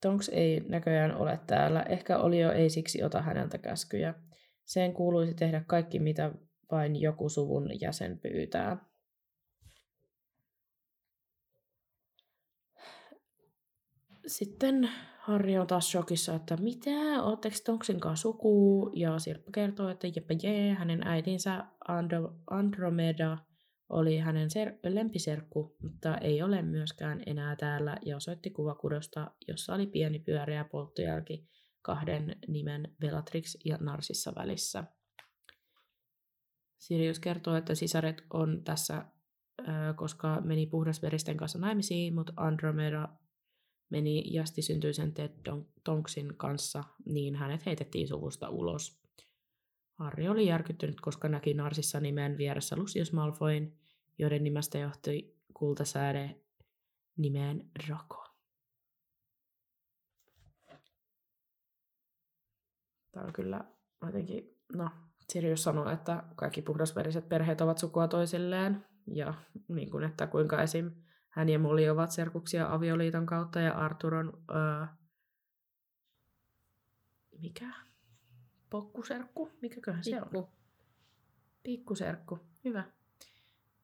Tonks 0.00 0.28
ei 0.28 0.60
näköjään 0.68 1.16
ole 1.16 1.40
täällä. 1.46 1.82
Ehkä 1.82 2.18
Olio 2.18 2.52
ei 2.52 2.70
siksi 2.70 3.02
ota 3.02 3.22
häneltä 3.22 3.58
käskyjä. 3.58 4.14
Sen 4.64 4.92
kuuluisi 4.92 5.34
tehdä 5.34 5.64
kaikki, 5.66 5.98
mitä 5.98 6.32
vain 6.70 7.00
joku 7.00 7.28
suvun 7.28 7.80
jäsen 7.80 8.18
pyytää. 8.18 8.84
Sitten 14.26 14.90
Harri 15.18 15.58
on 15.58 15.66
taas 15.66 15.90
shokissa, 15.90 16.34
että 16.34 16.56
mitä, 16.56 17.22
ootteko 17.22 17.56
Tonksin 17.64 18.00
kanssa 18.00 18.22
suku? 18.22 18.90
Ja 18.94 19.18
Sirppa 19.18 19.50
kertoo, 19.52 19.88
että 19.88 20.06
jeppä 20.06 20.34
jee, 20.42 20.74
hänen 20.74 21.06
äitinsä 21.06 21.64
Andro- 21.88 22.34
Andromeda 22.50 23.38
oli 23.88 24.18
hänen 24.18 24.48
ser- 24.48 24.94
lempiserkku, 24.94 25.76
mutta 25.82 26.18
ei 26.18 26.42
ole 26.42 26.62
myöskään 26.62 27.22
enää 27.26 27.56
täällä 27.56 27.96
ja 28.06 28.16
osoitti 28.16 28.50
kuvakudosta, 28.50 29.30
jossa 29.48 29.74
oli 29.74 29.86
pieni 29.86 30.18
pyöreä 30.18 30.64
polttojälki 30.64 31.48
kahden 31.82 32.36
nimen 32.48 32.94
Bellatrix 33.00 33.54
ja 33.64 33.76
Narsissa 33.80 34.32
välissä. 34.36 34.84
Sirius 36.78 37.20
kertoo, 37.20 37.56
että 37.56 37.74
sisaret 37.74 38.22
on 38.30 38.64
tässä, 38.64 39.04
koska 39.96 40.40
meni 40.40 40.66
puhdasveristen 40.66 41.36
kanssa 41.36 41.58
naimisiin, 41.58 42.14
mutta 42.14 42.32
Andromeda 42.36 43.08
meni 43.90 44.32
Jasti 44.32 44.62
syntyisen 44.62 45.14
Ted 45.14 45.32
Tonksin 45.84 46.36
kanssa, 46.36 46.84
niin 47.04 47.34
hänet 47.34 47.66
heitettiin 47.66 48.08
suvusta 48.08 48.48
ulos. 48.48 49.02
Harry 49.94 50.28
oli 50.28 50.46
järkyttynyt, 50.46 51.00
koska 51.00 51.28
näki 51.28 51.54
Narsissa 51.54 52.00
nimen 52.00 52.38
vieressä 52.38 52.76
Lucius 52.76 53.12
Malfoyn, 53.12 53.78
joiden 54.18 54.44
nimestä 54.44 54.78
johtui 54.78 55.34
kultasääde 55.54 56.40
nimeen 57.16 57.70
Draco. 57.86 58.24
Tämä 63.12 63.26
on 63.26 63.32
kyllä 63.32 63.64
jotenkin, 64.02 64.58
no, 64.74 64.90
Sirius 65.32 65.64
sanoi, 65.64 65.92
että 65.92 66.22
kaikki 66.36 66.62
puhdasveriset 66.62 67.28
perheet 67.28 67.60
ovat 67.60 67.78
sukua 67.78 68.08
toisilleen, 68.08 68.86
ja 69.06 69.34
niin 69.68 69.90
kuin, 69.90 70.04
että 70.04 70.26
kuinka 70.26 70.62
esim. 70.62 70.90
hän 71.28 71.48
ja 71.48 71.58
Molly 71.58 71.88
ovat 71.88 72.10
serkuksia 72.10 72.72
avioliiton 72.72 73.26
kautta, 73.26 73.60
ja 73.60 73.72
Arthur 73.72 74.14
on, 74.14 74.42
öö, 74.50 74.86
mikä? 77.38 77.74
Pokkuserkku? 78.70 79.50
Mikäköhän 79.62 80.04
se 80.04 80.16
on? 80.16 80.22
Pikku. 80.22 80.48
Pikkuserkku, 81.62 82.38
hyvä. 82.64 82.84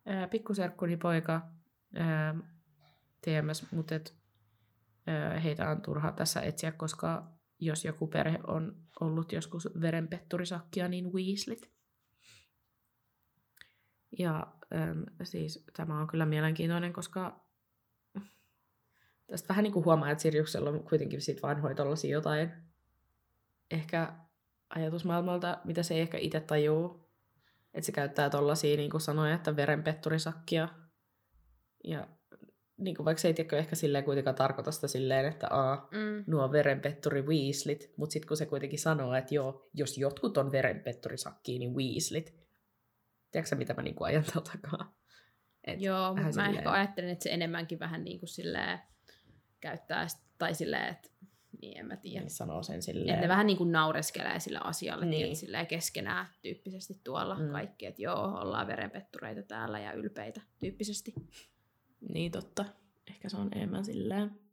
Ää, 0.07 0.29
pikkuserkkuni 0.29 0.97
poika 0.97 1.41
ää, 1.95 2.35
TMS, 3.21 3.73
mutta 3.73 3.95
et, 3.95 4.15
ää, 5.07 5.41
heitä 5.41 5.71
on 5.71 5.83
turha 5.83 6.13
tässä 6.13 6.41
etsiä, 6.41 6.73
koska 6.73 7.33
jos 7.61 7.85
joku 7.85 8.07
perhe 8.07 8.39
on 8.47 8.77
ollut 9.01 9.33
joskus 9.33 9.69
verenpetturisakkia, 9.81 10.89
niin 10.89 11.13
Weaslit. 11.13 11.71
Ja 14.19 14.47
äm, 14.75 15.05
siis 15.23 15.65
tämä 15.77 16.01
on 16.01 16.07
kyllä 16.07 16.27
mielenkiintoinen, 16.27 16.93
koska 16.93 17.45
tästä 19.31 19.49
vähän 19.49 19.63
niin 19.63 19.73
kuin 19.73 19.85
huomaa, 19.85 20.11
että 20.11 20.23
Sirjuksella 20.23 20.71
on 20.71 20.85
kuitenkin 20.85 21.21
sit 21.21 21.43
vanhoja 21.43 21.75
tollasia 21.75 22.11
jotain 22.11 22.53
ehkä 23.71 24.13
ajatusmaailmalta, 24.69 25.59
mitä 25.65 25.83
se 25.83 25.95
ei 25.95 26.01
ehkä 26.01 26.19
itse 26.19 26.41
tajuu. 26.41 27.05
Että 27.75 27.87
se 27.87 27.93
käyttää 27.93 28.31
tollasia 28.31 28.77
niin 28.77 29.01
sanoja, 29.01 29.35
että 29.35 29.57
verenpetturisakkia. 29.57 30.69
Ja 31.85 32.09
niin 32.77 32.97
kuin 32.97 33.05
vaikka 33.05 33.21
se 33.21 33.29
ei 33.29 33.35
tiedä, 33.35 33.57
ehkä 33.57 33.77
silleen 33.77 34.05
kuitenkaan 34.05 34.37
tarkoita 34.37 34.73
sitä 34.73 34.89
silleen, 34.89 35.27
että 35.27 35.47
a, 35.51 35.77
Mm. 35.77 36.25
nuo 36.27 36.53
verenpetturi 36.53 37.23
Weaslit, 37.23 37.93
mutta 37.97 38.13
sitten 38.13 38.29
kun 38.29 38.37
se 38.37 38.47
kuitenkin 38.47 38.79
sanoo, 38.79 39.15
että 39.15 39.35
joo, 39.35 39.69
jos 39.75 39.99
jotkut 39.99 40.37
on 40.37 40.53
verenpetturisakkia, 40.53 41.59
niin 41.59 41.75
Weaslit. 41.75 42.35
Tiedätkö 43.31 43.49
sä, 43.49 43.57
mitä 43.57 43.75
mä 43.75 43.83
niinku 43.83 44.05
ajan 44.05 44.25
tällä 44.25 44.49
takaa? 44.53 44.95
Et 45.65 45.81
Joo, 45.81 46.09
mutta 46.09 46.23
mä 46.23 46.33
silleen- 46.33 46.55
ehkä 46.57 46.71
ajattelen, 46.71 47.11
että 47.11 47.23
se 47.23 47.31
enemmänkin 47.31 47.79
vähän 47.79 48.05
niin 48.05 48.19
kuin 48.19 48.29
silleen 48.29 48.79
käyttää, 49.61 50.07
tai 50.39 50.55
silleen, 50.55 50.89
että 50.89 51.09
Niin, 51.63 51.79
en 51.79 51.87
mä 51.87 51.97
tiedä. 51.97 52.21
Niin 52.21 52.31
sanoo 52.31 52.63
sen 52.63 52.83
silleen. 52.83 53.21
ne 53.21 53.29
vähän 53.29 53.47
niin 53.47 53.57
kuin 53.57 53.73
naureskelee 53.73 54.41
sille 54.41 54.59
asialle 54.65 55.07
Niin. 55.07 55.23
niin. 55.23 55.37
silleen 55.37 55.67
keskenään 55.67 56.27
tyyppisesti 56.43 57.01
tuolla 57.05 57.35
mm. 57.39 57.51
kaikki, 57.53 57.87
että 57.87 58.03
joo, 58.03 58.41
ollaan 58.41 58.67
verenpettureita 58.67 59.43
täällä 59.43 59.81
ja 59.81 59.93
ylpeitä 59.93 60.41
tyyppisesti. 60.61 61.15
Niin 62.09 62.33
totta. 62.33 62.65
Ehkä 63.07 63.29
se 63.29 63.37
on 63.37 63.49
enemmän 63.55 63.85
silleen. 63.85 64.45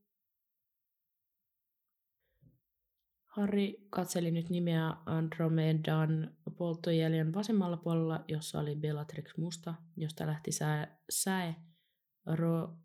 Harri 3.25 3.87
katseli 3.89 4.31
nyt 4.31 4.49
nimeä 4.49 4.93
Andromedan 5.05 6.37
polttojäljen 6.57 7.33
vasemmalla 7.33 7.77
puolella, 7.77 8.25
jossa 8.27 8.59
oli 8.59 8.75
Bellatrix 8.75 9.37
Musta, 9.37 9.73
josta 9.97 10.27
lähti 10.27 10.51
säe, 10.51 10.87
säe 11.09 11.55
Ro, 12.25 12.77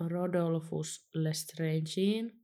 Rodolfus 0.00 1.08
Lestrangeen. 1.14 2.40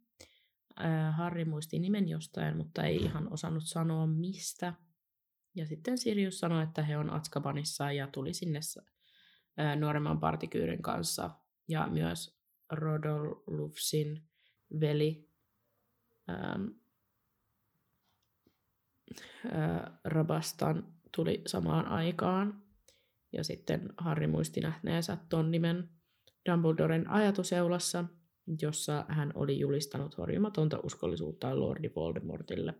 Ää, 0.76 1.12
Harri 1.12 1.44
muisti 1.44 1.78
nimen 1.78 2.08
jostain, 2.08 2.56
mutta 2.56 2.84
ei 2.84 2.96
ihan 2.96 3.32
osannut 3.32 3.64
sanoa 3.66 4.06
mistä. 4.06 4.74
Ja 5.54 5.66
sitten 5.66 5.98
Sirius 5.98 6.38
sanoi, 6.38 6.62
että 6.62 6.82
he 6.82 6.96
on 6.96 7.12
Atskabanissa 7.12 7.92
ja 7.92 8.06
tuli 8.06 8.34
sinne 8.34 8.60
nuoremman 9.76 10.20
partikyyrin 10.20 10.82
kanssa. 10.82 11.30
Ja 11.68 11.86
myös 11.86 12.40
Rodolfsin 12.72 14.28
veli 14.80 15.30
ähm, 16.30 16.66
ää, 19.52 19.98
Rabastan 20.04 20.94
tuli 21.16 21.42
samaan 21.46 21.86
aikaan. 21.86 22.62
Ja 23.32 23.44
sitten 23.44 23.92
Harry 23.96 24.26
muisti 24.26 24.60
nähneensä 24.60 25.18
ton 25.28 25.50
nimen 25.50 25.88
Dumbledoren 26.50 27.10
ajatuseulassa, 27.10 28.04
jossa 28.62 29.04
hän 29.08 29.32
oli 29.34 29.58
julistanut 29.58 30.18
horjumatonta 30.18 30.80
uskollisuutta 30.82 31.60
Lordi 31.60 31.90
Voldemortille. 31.96 32.74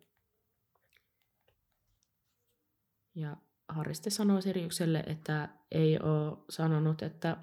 Ja 3.15 3.37
Harry 3.71 3.95
sitten 3.95 4.13
sanoi 4.13 4.43
Siriukselle, 4.43 5.05
että 5.07 5.49
ei 5.71 5.99
ole 5.99 6.39
sanonut, 6.51 7.03
että 7.03 7.37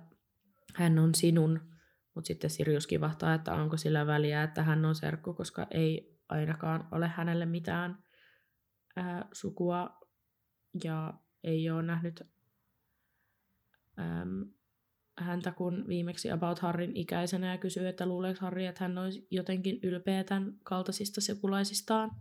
hän 0.76 1.00
on 1.00 1.16
sinun, 1.16 1.60
mutta 2.16 2.28
sitten 2.28 2.50
Sirius 2.50 2.88
kivahtaa, 2.88 3.34
että 3.34 3.54
onko 3.54 3.78
sillä 3.78 4.08
väliä, 4.08 4.44
että 4.44 4.64
hän 4.64 4.86
on 4.86 4.96
serkku, 4.96 5.34
koska 5.34 5.68
ei 5.72 6.20
ainakaan 6.30 6.88
ole 6.92 7.08
hänelle 7.08 7.46
mitään 7.46 8.04
ää, 8.96 9.26
sukua 9.34 10.00
ja 10.84 11.14
ei 11.44 11.70
ole 11.70 11.84
nähnyt 11.84 12.22
äm, 14.00 14.46
häntä 15.18 15.52
kun 15.52 15.86
viimeksi 15.88 16.32
About 16.32 16.60
Harrin 16.60 16.98
ikäisenä 16.98 17.52
ja 17.52 17.58
kysyy, 17.58 17.88
että 17.88 18.06
luuleeko 18.06 18.40
Harri, 18.42 18.66
että 18.66 18.84
hän 18.84 18.98
olisi 18.98 19.28
jotenkin 19.32 19.80
ylpeä 19.84 20.24
tämän 20.24 20.54
kaltaisista 20.64 21.22
sukulaisistaan. 21.22 22.12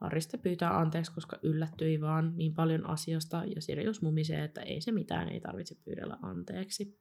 Harri 0.00 0.20
sitten 0.20 0.40
pyytää 0.40 0.78
anteeksi, 0.78 1.12
koska 1.12 1.38
yllättyi 1.42 2.00
vaan 2.00 2.36
niin 2.36 2.54
paljon 2.54 2.86
asiasta 2.86 3.44
ja 3.54 3.62
Sirius 3.62 4.02
mumisee, 4.02 4.44
että 4.44 4.60
ei 4.60 4.80
se 4.80 4.92
mitään, 4.92 5.28
ei 5.28 5.40
tarvitse 5.40 5.74
pyydellä 5.74 6.18
anteeksi. 6.22 6.98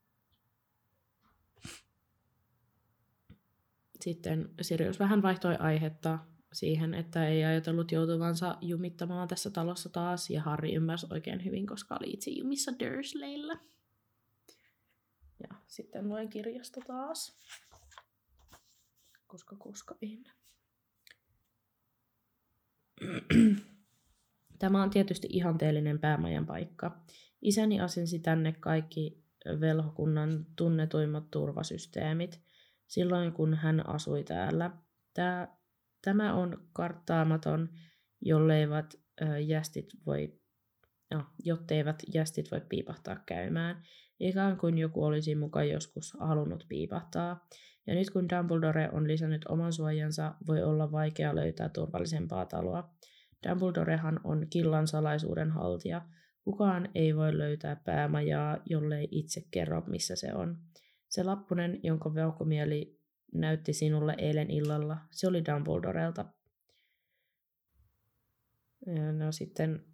Sitten 4.02 4.50
Sirius 4.62 5.00
vähän 5.00 5.22
vaihtoi 5.22 5.56
aihetta 5.56 6.20
siihen, 6.54 6.94
että 6.94 7.28
ei 7.28 7.44
ajatellut 7.44 7.92
joutuvansa 7.92 8.58
jumittamaan 8.62 9.28
tässä 9.28 9.50
talossa 9.50 9.90
taas, 9.90 10.30
ja 10.30 10.42
Harry 10.42 10.70
ymmärsi 10.70 11.08
oikein 11.10 11.46
hyvin, 11.46 11.68
koska 11.68 11.98
oli 12.02 12.14
itse 12.14 12.32
jumissa 12.32 12.72
Dursleyllä. 12.80 13.60
Ja 15.40 15.56
sitten 15.68 16.10
luen 16.10 16.30
kirjasta 16.30 16.82
taas. 16.88 17.40
Koska 19.28 19.56
koska 19.56 19.96
en. 20.02 20.24
Tämä 24.60 24.84
on 24.84 24.90
tietysti 24.90 25.28
ihanteellinen 25.32 26.00
päämajan 26.00 26.46
paikka. 26.46 27.04
Isäni 27.42 27.82
asensi 27.82 28.20
tänne 28.20 28.52
kaikki 28.60 29.24
velhokunnan 29.60 30.46
tunnetuimmat 30.56 31.32
turvasysteemit 31.32 32.42
silloin, 32.88 33.32
kun 33.32 33.54
hän 33.54 33.90
asui 33.90 34.24
täällä. 34.24 34.72
Tää, 35.14 35.58
tämä 36.02 36.34
on 36.34 36.68
karttaamaton, 36.74 37.70
jolleivat 38.22 38.96
ö, 39.22 39.40
jästit 39.40 39.90
voi, 40.06 40.40
no, 41.14 41.26
jotteivät 41.44 42.04
jästit 42.14 42.52
voi 42.52 42.62
piipahtaa 42.70 43.16
käymään. 43.26 43.84
Ikään 44.20 44.58
kuin 44.58 44.78
joku 44.78 45.04
olisi 45.04 45.36
mukaan 45.36 45.70
joskus 45.70 46.14
halunnut 46.20 46.66
piipahtaa. 46.70 47.48
Ja 47.88 47.96
nyt 47.96 48.10
kun 48.10 48.30
Dumbledore 48.30 48.90
on 48.92 49.08
lisännyt 49.08 49.46
oman 49.50 49.74
suojansa, 49.74 50.36
voi 50.48 50.64
olla 50.64 50.92
vaikea 50.92 51.36
löytää 51.36 51.70
turvallisempaa 51.70 52.46
taloa. 52.46 52.90
Dumbledorehan 53.50 54.20
on 54.24 54.48
killan 54.50 54.88
salaisuuden 54.88 55.52
haltija. 55.52 56.02
Kukaan 56.44 56.90
ei 56.96 57.16
voi 57.16 57.38
löytää 57.38 57.76
päämajaa, 57.76 58.58
jollei 58.66 59.08
itse 59.12 59.42
kerro, 59.52 59.84
missä 59.88 60.16
se 60.16 60.34
on. 60.34 60.58
Se 61.10 61.24
lappunen, 61.24 61.80
jonka 61.84 62.14
veuhkomieli 62.14 63.00
näytti 63.34 63.74
sinulle 63.74 64.16
eilen 64.18 64.52
illalla, 64.52 64.98
se 65.12 65.28
oli 65.28 65.44
Dumbledorelta. 65.46 66.26
Ja 68.86 69.12
No 69.12 69.32
sitten 69.32 69.86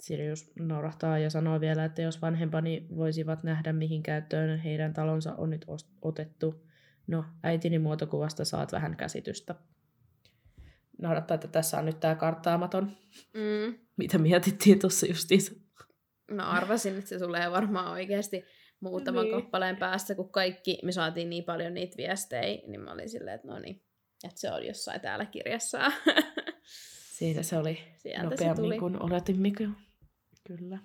Sirius 0.00 0.52
naurahtaa 0.58 1.18
ja 1.18 1.30
sanoo 1.30 1.60
vielä, 1.60 1.84
että 1.84 2.02
jos 2.02 2.22
vanhempani 2.22 2.86
voisivat 2.96 3.42
nähdä, 3.42 3.72
mihin 3.72 4.02
käyttöön 4.02 4.58
heidän 4.58 4.92
talonsa 4.92 5.34
on 5.34 5.50
nyt 5.50 5.66
otettu. 6.02 6.63
No, 7.06 7.24
äitini 7.42 7.78
muotokuvasta 7.78 8.44
saat 8.44 8.72
vähän 8.72 8.96
käsitystä. 8.96 9.54
Naurattaa, 10.98 11.34
että 11.34 11.48
tässä 11.48 11.78
on 11.78 11.84
nyt 11.84 12.00
tämä 12.00 12.14
karttaamaton, 12.14 12.96
Mm. 13.34 13.78
mitä 13.96 14.18
mietittiin 14.18 14.78
tuossa 14.78 15.06
justiinsa. 15.06 15.52
Mä 16.30 16.42
arvasin, 16.48 16.96
että 16.98 17.08
se 17.08 17.18
tulee 17.18 17.50
varmaan 17.50 17.92
oikeasti 17.92 18.44
muutaman 18.80 19.24
Niin. 19.24 19.34
kappaleen 19.42 19.76
päästä, 19.76 20.14
kun 20.14 20.28
kaikki, 20.32 20.78
me 20.82 20.92
saatiin 20.92 21.30
niin 21.30 21.44
paljon 21.44 21.74
niitä 21.74 21.96
viestejä, 21.96 22.62
niin 22.66 22.80
mä 22.80 22.92
olin 22.92 23.08
silleen, 23.08 23.34
että 23.34 23.48
no 23.48 23.58
niin, 23.58 23.82
että 24.24 24.40
se 24.40 24.52
on 24.52 24.66
jossain 24.66 25.00
täällä 25.00 25.26
kirjassa. 25.26 25.78
Siitä 27.18 27.42
se 27.42 27.58
oli 27.58 27.78
Sieltä 27.96 28.20
se 28.22 28.24
nopeammin 28.30 28.56
tuli. 28.56 28.78
kuin 28.78 29.02
oletimme. 29.02 29.52
Kyllä. 30.48 30.78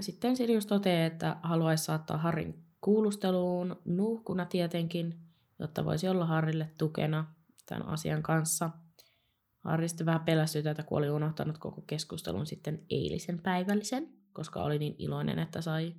Sitten 0.00 0.36
Sirius 0.36 0.66
toteaa, 0.66 1.06
että 1.06 1.36
haluaisi 1.42 1.84
saattaa 1.84 2.16
Harrin 2.16 2.61
kuulusteluun 2.82 3.76
nuuhkuna 3.84 4.44
tietenkin, 4.44 5.18
jotta 5.58 5.84
voisi 5.84 6.08
olla 6.08 6.26
Harrille 6.26 6.70
tukena 6.78 7.34
tämän 7.66 7.86
asian 7.86 8.22
kanssa. 8.22 8.70
Harri 9.60 9.88
sitten 9.88 10.06
vähän 10.06 10.24
pelästyi 10.24 10.62
tätä, 10.62 10.82
kun 10.82 10.98
oli 10.98 11.10
unohtanut 11.10 11.58
koko 11.58 11.80
keskustelun 11.80 12.46
sitten 12.46 12.86
eilisen 12.90 13.38
päivällisen, 13.42 14.08
koska 14.32 14.62
oli 14.62 14.78
niin 14.78 14.94
iloinen, 14.98 15.38
että 15.38 15.60
sai 15.60 15.94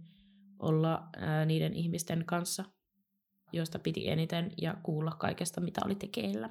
olla 0.59 1.09
ää, 1.17 1.45
niiden 1.45 1.73
ihmisten 1.73 2.25
kanssa, 2.25 2.65
joista 3.53 3.79
piti 3.79 4.09
eniten, 4.09 4.51
ja 4.61 4.77
kuulla 4.83 5.11
kaikesta, 5.11 5.61
mitä 5.61 5.81
oli 5.85 5.95
tekeillä. 5.95 6.49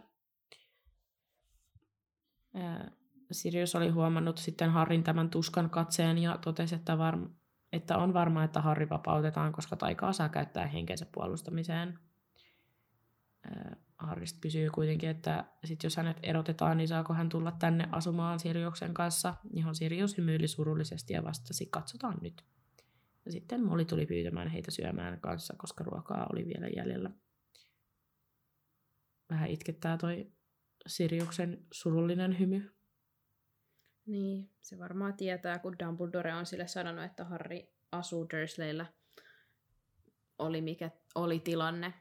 Ää, 2.54 2.90
Sirius 3.32 3.74
oli 3.74 3.88
huomannut 3.88 4.38
sitten 4.38 4.70
Harrin 4.70 5.02
tämän 5.02 5.30
tuskan 5.30 5.70
katseen 5.70 6.18
ja 6.18 6.38
totesi, 6.38 6.74
että, 6.74 6.94
varm- 6.94 7.41
että 7.72 7.98
on 7.98 8.14
varma, 8.14 8.44
että 8.44 8.60
Harri 8.60 8.88
vapautetaan, 8.88 9.52
koska 9.52 9.76
taikaa 9.76 10.12
saa 10.12 10.28
käyttää 10.28 10.66
henkensä 10.66 11.06
puolustamiseen. 11.12 11.98
Ää, 13.44 13.76
Harri 13.98 14.26
sit 14.26 14.40
kysyy 14.40 14.70
kuitenkin, 14.70 15.08
että 15.08 15.44
sit 15.64 15.82
jos 15.82 15.96
hänet 15.96 16.16
erotetaan, 16.22 16.76
niin 16.76 16.88
saako 16.88 17.14
hän 17.14 17.28
tulla 17.28 17.52
tänne 17.52 17.88
asumaan 17.92 18.40
Siriuksen 18.40 18.94
kanssa, 18.94 19.34
johon 19.54 19.74
Sirius 19.74 20.16
hymyili 20.18 20.48
surullisesti 20.48 21.12
ja 21.12 21.24
vastasi, 21.24 21.66
katsotaan 21.66 22.18
nyt. 22.22 22.44
Ja 23.24 23.32
sitten 23.32 23.64
Molly 23.64 23.84
tuli 23.84 24.06
pyytämään 24.06 24.48
heitä 24.48 24.70
syömään 24.70 25.20
kanssa, 25.20 25.54
koska 25.58 25.84
ruokaa 25.84 26.26
oli 26.32 26.46
vielä 26.46 26.68
jäljellä. 26.76 27.10
Vähän 29.30 29.48
itkettää 29.48 29.98
toi 29.98 30.32
Siriuksen 30.86 31.66
surullinen 31.72 32.38
hymy. 32.38 32.74
Niin, 34.06 34.50
se 34.62 34.78
varmaan 34.78 35.14
tietää, 35.14 35.58
kun 35.58 35.76
Dumbledore 35.78 36.34
on 36.34 36.46
sille 36.46 36.68
sanonut, 36.68 37.04
että 37.04 37.24
Harry 37.24 37.60
asuu 37.92 38.26
Dursleyllä. 38.30 38.86
Oli 40.38 40.60
mikä 40.60 40.90
oli 41.14 41.40
tilanne. 41.40 41.94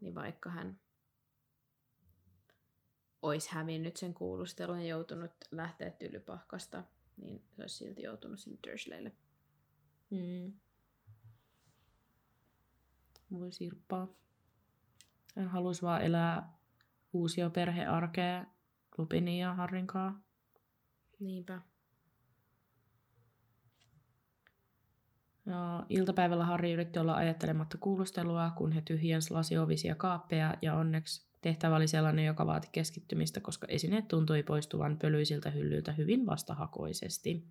Niin 0.00 0.14
vaikka 0.14 0.50
hän 0.50 0.80
olisi 3.22 3.50
hävinnyt 3.52 3.96
sen 3.96 4.14
kuulustelun 4.14 4.80
ja 4.80 4.86
joutunut 4.86 5.32
lähteä 5.50 5.90
tylypahkasta, 5.90 6.84
niin 7.16 7.44
se 7.56 7.62
olisi 7.62 7.76
silti 7.76 8.02
joutunut 8.02 8.40
sinne 8.40 8.58
Dursleylle. 8.66 9.12
Mm. 10.10 10.52
Voi 13.32 13.52
sirppaa. 13.52 14.08
Hän 15.36 15.48
halusi 15.48 15.82
vaan 15.82 16.02
elää 16.02 16.58
uusia 17.12 17.50
perhearkea 17.50 18.46
Lupinin 18.98 19.38
ja 19.38 19.54
Harrin 19.54 19.86
kanssa. 19.86 20.22
Niinpä. 21.20 21.60
Ja 25.46 25.86
iltapäivällä 25.88 26.44
Harri 26.44 26.72
yritti 26.72 26.98
olla 26.98 27.14
ajattelematta 27.14 27.78
kuulustelua, 27.78 28.50
kun 28.56 28.72
he 28.72 28.80
tyhjensi 28.80 29.34
lasiovisia 29.34 29.94
kaappeja, 29.94 30.54
ja 30.62 30.74
onneksi 30.74 31.32
tehtävä 31.40 31.76
oli 31.76 31.88
sellainen, 31.88 32.24
joka 32.24 32.46
vaati 32.46 32.68
keskittymistä, 32.72 33.40
koska 33.40 33.66
esineet 33.70 34.08
tuntui 34.08 34.42
poistuvan 34.42 34.98
pölyisiltä 34.98 35.50
hyllyiltä 35.50 35.92
hyvin 35.92 36.26
vastahakoisesti. 36.26 37.46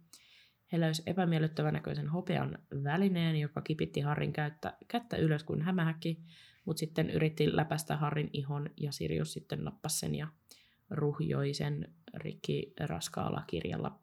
He 0.72 0.80
löysi 0.80 1.04
epämiellyttävän 1.06 1.74
näköisen 1.74 2.08
hopean 2.08 2.58
välineen, 2.84 3.36
joka 3.36 3.62
kipitti 3.62 4.02
Harrin 4.02 4.34
käyttä, 4.34 4.78
kättä 4.88 5.18
ylös 5.18 5.44
kuin 5.44 5.62
hämähäkki, 5.62 6.24
mutta 6.66 6.80
sitten 6.80 7.10
yritti 7.10 7.56
läpästä 7.56 7.98
Harrin 7.98 8.30
ihon 8.34 8.70
ja 8.78 8.92
Sirius 8.92 9.34
sitten 9.34 9.64
nappasi 9.64 10.00
sen 10.00 10.16
ja 10.16 10.28
ruhjoi 10.92 11.54
sen 11.54 11.94
rikki 12.14 12.74
raskaalla 12.80 13.44
kirjalla. 13.48 14.00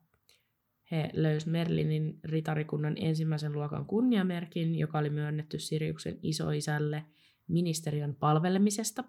He 0.91 1.11
löysi 1.12 1.49
Merlinin 1.49 2.20
ritarikunnan 2.24 2.95
ensimmäisen 2.97 3.53
luokan 3.53 3.86
kunniamerkin, 3.86 4.74
joka 4.74 4.99
oli 4.99 5.11
myönnetty 5.11 5.59
Siriuksen 5.59 6.18
isoisälle 6.22 7.05
ministeriön 7.49 8.14
palvelemisesta. 8.14 9.05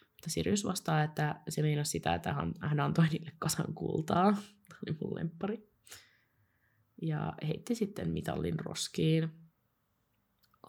Mutta 0.00 0.30
Sirius 0.30 0.64
vastaa, 0.64 1.02
että 1.02 1.40
se 1.48 1.62
meinasi 1.62 1.90
sitä, 1.90 2.14
että 2.14 2.32
hän, 2.32 2.54
hän 2.60 2.80
antoi 2.80 3.06
niille 3.08 3.32
kasan 3.38 3.74
kultaa. 3.74 4.32
Tämä 4.68 4.80
oli 4.86 4.98
mun 5.00 5.14
lemppari. 5.14 5.70
Ja 7.02 7.32
heitti 7.46 7.74
sitten 7.74 8.10
mitallin 8.10 8.60
roskiin. 8.60 9.30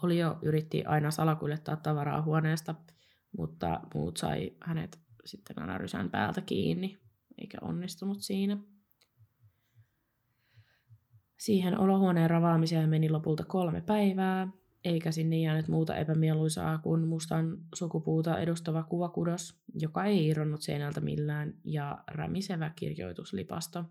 Olio 0.04 0.40
yritti 0.42 0.84
aina 0.86 1.12
salakuljettaa 1.12 1.76
tavaraa 1.76 2.22
huoneesta, 2.22 2.76
mutta 3.38 3.80
muut 3.94 4.18
sai 4.18 4.52
hänet 4.62 5.00
sitten 5.26 5.60
aina 5.60 5.78
rysän 5.78 6.10
päältä 6.10 6.42
kiinni, 6.42 6.98
eikä 7.38 7.58
onnistunut 7.62 8.22
siinä. 8.22 8.58
Siihen 11.38 11.80
olohuoneen 11.80 12.30
ravaamiseen 12.30 12.90
meni 12.90 13.10
lopulta 13.10 13.46
kolme 13.46 13.82
päivää, 13.82 14.48
eikä 14.86 15.12
sinne 15.12 15.40
jäänyt 15.40 15.68
muuta 15.68 15.96
epämieluisaa 15.96 16.78
kuin 16.78 17.08
mustan 17.08 17.58
sukupuuta 17.76 18.40
edustava 18.40 18.84
kuvakudos, 18.84 19.62
joka 19.80 20.06
ei 20.06 20.28
irronnut 20.28 20.62
seinältä 20.62 21.02
millään, 21.02 21.54
ja 21.64 22.04
rämisevä 22.08 22.72
kirjoituslipasto. 22.76 23.86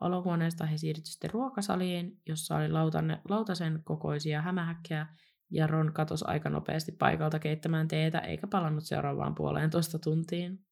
Olohuoneesta 0.00 0.66
he 0.66 0.78
siirtyi 0.78 1.06
sitten 1.06 1.30
ruokasaliin, 1.30 2.20
jossa 2.26 2.56
oli 2.56 2.68
lautanne, 2.68 3.20
lautasen 3.28 3.80
kokoisia 3.84 4.42
hämähäkkejä, 4.42 5.06
ja 5.50 5.66
Ron 5.66 5.92
katosi 5.92 6.24
aika 6.28 6.50
nopeasti 6.50 6.92
paikalta 6.92 7.38
keittämään 7.38 7.88
teetä, 7.88 8.18
eikä 8.18 8.46
palannut 8.46 8.84
seuraavaan 8.84 9.34
puoleen 9.34 9.70
toista 9.70 9.98
tuntiin. 9.98 10.66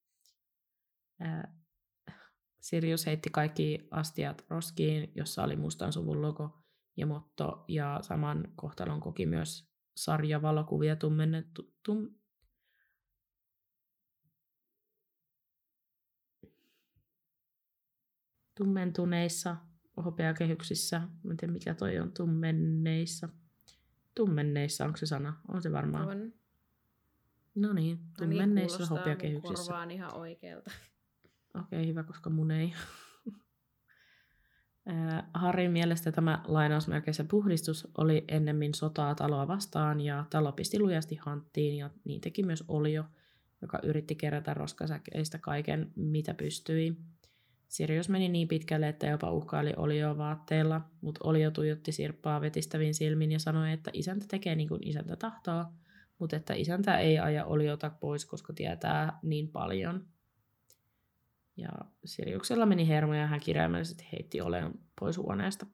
Sirius 2.60 3.06
heitti 3.06 3.30
kaikki 3.30 3.88
astiat 3.90 4.44
roskiin, 4.50 5.12
jossa 5.14 5.42
oli 5.42 5.56
mustan 5.56 5.92
suvun 5.92 6.22
logo 6.22 6.64
ja 6.96 7.06
motto, 7.06 7.64
ja 7.68 7.98
saman 8.02 8.52
kohtalon 8.56 9.00
koki 9.00 9.26
myös 9.26 9.68
sarja 9.96 10.42
valokuvia 10.42 10.96
tummennettu, 10.96 11.74
tum, 11.82 12.08
tummentuneissa 18.54 19.56
hopeakehyksissä. 20.04 20.98
Mä 20.98 21.30
en 21.30 21.36
tiedä, 21.36 21.52
mikä 21.52 21.74
toi 21.74 21.98
on 21.98 22.12
tummenneissa. 22.12 23.28
Tummenneissa, 24.18 24.84
onko 24.84 24.96
se 24.96 25.06
sana? 25.06 25.34
On 25.48 25.62
se 25.62 25.72
varmaan. 25.72 26.08
On. 26.08 26.32
No 27.54 27.72
niin, 27.72 27.98
tummenneissa 28.18 28.78
no 28.78 28.84
niin, 28.84 28.88
hopeakehyksissä. 28.88 29.64
korvaan 29.64 29.90
ihan 29.90 30.14
oikealta. 30.14 30.70
Okei, 31.60 31.86
hyvä, 31.86 32.02
koska 32.02 32.30
mun 32.30 32.50
ei. 32.50 32.72
Harrin 35.34 35.70
mielestä 35.70 36.12
tämä 36.12 36.42
lainausmerkeissä 36.46 37.24
puhdistus 37.24 37.88
oli 37.98 38.24
ennemmin 38.28 38.74
sotaa 38.74 39.14
taloa 39.14 39.48
vastaan 39.48 40.00
ja 40.00 40.24
talo 40.30 40.52
pisti 40.52 40.78
lujasti 40.78 41.16
hanttiin 41.16 41.76
ja 41.76 41.90
niin 42.04 42.20
teki 42.20 42.42
myös 42.42 42.64
Olio, 42.68 43.04
joka 43.62 43.78
yritti 43.82 44.14
kerätä 44.14 44.54
roskasäkeistä 44.54 45.38
kaiken 45.38 45.92
mitä 45.96 46.34
pystyi. 46.34 46.96
Sirius 47.68 48.08
meni 48.08 48.28
niin 48.28 48.48
pitkälle, 48.48 48.88
että 48.88 49.06
jopa 49.06 49.32
uhkaili 49.32 49.72
Olioa 49.76 50.18
vaatteilla, 50.18 50.80
mutta 51.00 51.20
Olio 51.24 51.50
tuijotti 51.50 51.92
Sirppaa 51.92 52.40
vetistäviin 52.40 52.94
silmin 52.94 53.32
ja 53.32 53.38
sanoi, 53.38 53.72
että 53.72 53.90
isäntä 53.94 54.26
tekee 54.28 54.54
niin 54.54 54.68
kuin 54.68 54.88
isäntä 54.88 55.16
tahtoo, 55.16 55.64
mutta 56.18 56.36
että 56.36 56.54
isäntä 56.54 56.98
ei 56.98 57.18
aja 57.18 57.44
Oliota 57.44 57.90
pois, 57.90 58.26
koska 58.26 58.52
tietää 58.52 59.18
niin 59.22 59.48
paljon. 59.48 60.06
Ja 61.56 61.68
Siriuksella 62.04 62.66
meni 62.66 62.88
hermo 62.88 63.14
ja 63.14 63.26
hän 63.26 63.40
kirjaimellisesti 63.40 64.06
heitti 64.12 64.40
Oleon 64.40 64.74
pois 65.00 65.16
huoneesta. 65.16 65.66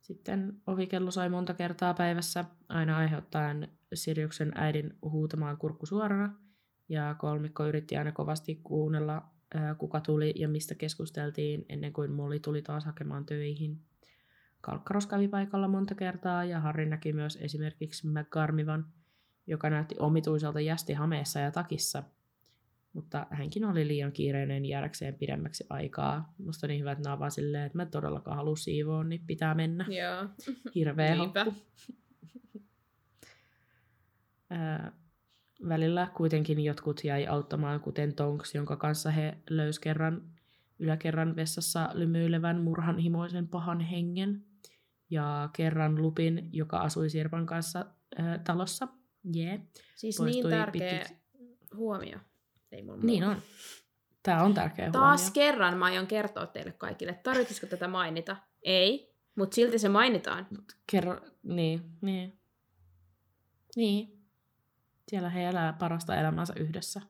Sitten 0.00 0.62
ovikello 0.66 1.10
soi 1.10 1.28
monta 1.28 1.54
kertaa 1.54 1.94
päivässä, 1.94 2.44
aina 2.68 2.96
aiheuttaen 2.96 3.68
Siriuksen 3.94 4.52
äidin 4.54 4.98
huutamaan 5.02 5.56
kurkku 5.56 5.86
suorana, 5.86 6.34
ja 6.88 7.14
kolmikko 7.18 7.66
yritti 7.66 7.96
aina 7.96 8.12
kovasti 8.12 8.60
kuunnella, 8.64 9.35
kuka 9.78 10.00
tuli 10.00 10.32
ja 10.36 10.48
mistä 10.48 10.74
keskusteltiin 10.74 11.66
ennen 11.68 11.92
kuin 11.92 12.12
Molly 12.12 12.40
tuli 12.40 12.62
taas 12.62 12.84
hakemaan 12.84 13.26
töihin. 13.26 13.80
Kalkkaros 14.60 15.06
kävi 15.06 15.28
paikalla 15.28 15.68
monta 15.68 15.94
kertaa 15.94 16.44
ja 16.44 16.60
Harri 16.60 16.86
näki 16.86 17.12
myös 17.12 17.38
esimerkiksi 17.40 18.06
McGarmivan, 18.06 18.86
joka 19.46 19.70
näytti 19.70 19.94
omituiselta 19.98 20.60
jästi 20.60 20.92
hameessa 20.92 21.40
ja 21.40 21.50
takissa– 21.50 22.02
mutta 22.96 23.26
hänkin 23.30 23.64
oli 23.64 23.88
liian 23.88 24.12
kiireinen 24.12 24.64
jäädäkseen 24.64 25.14
pidemmäksi 25.14 25.66
aikaa. 25.70 26.34
Musta 26.38 26.66
on 26.66 26.68
niin 26.68 26.80
hyvä, 26.80 26.92
että 26.92 27.04
nämä 27.04 27.18
vaan 27.18 27.30
silleen, 27.30 27.66
että 27.66 27.78
mä 27.78 27.86
todellakaan 27.86 28.36
halua 28.36 28.56
siivoa, 28.56 29.04
niin 29.04 29.26
pitää 29.26 29.54
mennä. 29.54 29.86
Joo. 29.88 30.28
Hirveä 30.74 31.16
hoppu. 31.16 31.54
Välillä 35.68 36.10
kuitenkin 36.16 36.60
jotkut 36.64 37.04
jäi 37.04 37.26
auttamaan, 37.26 37.80
kuten 37.80 38.14
Tonks, 38.14 38.54
jonka 38.54 38.76
kanssa 38.76 39.10
he 39.10 39.38
löysi 39.50 39.80
kerran 39.80 40.22
yläkerran 40.78 41.36
vessassa 41.36 41.90
lymyilevän 41.94 42.60
murhanhimoisen 42.60 43.48
pahan 43.48 43.80
hengen. 43.80 44.44
Ja 45.10 45.48
kerran 45.52 46.02
Lupin, 46.02 46.48
joka 46.52 46.78
asui 46.78 47.10
Sirpan 47.10 47.46
kanssa 47.46 47.84
ää, 48.18 48.38
talossa. 48.38 48.88
Yeah. 49.36 49.60
Siis 49.94 50.16
Poistui 50.18 50.50
niin 50.50 50.58
tärkeä 50.60 50.90
pitkiksi- 50.90 51.16
huomio. 51.74 52.18
Ei 52.72 52.82
mulla 52.82 53.02
Niin 53.02 53.24
on. 53.24 53.36
Tämä 54.22 54.42
on 54.42 54.54
tärkeä 54.54 54.90
Taas 54.90 55.20
huomio. 55.20 55.34
kerran 55.34 55.78
mä 55.78 55.84
aion 55.84 56.06
kertoa 56.06 56.46
teille 56.46 56.72
kaikille. 56.72 57.20
Tarvitsisiko 57.22 57.66
tätä 57.66 57.88
mainita? 57.88 58.36
Ei, 58.62 59.14
mutta 59.36 59.54
silti 59.54 59.78
se 59.78 59.88
mainitaan. 59.88 60.46
Kerro, 60.90 61.20
niin, 61.42 61.82
niin. 62.00 62.38
Niin. 63.76 64.15
Siellä 65.08 65.30
he 65.30 65.44
elää 65.44 65.72
parasta 65.72 66.16
elämänsä 66.16 66.54
yhdessä. 66.56 67.00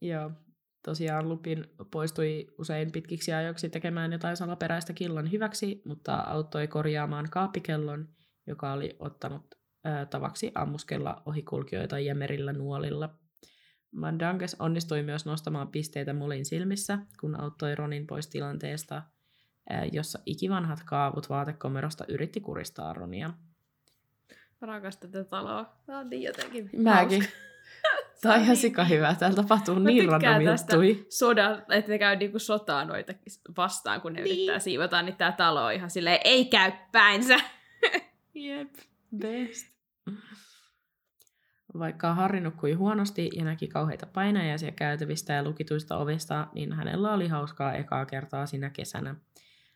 Joo. 0.00 0.30
Tosiaan 0.84 1.28
Lupin 1.28 1.66
poistui 1.90 2.46
usein 2.58 2.92
pitkiksi 2.92 3.32
ajoiksi 3.32 3.70
tekemään 3.70 4.12
jotain 4.12 4.36
salaperäistä 4.36 4.92
killan 4.92 5.32
hyväksi, 5.32 5.82
mutta 5.84 6.14
auttoi 6.14 6.68
korjaamaan 6.68 7.30
kaappikellon, 7.30 8.08
joka 8.46 8.72
oli 8.72 8.96
ottanut 8.98 9.54
ää, 9.84 10.06
tavaksi 10.06 10.52
ammuskella 10.54 11.22
ohikulkijoita 11.26 11.98
jämerillä 11.98 12.52
nuolilla. 12.52 13.14
Mandanges 13.90 14.56
onnistui 14.58 15.02
myös 15.02 15.26
nostamaan 15.26 15.68
pisteitä 15.68 16.12
Molin 16.12 16.44
silmissä, 16.44 16.98
kun 17.20 17.40
auttoi 17.40 17.74
Ronin 17.74 18.06
pois 18.06 18.28
tilanteesta, 18.28 19.02
ää, 19.70 19.84
jossa 19.92 20.18
ikivanhat 20.26 20.82
kaavut 20.86 21.28
vaatekomerosta 21.28 22.04
yritti 22.08 22.40
kuristaa 22.40 22.92
Ronia. 22.92 23.34
Mä 24.66 24.72
rakastan 24.72 25.10
tätä 25.10 25.24
taloa. 25.30 25.72
Tää 25.86 25.98
on 25.98 26.10
niin 26.10 26.22
jotenkin 26.22 26.70
Mäkin. 26.76 27.20
hauska. 27.22 27.36
Tämä 28.22 28.34
on 28.34 28.40
ihan 28.40 28.56
sika 28.56 28.84
hyvä. 28.84 29.14
Täällä 29.18 29.36
tapahtuu 29.36 29.74
Mä 29.74 29.80
niin 29.88 30.08
random 30.08 30.40
juttui. 30.42 31.06
sodan, 31.08 31.62
että 31.70 31.90
ne 31.90 31.98
käy 31.98 32.16
niinku 32.16 32.38
sotaa 32.38 32.84
noita 32.84 33.12
vastaan, 33.56 34.00
kun 34.00 34.12
ne 34.12 34.20
Niin. 34.22 34.32
yrittää 34.34 34.58
siivota, 34.58 35.02
niin 35.02 35.16
tää 35.16 35.32
talo 35.32 35.64
on 35.64 35.72
ihan 35.72 35.90
silleen, 35.90 36.18
ei 36.24 36.44
käy 36.44 36.72
päinsä. 36.92 37.36
Jep, 38.34 38.68
best. 39.18 39.74
Vaikka 41.78 42.14
Harri 42.14 42.40
nukkui 42.40 42.72
huonosti 42.72 43.30
ja 43.36 43.44
näki 43.44 43.68
kauheita 43.68 44.06
painajaisia 44.06 44.72
käytävistä 44.72 45.32
ja 45.32 45.42
lukituista 45.42 45.96
ovista, 45.96 46.46
niin 46.54 46.72
hänellä 46.72 47.12
oli 47.12 47.28
hauskaa 47.28 47.74
ekaa 47.74 48.06
kertaa 48.06 48.46
sinä 48.46 48.70
kesänä. 48.70 49.14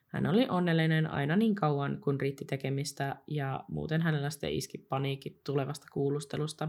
Hän 0.08 0.26
oli 0.26 0.46
onnellinen 0.48 1.06
aina 1.06 1.36
niin 1.36 1.54
kauan, 1.54 2.00
kun 2.00 2.20
riitti 2.20 2.44
tekemistä, 2.44 3.16
ja 3.26 3.64
muuten 3.68 4.02
hänellä 4.02 4.30
sitten 4.30 4.52
iski 4.52 4.78
paniikki 4.78 5.40
tulevasta 5.44 5.86
kuulustelusta. 5.92 6.68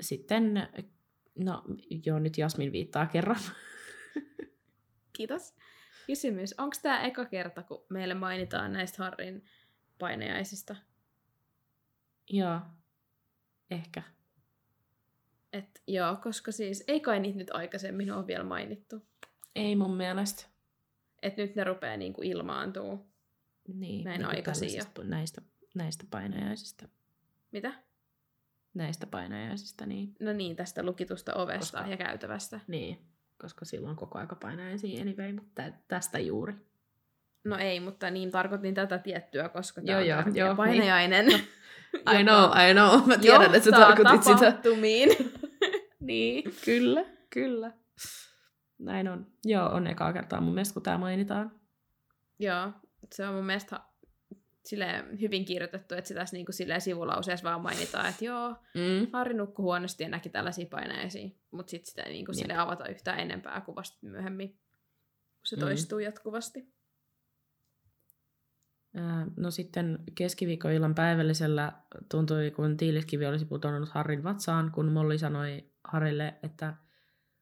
Sitten, 0.00 0.68
no 1.38 1.62
joo, 2.06 2.18
nyt 2.18 2.38
Jasmin 2.38 2.72
viittaa 2.72 3.06
kerran. 3.06 3.40
Kiitos. 5.12 5.54
Kysymys, 6.06 6.54
onko 6.58 6.76
tämä 6.82 7.02
eka 7.02 7.24
kerta, 7.24 7.62
kun 7.62 7.84
meille 7.88 8.14
mainitaan 8.14 8.72
näistä 8.72 9.04
Harrin 9.04 9.44
painajaisista? 9.98 10.76
joo, 12.30 12.60
ehkä. 13.70 14.02
Et, 15.52 15.82
joo, 15.86 16.16
koska 16.16 16.52
siis 16.52 16.84
ei 16.88 17.00
kai 17.00 17.20
niitä 17.20 17.38
nyt 17.38 17.50
aikaisemmin 17.50 18.12
ole 18.12 18.26
vielä 18.26 18.44
mainittu. 18.44 19.06
Ei 19.54 19.76
mun 19.76 19.96
mielestä. 19.96 20.55
Että 21.26 21.42
nyt 21.42 21.54
ne 21.56 21.64
rupeaa 21.64 21.96
niinku 21.96 22.22
ilmaantuu. 22.24 23.06
Niin, 23.74 24.04
Näin 24.04 24.18
niinku 24.18 24.36
aikaisin 24.36 24.68
tällaisista- 24.68 25.04
Näistä, 25.04 25.42
näistä 25.74 26.04
painajaisista. 26.10 26.88
Mitä? 27.52 27.72
Näistä 28.74 29.06
painajaisista, 29.06 29.86
niin. 29.86 30.14
No 30.20 30.32
niin, 30.32 30.56
tästä 30.56 30.82
lukitusta 30.82 31.34
ovesta 31.34 31.78
Koska- 31.78 31.90
ja 31.90 31.96
käytävästä. 31.96 32.60
Niin, 32.66 32.98
koska 33.40 33.64
silloin 33.64 33.96
koko 33.96 34.18
aika 34.18 34.34
painajaisia 34.36 35.02
anyway, 35.02 35.32
mutta 35.32 35.50
tä- 35.62 35.72
tästä 35.88 36.18
juuri. 36.18 36.54
No 37.44 37.56
ei, 37.58 37.80
mutta 37.80 38.10
niin 38.10 38.30
tarkoitin 38.30 38.74
tätä 38.74 38.98
tiettyä, 38.98 39.48
koska 39.48 39.80
Joo, 39.80 39.86
tämä 39.86 39.98
on 39.98 40.06
joo, 40.06 40.18
joo, 40.34 40.48
niin. 40.48 40.56
painajainen. 40.56 41.26
I 42.18 42.22
know, 42.22 42.50
I 42.70 42.72
know. 42.74 43.06
Mä 43.06 43.18
tiedän, 43.18 43.54
että 43.54 43.70
sä 43.70 43.70
tarkoitit 43.70 44.22
sitä. 44.22 44.36
tapahtumiin. 44.38 45.10
Niin, 46.00 46.44
kyllä, 46.64 47.04
kyllä. 47.30 47.72
Näin 48.78 49.08
on. 49.08 49.26
Joo, 49.44 49.68
on 49.68 49.86
ekaa 49.86 50.12
kertaa 50.12 50.40
mun 50.40 50.54
mielestä, 50.54 50.74
kun 50.74 50.82
tämä 50.82 50.98
mainitaan. 50.98 51.60
Joo, 52.38 52.72
se 53.14 53.28
on 53.28 53.34
mun 53.34 53.46
mielestä 53.46 53.80
silleen 54.64 55.20
hyvin 55.20 55.44
kirjoitettu, 55.44 55.94
että 55.94 56.08
se 56.08 56.14
tässä 56.14 56.36
niinku 56.36 56.52
silleen 56.52 56.80
sivulauseessa 56.80 57.44
vaan 57.48 57.60
mainitaan, 57.60 58.06
että 58.08 58.24
joo, 58.24 58.48
Mm. 58.50 59.06
Harri 59.12 59.34
nukkui 59.34 59.62
huonosti 59.62 60.02
ja 60.02 60.08
näki 60.08 60.28
tällaisia 60.28 60.66
painajaisia, 60.70 61.28
mutta 61.50 61.70
sitten 61.70 61.86
sitä 61.90 62.02
ei 62.02 62.12
niinku 62.12 62.32
sille 62.32 62.56
avata 62.56 62.88
yhtään 62.88 63.18
enempää 63.18 63.60
kuin 63.60 63.76
vasta 63.76 63.98
myöhemmin, 64.02 64.48
kun 64.48 65.46
se 65.46 65.56
Mm. 65.56 65.60
toistuu 65.60 65.98
jatkuvasti. 65.98 66.76
No 69.36 69.50
sitten 69.50 69.98
keskiviikkoillan 70.14 70.94
päivällisellä 70.94 71.72
tuntui, 72.10 72.50
kun 72.50 72.76
tiiliskivi 72.76 73.26
olisi 73.26 73.44
pudonnut 73.44 73.88
Harrin 73.88 74.24
vatsaan, 74.24 74.72
kun 74.72 74.92
Molly 74.92 75.18
sanoi 75.18 75.70
Harrille, 75.84 76.34
että 76.42 76.74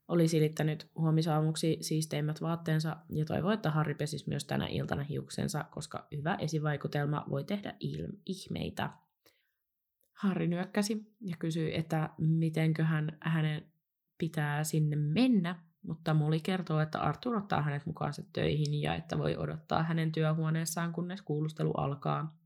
oli 0.08 0.28
silittänyt 0.28 0.90
huomisaamuksi 0.98 1.78
siisteimmät 1.80 2.42
vaatteensa 2.42 2.96
ja 3.10 3.24
toivoi, 3.24 3.54
että 3.54 3.70
Harri 3.70 3.94
pesisi 3.94 4.28
myös 4.28 4.44
tänä 4.44 4.66
iltana 4.66 5.02
hiuksensa, 5.02 5.64
koska 5.70 6.06
hyvä 6.16 6.34
esivaikutelma 6.34 7.24
voi 7.30 7.44
tehdä 7.44 7.74
il- 7.84 8.18
ihmeitä. 8.26 8.90
Harri 10.12 10.48
nyökkäsi 10.48 11.14
ja 11.20 11.36
kysyi, 11.38 11.76
että 11.76 12.10
mitenköhän 12.18 13.18
hänen 13.20 13.66
pitää 14.18 14.64
sinne 14.64 14.96
mennä, 14.96 15.58
mutta 15.82 16.14
Molly 16.14 16.40
kertoo, 16.40 16.80
että 16.80 17.00
Arthur 17.00 17.36
ottaa 17.36 17.62
hänet 17.62 17.86
mukaansa 17.86 18.22
töihin 18.32 18.82
ja 18.82 18.94
että 18.94 19.18
voi 19.18 19.36
odottaa 19.36 19.82
hänen 19.82 20.12
työhuoneessaan, 20.12 20.92
kunnes 20.92 21.22
kuulustelu 21.22 21.72
alkaa. 21.72 22.43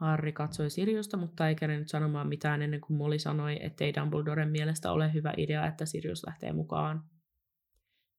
Harri 0.00 0.32
katsoi 0.32 0.70
Siriusta, 0.70 1.16
mutta 1.16 1.48
ei 1.48 1.54
kerennyt 1.54 1.88
sanomaan 1.88 2.28
mitään 2.28 2.62
ennen 2.62 2.80
kuin 2.80 2.96
Molly 2.96 3.18
sanoi, 3.18 3.58
ettei 3.60 3.94
Dumbledoren 3.94 4.50
mielestä 4.50 4.92
ole 4.92 5.12
hyvä 5.12 5.32
idea, 5.36 5.66
että 5.66 5.86
Sirius 5.86 6.26
lähtee 6.26 6.52
mukaan. 6.52 7.04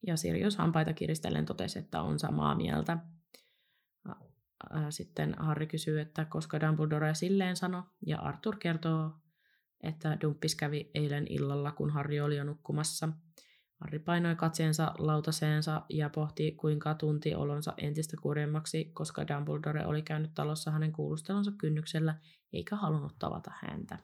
Ja 0.08 0.18
Sirius 0.18 0.58
hampaita 0.58 0.94
kiristellen 0.94 1.46
totesi, 1.46 1.80
että 1.80 2.02
on 2.02 2.20
samaa 2.20 2.56
mieltä. 2.56 2.98
Sitten 4.90 5.36
Harri 5.38 5.68
kysyy, 5.68 6.00
että 6.00 6.26
koska 6.26 6.62
Dumbledore 6.62 7.16
silleen 7.16 7.56
sano, 7.56 7.84
ja 8.06 8.20
Arthur 8.20 8.58
kertoo, 8.58 9.12
että 9.84 10.18
Dumppis 10.22 10.56
kävi 10.56 10.92
eilen 10.94 11.26
illalla, 11.30 11.72
kun 11.72 11.90
Harri 11.90 12.22
oli 12.22 12.38
jo 12.38 12.44
nukkumassa. 12.44 13.10
Harri 13.82 14.00
painoi 14.00 14.36
katseensa 14.36 14.94
lautaseensa 14.98 15.82
ja 15.90 16.10
pohti, 16.10 16.52
kuinka 16.52 16.94
tunti 16.94 17.36
olonsa 17.36 17.74
entistä 17.78 18.18
kurjemmaksi, 18.22 18.86
koska 18.86 19.28
Dumbledore 19.28 19.86
oli 19.86 20.02
käynyt 20.02 20.32
talossa 20.36 20.72
hänen 20.72 20.92
kuulustelunsa 20.92 21.52
kynnyksellä, 21.58 22.16
eikä 22.54 22.76
halunnut 22.76 23.16
tavata 23.20 23.52
häntä. 23.62 23.98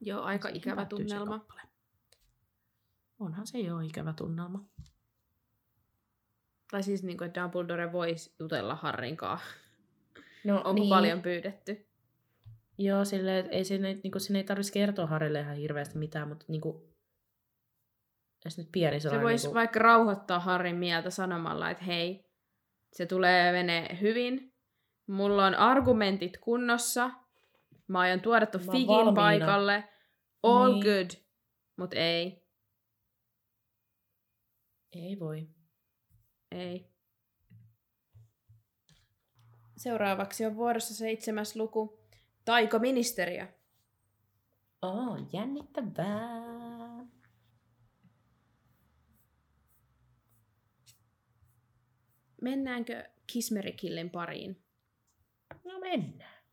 Joo, 0.00 0.22
aika 0.22 0.48
Siihen 0.48 0.62
ikävä 0.62 0.84
tunnelma. 0.84 1.46
Onhan 3.18 3.46
se 3.46 3.58
jo 3.58 3.80
ikävä 3.80 4.12
tunnelma. 4.12 4.64
Tai 6.70 6.82
siis 6.82 7.02
niinku, 7.02 7.24
että 7.24 7.42
Dumbledore 7.42 7.92
voisi 7.92 8.34
jutella 8.38 8.74
Harrin 8.74 9.16
kanssa. 9.16 9.46
No, 10.44 10.56
Onko 10.56 10.72
niin. 10.72 10.88
paljon 10.88 11.22
pyydetty? 11.22 11.86
Joo, 12.78 13.04
silleen, 13.04 13.36
että 13.36 13.52
ei 13.52 13.64
sinne, 13.64 14.00
niin 14.02 14.20
sinne 14.20 14.38
ei 14.38 14.44
tarvitsisi 14.44 14.72
kertoa 14.72 15.06
Harille 15.06 15.40
ihan 15.40 15.56
hirveästi 15.56 15.98
mitään, 15.98 16.28
mutta 16.28 16.44
niin 16.48 16.60
kuin, 16.60 16.93
jos 18.44 18.58
nyt 18.58 18.68
pieni 18.72 19.00
Se 19.00 19.22
voisi 19.22 19.46
niin 19.46 19.54
vaikka 19.54 19.78
rauhoittaa 19.78 20.40
Harrin 20.40 20.76
mieltä 20.76 21.10
sanomalla, 21.10 21.70
että 21.70 21.84
hei, 21.84 22.24
se 22.92 23.06
tulee 23.06 23.52
menee 23.52 23.98
hyvin. 24.00 24.54
Mulla 25.06 25.46
on 25.46 25.54
argumentit 25.54 26.36
kunnossa. 26.36 27.10
Mä 27.88 27.98
aion 27.98 28.20
tuoda 28.20 28.46
oon 28.54 28.64
figin 28.72 28.86
valmiina. 28.86 29.14
paikalle. 29.14 29.84
All 30.42 30.72
Niin. 30.72 30.84
good. 30.84 31.10
Mut 31.76 31.94
ei. 31.94 32.44
Ei 34.92 35.20
voi. 35.20 35.48
Ei. 36.52 36.90
Seuraavaksi 39.76 40.46
on 40.46 40.56
vuorossa 40.56 40.94
seitsemäs 40.94 41.56
luku. 41.56 42.00
Taikaministeriö. 42.44 43.46
Oh, 44.82 45.18
jännittävää. 45.32 46.83
Mennäänkö 52.44 53.04
Kismerikillin 53.26 54.10
pariin? 54.10 54.62
No 55.64 55.78
mennään. 55.78 56.44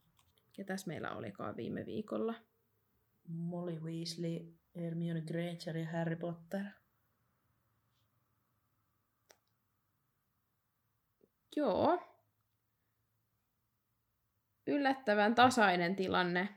Ja 0.58 0.64
tässä 0.64 0.86
meillä 0.86 1.14
olikaan 1.14 1.56
viime 1.56 1.86
viikolla. 1.86 2.34
Molly 3.28 3.80
Weasley, 3.80 4.54
Hermione 4.76 5.20
Granger 5.20 5.76
ja 5.76 5.86
Harry 5.92 6.16
Potter. 6.16 6.64
Joo. 11.56 12.02
Yllättävän 14.66 15.34
tasainen 15.34 15.96
tilanne. 15.96 16.48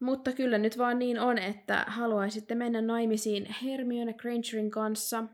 Mutta 0.00 0.32
kyllä 0.32 0.58
nyt 0.58 0.78
vaan 0.78 0.98
niin 0.98 1.20
on, 1.20 1.38
että 1.38 1.84
haluaisitte 1.88 2.54
mennä 2.54 2.80
naimisiin 2.80 3.54
Hermione 3.62 4.12
Grangerin 4.12 4.70
kanssa, 4.70 5.24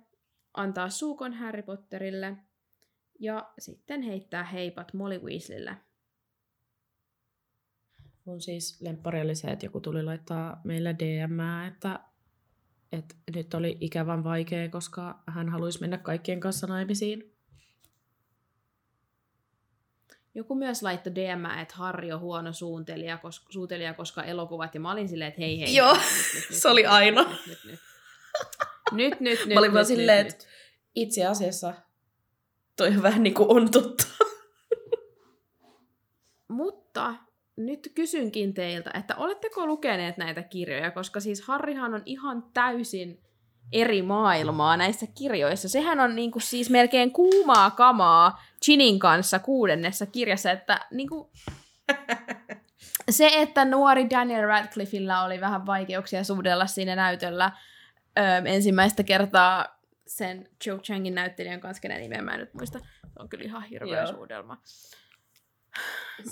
antaa 0.55 0.91
suukon 0.91 1.33
Harry 1.33 1.63
Potterille 1.63 2.37
ja 3.21 3.53
sitten 3.59 4.03
heittää 4.03 4.45
heipat 4.45 4.95
Molly 4.95 5.19
Weasleylle. 5.19 5.77
Mun 8.25 8.41
siis 8.41 8.81
lemppari 8.81 9.21
oli 9.21 9.35
se, 9.35 9.49
että 9.49 9.67
joku 9.67 9.81
tuli 9.81 10.03
laittaa 10.03 10.61
meille 10.65 10.97
DM, 10.99 11.67
että, 11.69 12.01
että 12.93 13.15
nyt 13.35 13.55
oli 13.55 13.77
ikävän 13.81 14.25
vaikea, 14.25 14.69
koska 14.69 15.23
hän 15.27 15.49
haluaisi 15.49 15.81
mennä 15.81 15.99
kaikkien 15.99 16.41
kanssa 16.41 16.67
naimisiin. 16.67 17.33
Joku 20.35 20.55
myös 20.55 20.83
laittoi 20.83 21.15
DM, 21.15 21.61
että 21.63 21.75
Harri 21.77 22.13
on 22.13 22.21
huono 22.21 22.53
suuntelija, 22.53 23.19
koska, 23.19 23.53
suuntelija, 23.53 23.95
koska 23.95 24.25
elokuvat, 24.25 24.75
ja 24.75 24.81
mä 24.81 24.93
olin 24.93 25.09
silleen, 25.09 25.29
että 25.29 25.41
hei 25.41 25.61
hei. 25.61 25.75
Joo, 25.75 25.95
nyt, 25.95 26.03
nyt, 26.35 26.51
nyt, 26.51 26.59
se 26.63 26.69
oli 26.69 26.83
nyt, 26.83 26.91
aina. 26.91 27.23
Nyt, 27.23 27.47
nyt, 27.47 27.59
nyt. 27.65 27.81
Nyt, 28.93 29.21
nyt, 29.21 29.41
nyt, 29.47 29.55
Mä 29.55 29.59
olin 29.59 29.69
nyt, 29.69 29.75
vaan 29.75 29.87
silleen, 29.87 30.25
nyt. 30.27 30.35
että 30.35 30.47
itse 30.95 31.27
asiassa 31.27 31.75
toi 32.77 32.89
on 32.89 33.03
vähän 33.03 33.23
niin 33.23 33.35
kuin 33.35 33.51
on 33.51 33.71
totta. 33.71 34.05
Mutta 36.49 37.15
nyt 37.57 37.93
kysynkin 37.95 38.55
teiltä, 38.55 38.91
että 38.95 39.17
oletteko 39.17 39.67
lukeneet 39.67 40.17
näitä 40.17 40.43
kirjoja, 40.43 40.91
koska 40.91 41.21
siis 41.21 41.43
Harrihan 41.43 41.95
on 41.95 42.03
ihan 42.07 42.45
täysin 42.55 43.21
eri 43.73 44.03
maailmaa 44.03 44.77
näissä 44.77 45.07
kirjoissa. 45.19 45.69
Sehän 45.69 46.01
on 46.01 46.17
niinku 46.17 46.41
siis 46.41 46.71
melkein 46.71 47.13
kuumaa 47.13 47.71
kamaa 47.71 48.43
Chinin 48.65 48.99
kanssa 48.99 49.39
kuudennessa 49.39 50.07
kirjassa, 50.07 50.51
että 50.51 50.87
niinku 50.91 51.31
se, 53.11 53.31
että 53.35 53.65
nuori 53.65 54.11
Daniel 54.11 54.47
Radcliffella 54.47 55.23
oli 55.23 55.41
vähän 55.41 55.67
vaikeuksia 55.67 56.25
suudella 56.25 56.67
siinä 56.67 56.97
näytöllä 56.97 57.53
öö, 58.19 58.25
ensimmäistä 58.45 59.03
kertaa 59.03 59.81
sen 60.07 60.49
Joe 60.67 60.79
Changin 60.79 61.15
näyttelijän 61.15 61.61
kanssa, 61.61 61.81
kenen 61.81 62.01
nimeä 62.01 62.23
mä 62.23 62.35
en 62.35 62.41
nyt 62.41 62.55
muista. 62.55 62.79
Se 62.79 62.87
on 63.19 63.29
kyllä 63.29 63.45
ihan 63.45 63.63
hirveä 63.63 64.03
Joo. 64.03 64.13
suudelma. 64.13 64.63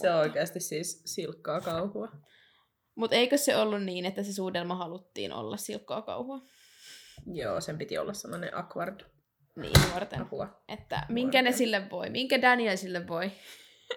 Se 0.01 0.11
on 0.11 0.20
oikeasti 0.20 0.61
siis 0.61 1.03
silkkaa 1.05 1.61
kauhua. 1.61 2.09
Mutta 2.95 3.16
eikö 3.16 3.37
se 3.37 3.57
ollut 3.57 3.83
niin, 3.83 4.05
että 4.07 4.22
se 4.22 4.33
suudelma 4.33 4.74
haluttiin 4.74 5.33
olla 5.33 5.57
silkkaa 5.57 6.03
kauhua? 6.03 6.41
Joo, 7.33 7.61
sen 7.61 7.78
piti 7.78 7.99
olla 7.99 8.12
sellainen 8.12 8.57
awkward 8.57 9.01
Niin, 9.57 9.72
nuorten. 9.91 10.18
kauhua. 10.18 10.62
Että 10.68 11.07
minkä 11.09 11.43
ne 11.43 11.53
sille 11.53 11.91
voi, 11.91 12.11
minkä 12.11 12.43
Daniel 12.43 12.76
sille 12.76 13.07
voi. 13.09 13.31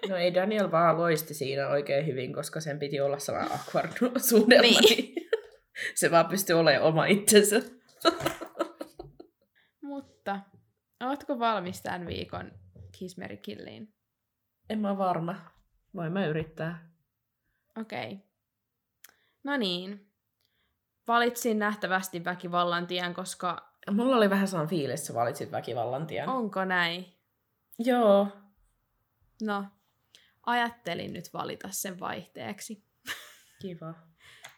No 0.08 0.16
ei 0.16 0.34
Daniel 0.34 0.70
vaan 0.70 0.98
loisti 0.98 1.34
siinä 1.34 1.68
oikein 1.68 2.06
hyvin, 2.06 2.32
koska 2.32 2.60
sen 2.60 2.78
piti 2.78 3.00
olla 3.00 3.18
sellainen 3.18 3.52
awkward 3.52 3.92
suudelma. 4.28 4.80
Niin. 4.80 5.14
Se 5.94 6.10
vaan 6.10 6.26
pystyi 6.26 6.56
olemaan 6.56 6.82
oma 6.82 7.06
itsensä. 7.06 7.62
Mutta, 9.82 10.40
ootko 11.00 11.38
valmis 11.38 11.82
tämän 11.82 12.06
viikon 12.06 12.52
Kismerikilliin? 12.98 13.94
En 14.70 14.78
mä 14.78 14.98
varma. 14.98 15.36
Voin 15.94 16.12
mä 16.12 16.26
yrittää. 16.26 16.90
Okei. 17.80 18.12
Okay. 18.12 18.26
No 19.44 19.56
niin. 19.56 20.10
Valitsin 21.08 21.58
nähtävästi 21.58 22.24
väkivallan 22.24 22.86
tien, 22.86 23.14
koska 23.14 23.74
Mulla 23.90 24.16
oli 24.16 24.30
vähän 24.30 24.48
sellainen 24.48 24.70
fiilis, 24.70 25.00
että 25.00 25.06
sä 25.06 25.14
valitsit 25.14 25.52
väkivallan 25.52 26.06
tien. 26.06 26.28
Onko 26.28 26.64
näin? 26.64 27.06
Joo. 27.78 28.28
No, 29.42 29.64
ajattelin 30.46 31.12
nyt 31.12 31.32
valita 31.32 31.68
sen 31.70 32.00
vaihteeksi. 32.00 32.84
Kiva. 33.62 33.94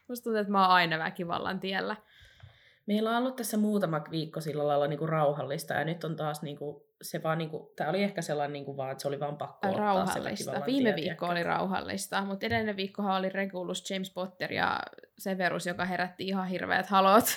Musta 0.09 0.25
tuntuu, 0.25 0.41
että 0.41 0.53
mä 0.53 0.63
oon 0.63 0.75
aina 0.75 0.99
väkivallan 0.99 1.61
tiellä. 1.61 1.97
Meillä 2.87 3.11
on 3.11 3.17
ollut 3.17 3.37
tässä 3.37 3.57
muutama 3.57 4.05
viikko 4.11 4.41
sillä 4.41 4.67
lailla 4.67 4.87
niin 4.87 4.99
kuin 4.99 5.09
rauhallista, 5.09 5.75
ja 5.75 5.85
nyt 5.85 6.05
on 6.05 6.17
taas 6.17 6.43
niin 6.43 6.57
kuin, 6.57 6.83
se 7.03 7.23
vaan, 7.23 7.39
niin 7.39 7.51
kuin, 7.51 7.69
tämä 7.77 7.91
oli 7.91 8.03
ehkä 8.03 8.23
sellainen 8.23 8.53
niin 8.53 8.65
kuin 8.65 8.77
vaan, 8.77 8.93
että 8.93 9.03
se 9.03 9.09
oli 9.09 9.21
vaan 9.21 9.37
pakko 9.37 9.69
ottaa 9.69 9.73
se 9.73 9.79
rauhallista. 9.81 10.63
Viime 10.67 10.93
tie, 10.93 11.05
viikko 11.05 11.27
oli 11.27 11.43
rauhallista, 11.43 12.25
mutta 12.25 12.47
edellinen 12.47 12.77
viikkohan 12.77 13.17
oli 13.17 13.29
Regulus, 13.29 13.91
James 13.91 14.11
Potter 14.11 14.53
ja 14.53 14.81
Severus, 15.19 15.67
joka 15.67 15.85
herätti 15.85 16.29
ihan 16.29 16.47
hirveät 16.47 16.87
halot. 16.87 17.25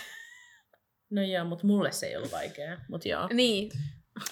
No 1.10 1.22
joo, 1.22 1.46
mutta 1.46 1.68
mulle 1.68 1.92
se 1.92 2.08
ei 2.08 2.16
ollut 2.18 2.32
vaikea, 2.32 2.78
mutta 2.90 3.08
joo. 3.08 3.28
niin, 3.34 3.72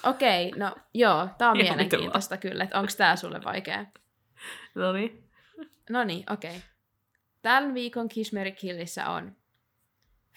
okei, 0.04 0.48
okay, 0.48 0.58
no 0.58 0.76
joo, 0.94 1.28
tää 1.38 1.50
on 1.50 1.60
Ihan 1.60 1.76
mielenkiintoista 1.76 2.36
kyllä, 2.36 2.64
että 2.64 2.78
onko 2.78 2.92
tää 2.96 3.16
sulle 3.16 3.40
vaikea. 3.44 3.86
No 4.74 4.92
niin. 4.92 5.30
No 5.90 6.04
niin, 6.04 6.32
okei. 6.32 6.50
Okay. 6.50 6.60
Tämän 7.42 7.74
viikon 7.74 8.08
Kishmeri 8.08 8.52
Killissä 8.52 9.10
on 9.10 9.36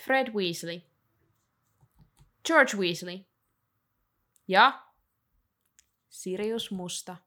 Fred 0.05 0.33
Weasley, 0.33 0.81
George 2.47 2.77
Weasley 2.77 3.19
ja 4.47 4.85
Sirius 6.09 6.71
Musta. 6.71 7.17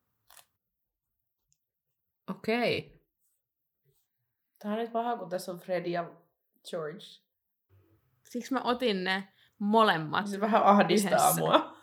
Okei. 2.31 3.01
Tämä 4.59 4.75
on 4.75 4.81
nyt 4.81 4.93
paha, 4.93 5.17
kun 5.17 5.29
tässä 5.29 5.53
on 5.53 5.59
Fred 5.59 5.87
ja 5.87 6.11
George. 6.71 7.05
Siksi 8.31 8.53
mä 8.53 8.61
otin 8.65 9.05
ne 9.05 9.29
molemmat. 9.59 10.27
Se 10.27 10.41
vähän 10.41 10.63
ahdistaa 10.63 11.11
Yhdessä. 11.11 11.41
mua. 11.41 11.77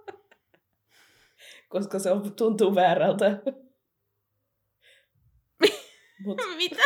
Koska 1.68 1.98
se 1.98 2.10
on, 2.10 2.32
tuntuu 2.36 2.74
väärältä. 2.74 3.24
Mut, 6.24 6.38
Mitä? 6.56 6.82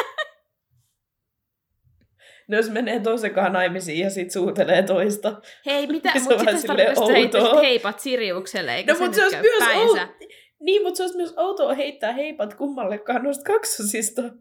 no 2.48 2.56
jos 2.56 2.70
menee 2.70 3.00
toisenkaan 3.00 3.52
naimisiin 3.52 3.98
ja 3.98 4.10
sit 4.10 4.30
suutelee 4.30 4.82
toista. 4.82 5.40
Hei, 5.66 5.86
mitä? 5.86 6.12
On 6.16 6.22
Mutta 6.22 6.38
sitten 6.38 6.60
silleen 6.60 6.98
outoa. 6.98 7.60
heipat 7.60 8.00
Siriukselle, 8.00 8.74
eikö 8.74 8.92
No 8.92 8.98
se 8.98 9.04
mutta 9.04 9.20
nyt 9.22 9.30
se 9.30 9.36
olisi 9.36 9.36
käy 9.36 9.42
myös 9.42 9.58
päinsä? 9.58 10.02
outoa. 10.02 10.28
Niin, 10.60 10.82
mutta 10.82 10.96
se 10.96 11.02
olisi 11.02 11.16
myös 11.16 11.34
outoa 11.36 11.74
heittää 11.74 12.12
heipat 12.12 12.54
kummallekaan 12.54 13.22
noista 13.24 13.44
kaksosista. 13.44 14.22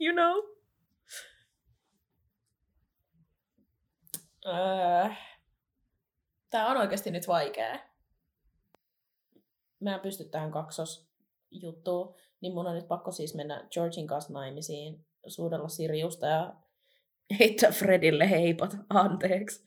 you 0.00 0.12
know? 0.14 0.56
Äh, 4.46 5.18
Tää 6.50 6.66
on 6.66 6.76
oikeasti 6.76 7.10
nyt 7.10 7.28
vaikea. 7.28 7.78
Mä 9.80 9.94
en 9.94 10.00
pysty 10.00 10.24
tähän 10.24 10.50
kaksosjuttuun, 10.50 12.14
niin 12.40 12.54
mun 12.54 12.66
on 12.66 12.74
nyt 12.74 12.88
pakko 12.88 13.12
siis 13.12 13.34
mennä 13.34 13.68
Georgin 13.70 14.06
kanssa 14.06 14.32
naimisiin, 14.32 15.06
suudella 15.26 15.68
Siriusta 15.68 16.26
ja 16.26 16.54
heittää 17.38 17.70
Fredille 17.70 18.30
heipat. 18.30 18.76
Anteeksi. 18.90 19.64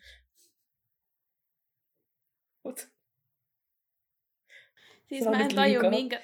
Mut. 2.64 2.90
Siis 5.10 5.26
mä 5.26 5.32
en 5.32 5.38
nyt 5.38 5.56
taju, 5.56 5.74
liikaa. 5.74 5.90
minkä... 5.90 6.22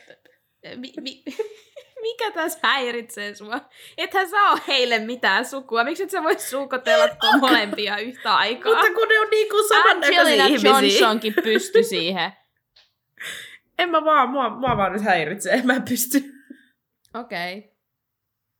Mi, 0.75 0.93
mi, 1.01 1.23
mikä 2.05 2.31
tässä 2.31 2.59
häiritsee 2.63 3.35
sua? 3.35 3.61
Ethän 3.97 4.29
sä 4.29 4.37
oo 4.37 4.57
heille 4.67 4.99
mitään 4.99 5.45
sukua. 5.45 5.83
Miksi 5.83 6.03
et 6.03 6.09
sä 6.09 6.23
vois 6.23 6.49
suukotella 6.49 7.07
tuon 7.07 7.39
molempia 7.39 7.97
yhtä 7.97 8.35
aikaa? 8.35 8.73
Mutta 8.73 8.93
kun 8.93 9.07
ne 9.07 9.19
on 9.19 9.27
niinku 9.29 9.63
samannäköisiä 9.67 10.21
Angelina 10.21 10.45
ihmisiä. 10.45 10.99
Johnsonkin 10.99 11.33
pysty 11.43 11.83
siihen. 11.83 12.31
En 13.79 13.89
mä 13.89 14.05
vaan, 14.05 14.29
mua, 14.29 14.49
mua 14.49 14.77
vaan 14.77 14.93
nyt 14.93 15.03
häiritsee, 15.03 15.61
mä 15.63 15.73
en 15.73 15.83
pysty. 15.83 16.34
Okei. 17.19 17.57
Okay. 17.57 17.69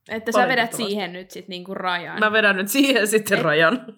Että 0.09 0.31
sä 0.31 0.47
vedät 0.47 0.73
siihen 0.73 1.13
nyt 1.13 1.31
sit 1.31 1.47
niinku 1.47 1.73
rajan. 1.73 2.19
Mä 2.19 2.31
vedän 2.31 2.55
nyt 2.55 2.67
siihen 2.67 3.07
sitten 3.07 3.37
Et- 3.37 3.43
rajan. 3.43 3.97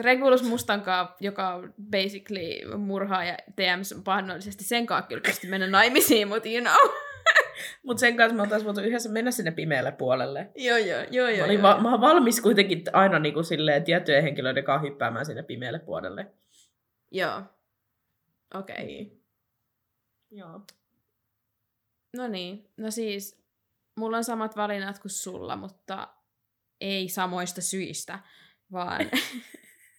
Regulus 0.00 0.42
Mustankaa, 0.42 1.16
joka 1.20 1.54
on 1.54 1.74
basically 1.90 2.76
murhaaja 2.78 3.36
TMS 3.56 3.94
mahdollisesti 4.06 4.64
sen 4.64 4.86
kanssa 4.86 5.08
kyllä 5.08 5.22
pysty 5.26 5.46
mennä 5.48 5.66
naimisiin, 5.66 6.28
mutta 6.28 6.48
you 6.48 6.60
know. 6.60 6.94
Mut 7.86 7.98
sen 7.98 8.16
kanssa 8.16 8.36
me 8.36 8.42
oltais 8.42 8.64
voitu 8.64 8.80
yhdessä 8.80 9.08
mennä 9.10 9.30
sinne 9.30 9.50
pimeälle 9.50 9.92
puolelle. 9.92 10.50
joo, 10.56 10.78
joo, 10.78 11.00
joo, 11.10 11.26
Mä, 11.26 11.30
joo. 11.30 11.44
olin 11.46 11.54
joo. 11.54 11.62
va- 11.62 11.80
mä 11.80 11.90
oon 11.90 12.00
valmis 12.00 12.40
kuitenkin 12.40 12.82
aina 12.92 13.18
niinku 13.18 13.42
silleen 13.42 13.84
tiettyjen 13.84 14.22
henkilöiden 14.22 14.64
kanssa 14.64 14.88
hyppäämään 14.88 15.26
sinne 15.26 15.42
pimeälle 15.42 15.78
puolelle. 15.78 16.26
joo. 17.10 17.42
Okei. 18.54 18.74
Okay. 18.74 18.86
Niin. 18.86 19.22
Joo. 20.30 20.60
No 22.16 22.28
niin, 22.28 22.68
no 22.76 22.90
siis 22.90 23.41
mulla 23.96 24.16
on 24.16 24.24
samat 24.24 24.56
valinnat 24.56 24.98
kuin 24.98 25.12
sulla, 25.12 25.56
mutta 25.56 26.14
ei 26.80 27.08
samoista 27.08 27.60
syistä, 27.60 28.18
vaan 28.72 29.10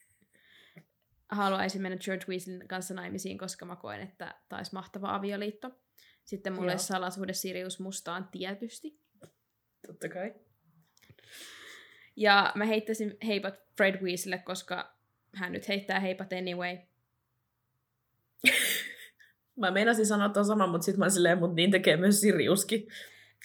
haluaisin 1.32 1.82
mennä 1.82 1.98
George 1.98 2.26
Weasleyn 2.30 2.68
kanssa 2.68 2.94
naimisiin, 2.94 3.38
koska 3.38 3.66
mä 3.66 3.76
koen, 3.76 4.02
että 4.02 4.36
taisi 4.50 4.74
mahtava 4.74 5.16
avioliitto. 5.16 5.72
Sitten 6.26 6.54
mulla 6.54 6.66
Joo. 6.66 6.74
olisi 6.74 6.86
salasuhde 6.86 7.34
Sirius 7.34 7.80
Mustaan 7.80 8.28
tietysti. 8.32 9.00
Totta 9.88 10.10
kai. 10.10 10.34
Ja 12.16 12.52
mä 12.56 12.66
heittäisin 12.66 13.18
heipat 13.28 13.56
Fred 13.78 14.02
Weasleylle, 14.02 14.44
koska 14.46 14.98
hän 15.36 15.52
nyt 15.52 15.68
heittää 15.68 16.00
heipat 16.00 16.34
anyway. 16.34 16.78
Mä 19.56 19.72
meinasin 19.72 20.06
sanoa 20.06 20.30
ton 20.30 20.46
saman, 20.46 20.70
mutta 20.70 20.86
sit 20.86 20.98
mä 20.98 21.10
silleen, 21.10 21.38
mut 21.38 21.56
niin 21.56 21.72
tekee 21.72 21.98
myös 21.98 22.22
Siriuskin. 22.22 22.88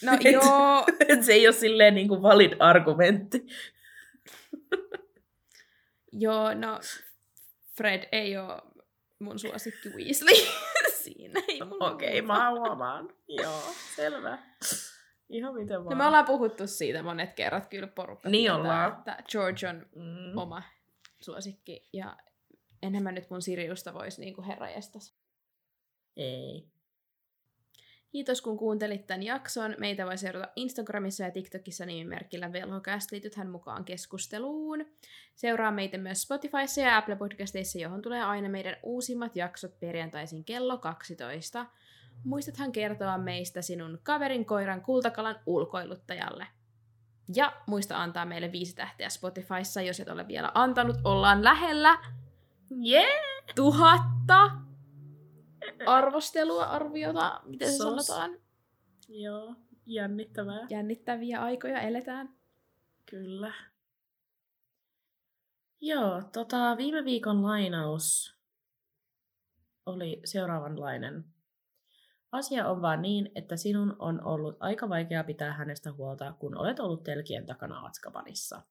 No 0.04 0.12
Et- 0.14 0.32
joo, 0.32 0.84
Et 1.08 1.22
se 1.24 1.32
ei 1.32 1.46
ole 1.46 1.54
silleen 1.54 1.94
niinku 1.94 2.22
valid 2.22 2.52
argumentti. 2.58 3.46
joo, 6.12 6.54
no 6.54 6.80
Fred 7.76 8.08
ei 8.12 8.36
ole 8.36 8.62
mun 9.18 9.38
suosikki 9.38 9.88
Weasley. 9.88 10.46
Siinä 11.02 11.40
ei 11.48 11.60
mulla 11.64 11.90
Okei, 11.90 12.22
muuta. 12.22 12.34
mä 12.34 12.50
huomaan. 12.50 13.14
Joo, 13.28 13.62
selvä. 13.96 14.38
Ihan 15.28 15.54
miten 15.54 15.84
vaan. 15.84 15.90
No 15.90 15.96
me 15.96 16.06
ollaan 16.06 16.24
puhuttu 16.24 16.66
siitä 16.66 17.02
monet 17.02 17.34
kerrat 17.34 17.66
kyllä 17.66 17.86
porukka. 17.86 18.28
Niin 18.28 18.42
tietää, 18.42 18.56
ollaan. 18.56 18.92
Että 18.98 19.16
George 19.30 19.68
on 19.68 19.86
Mm. 19.96 20.38
oma 20.38 20.62
suosikki 21.20 21.86
ja 21.92 22.16
enhän 22.82 23.02
mä 23.02 23.12
nyt 23.12 23.30
mun 23.30 23.42
Siriusta 23.42 23.94
voisi 23.94 24.20
niinku 24.20 24.42
herrajestas. 24.42 25.14
Ei. 26.16 26.66
Kiitos 28.10 28.42
kun 28.42 28.58
kuuntelit 28.58 29.06
tämän 29.06 29.22
jakson. 29.22 29.74
Meitä 29.78 30.06
voi 30.06 30.18
seurata 30.18 30.48
Instagramissa 30.56 31.24
ja 31.24 31.30
TikTokissa 31.30 31.86
nimimerkillä 31.86 32.52
Velhocast. 32.52 33.12
Liitythän 33.12 33.50
mukaan 33.50 33.84
keskusteluun. 33.84 34.86
Seuraa 35.34 35.70
meitä 35.70 35.98
myös 35.98 36.22
Spotifyssa 36.22 36.80
ja 36.80 36.96
Apple 36.96 37.16
Podcasteissa, 37.16 37.78
johon 37.78 38.02
tulee 38.02 38.22
aina 38.22 38.48
meidän 38.48 38.76
uusimmat 38.82 39.36
jaksot 39.36 39.80
perjantaisin 39.80 40.44
kello 40.44 40.78
12. 40.78 41.66
Muistathan 42.24 42.72
kertoa 42.72 43.18
meistä 43.18 43.62
sinun 43.62 43.98
kaverin 44.02 44.44
koiran 44.44 44.82
kultakalan 44.82 45.40
ulkoiluttajalle. 45.46 46.46
Ja 47.34 47.52
muista 47.66 48.02
antaa 48.02 48.24
meille 48.24 48.52
viisi 48.52 48.76
tähteä 48.76 49.08
Spotifyssa, 49.08 49.82
jos 49.82 50.00
et 50.00 50.08
ole 50.08 50.28
vielä 50.28 50.52
antanut. 50.54 50.96
Ollaan 51.04 51.44
lähellä 51.44 51.98
Yeah! 52.86 53.08
tuhatta 53.54 54.50
arvostelua, 55.86 56.64
arviota, 56.64 57.40
miten 57.44 57.70
se 57.70 57.76
Sos. 57.76 58.06
sanotaan. 58.06 58.40
Joo, 59.08 59.54
jännittävää. 59.86 60.66
Jännittäviä 60.70 61.42
aikoja 61.42 61.80
eletään. 61.80 62.38
Kyllä. 63.10 63.52
Joo, 65.80 66.22
tota, 66.32 66.76
viime 66.76 67.04
viikon 67.04 67.42
lainaus 67.42 68.38
oli 69.86 70.20
seuraavanlainen. 70.24 71.24
Asia 72.32 72.68
on 72.68 72.82
vaan 72.82 73.02
niin, 73.02 73.30
että 73.34 73.56
sinun 73.56 73.96
on 73.98 74.24
ollut 74.24 74.56
aika 74.60 74.88
vaikea 74.88 75.24
pitää 75.24 75.52
hänestä 75.52 75.92
huolta, 75.92 76.32
kun 76.32 76.58
olet 76.58 76.80
ollut 76.80 77.02
telkien 77.02 77.46
takana 77.46 77.86
Atskabanissa. 77.86 78.62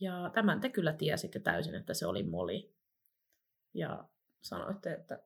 Ja 0.00 0.30
tämän 0.34 0.60
te 0.60 0.68
kyllä 0.68 0.92
tiesitte 0.92 1.40
täysin, 1.40 1.74
että 1.74 1.94
se 1.94 2.06
oli 2.06 2.22
Moli. 2.22 2.74
Ja 3.74 4.04
sanoitte, 4.42 4.92
että 4.92 5.22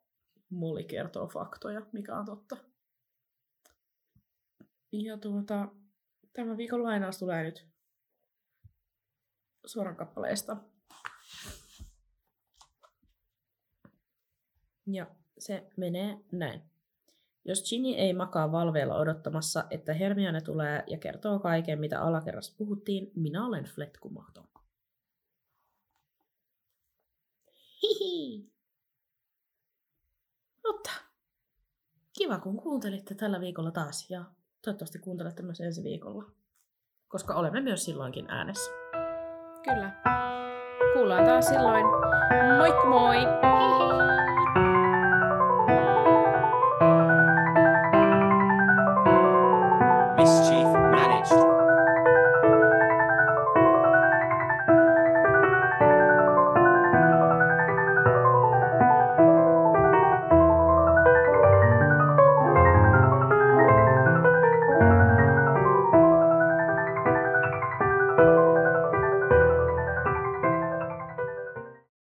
Moli 0.51 0.85
kertoo 0.85 1.27
faktoja, 1.27 1.87
mikä 1.93 2.19
on 2.19 2.27
totta. 2.27 2.57
Ja 4.93 5.19
tuota, 5.19 5.69
Tämä 6.39 6.57
viikon 6.57 6.83
lainaus 6.83 7.19
tulee 7.19 7.45
nyt 7.45 7.67
suoran 9.67 9.97
kappaleesta. 9.97 10.57
Ja 14.87 15.07
se 15.39 15.71
menee 15.77 16.19
näin. 16.33 16.63
Jos 17.45 17.71
Ginny 17.71 17.89
ei 17.89 18.13
makaa 18.13 18.53
valveilla 18.53 18.95
odottamassa, 18.95 19.65
että 19.71 19.95
Hermione 19.95 20.41
tulee 20.41 20.85
ja 20.87 20.99
kertoo 20.99 21.39
kaiken, 21.39 21.81
mitä 21.81 22.03
alakerrassa 22.03 22.55
puhuttiin, 22.59 23.13
minä 23.15 23.47
olen 23.47 23.65
fletkumaton. 23.65 24.49
Hihi. 27.83 28.53
Mutta 30.67 30.91
kiva, 32.19 32.39
kun 32.39 32.57
kuuntelitte 32.57 33.15
tällä 33.15 33.41
viikolla 33.41 33.71
taas 33.71 34.11
ja 34.11 34.25
toivottavasti 34.65 34.99
kuuntelette 34.99 35.43
myös 35.43 35.61
ensi 35.61 35.83
viikolla, 35.83 36.25
koska 37.09 37.35
olemme 37.35 37.61
myös 37.61 37.85
silloinkin 37.85 38.31
äänessä. 38.31 38.71
Kyllä. 39.65 39.93
Kuullaan 40.95 41.25
taas 41.25 41.47
silloin. 41.47 41.85
Moikka 42.59 42.89
moi! 42.89 43.17
Hihi. 43.17 44.08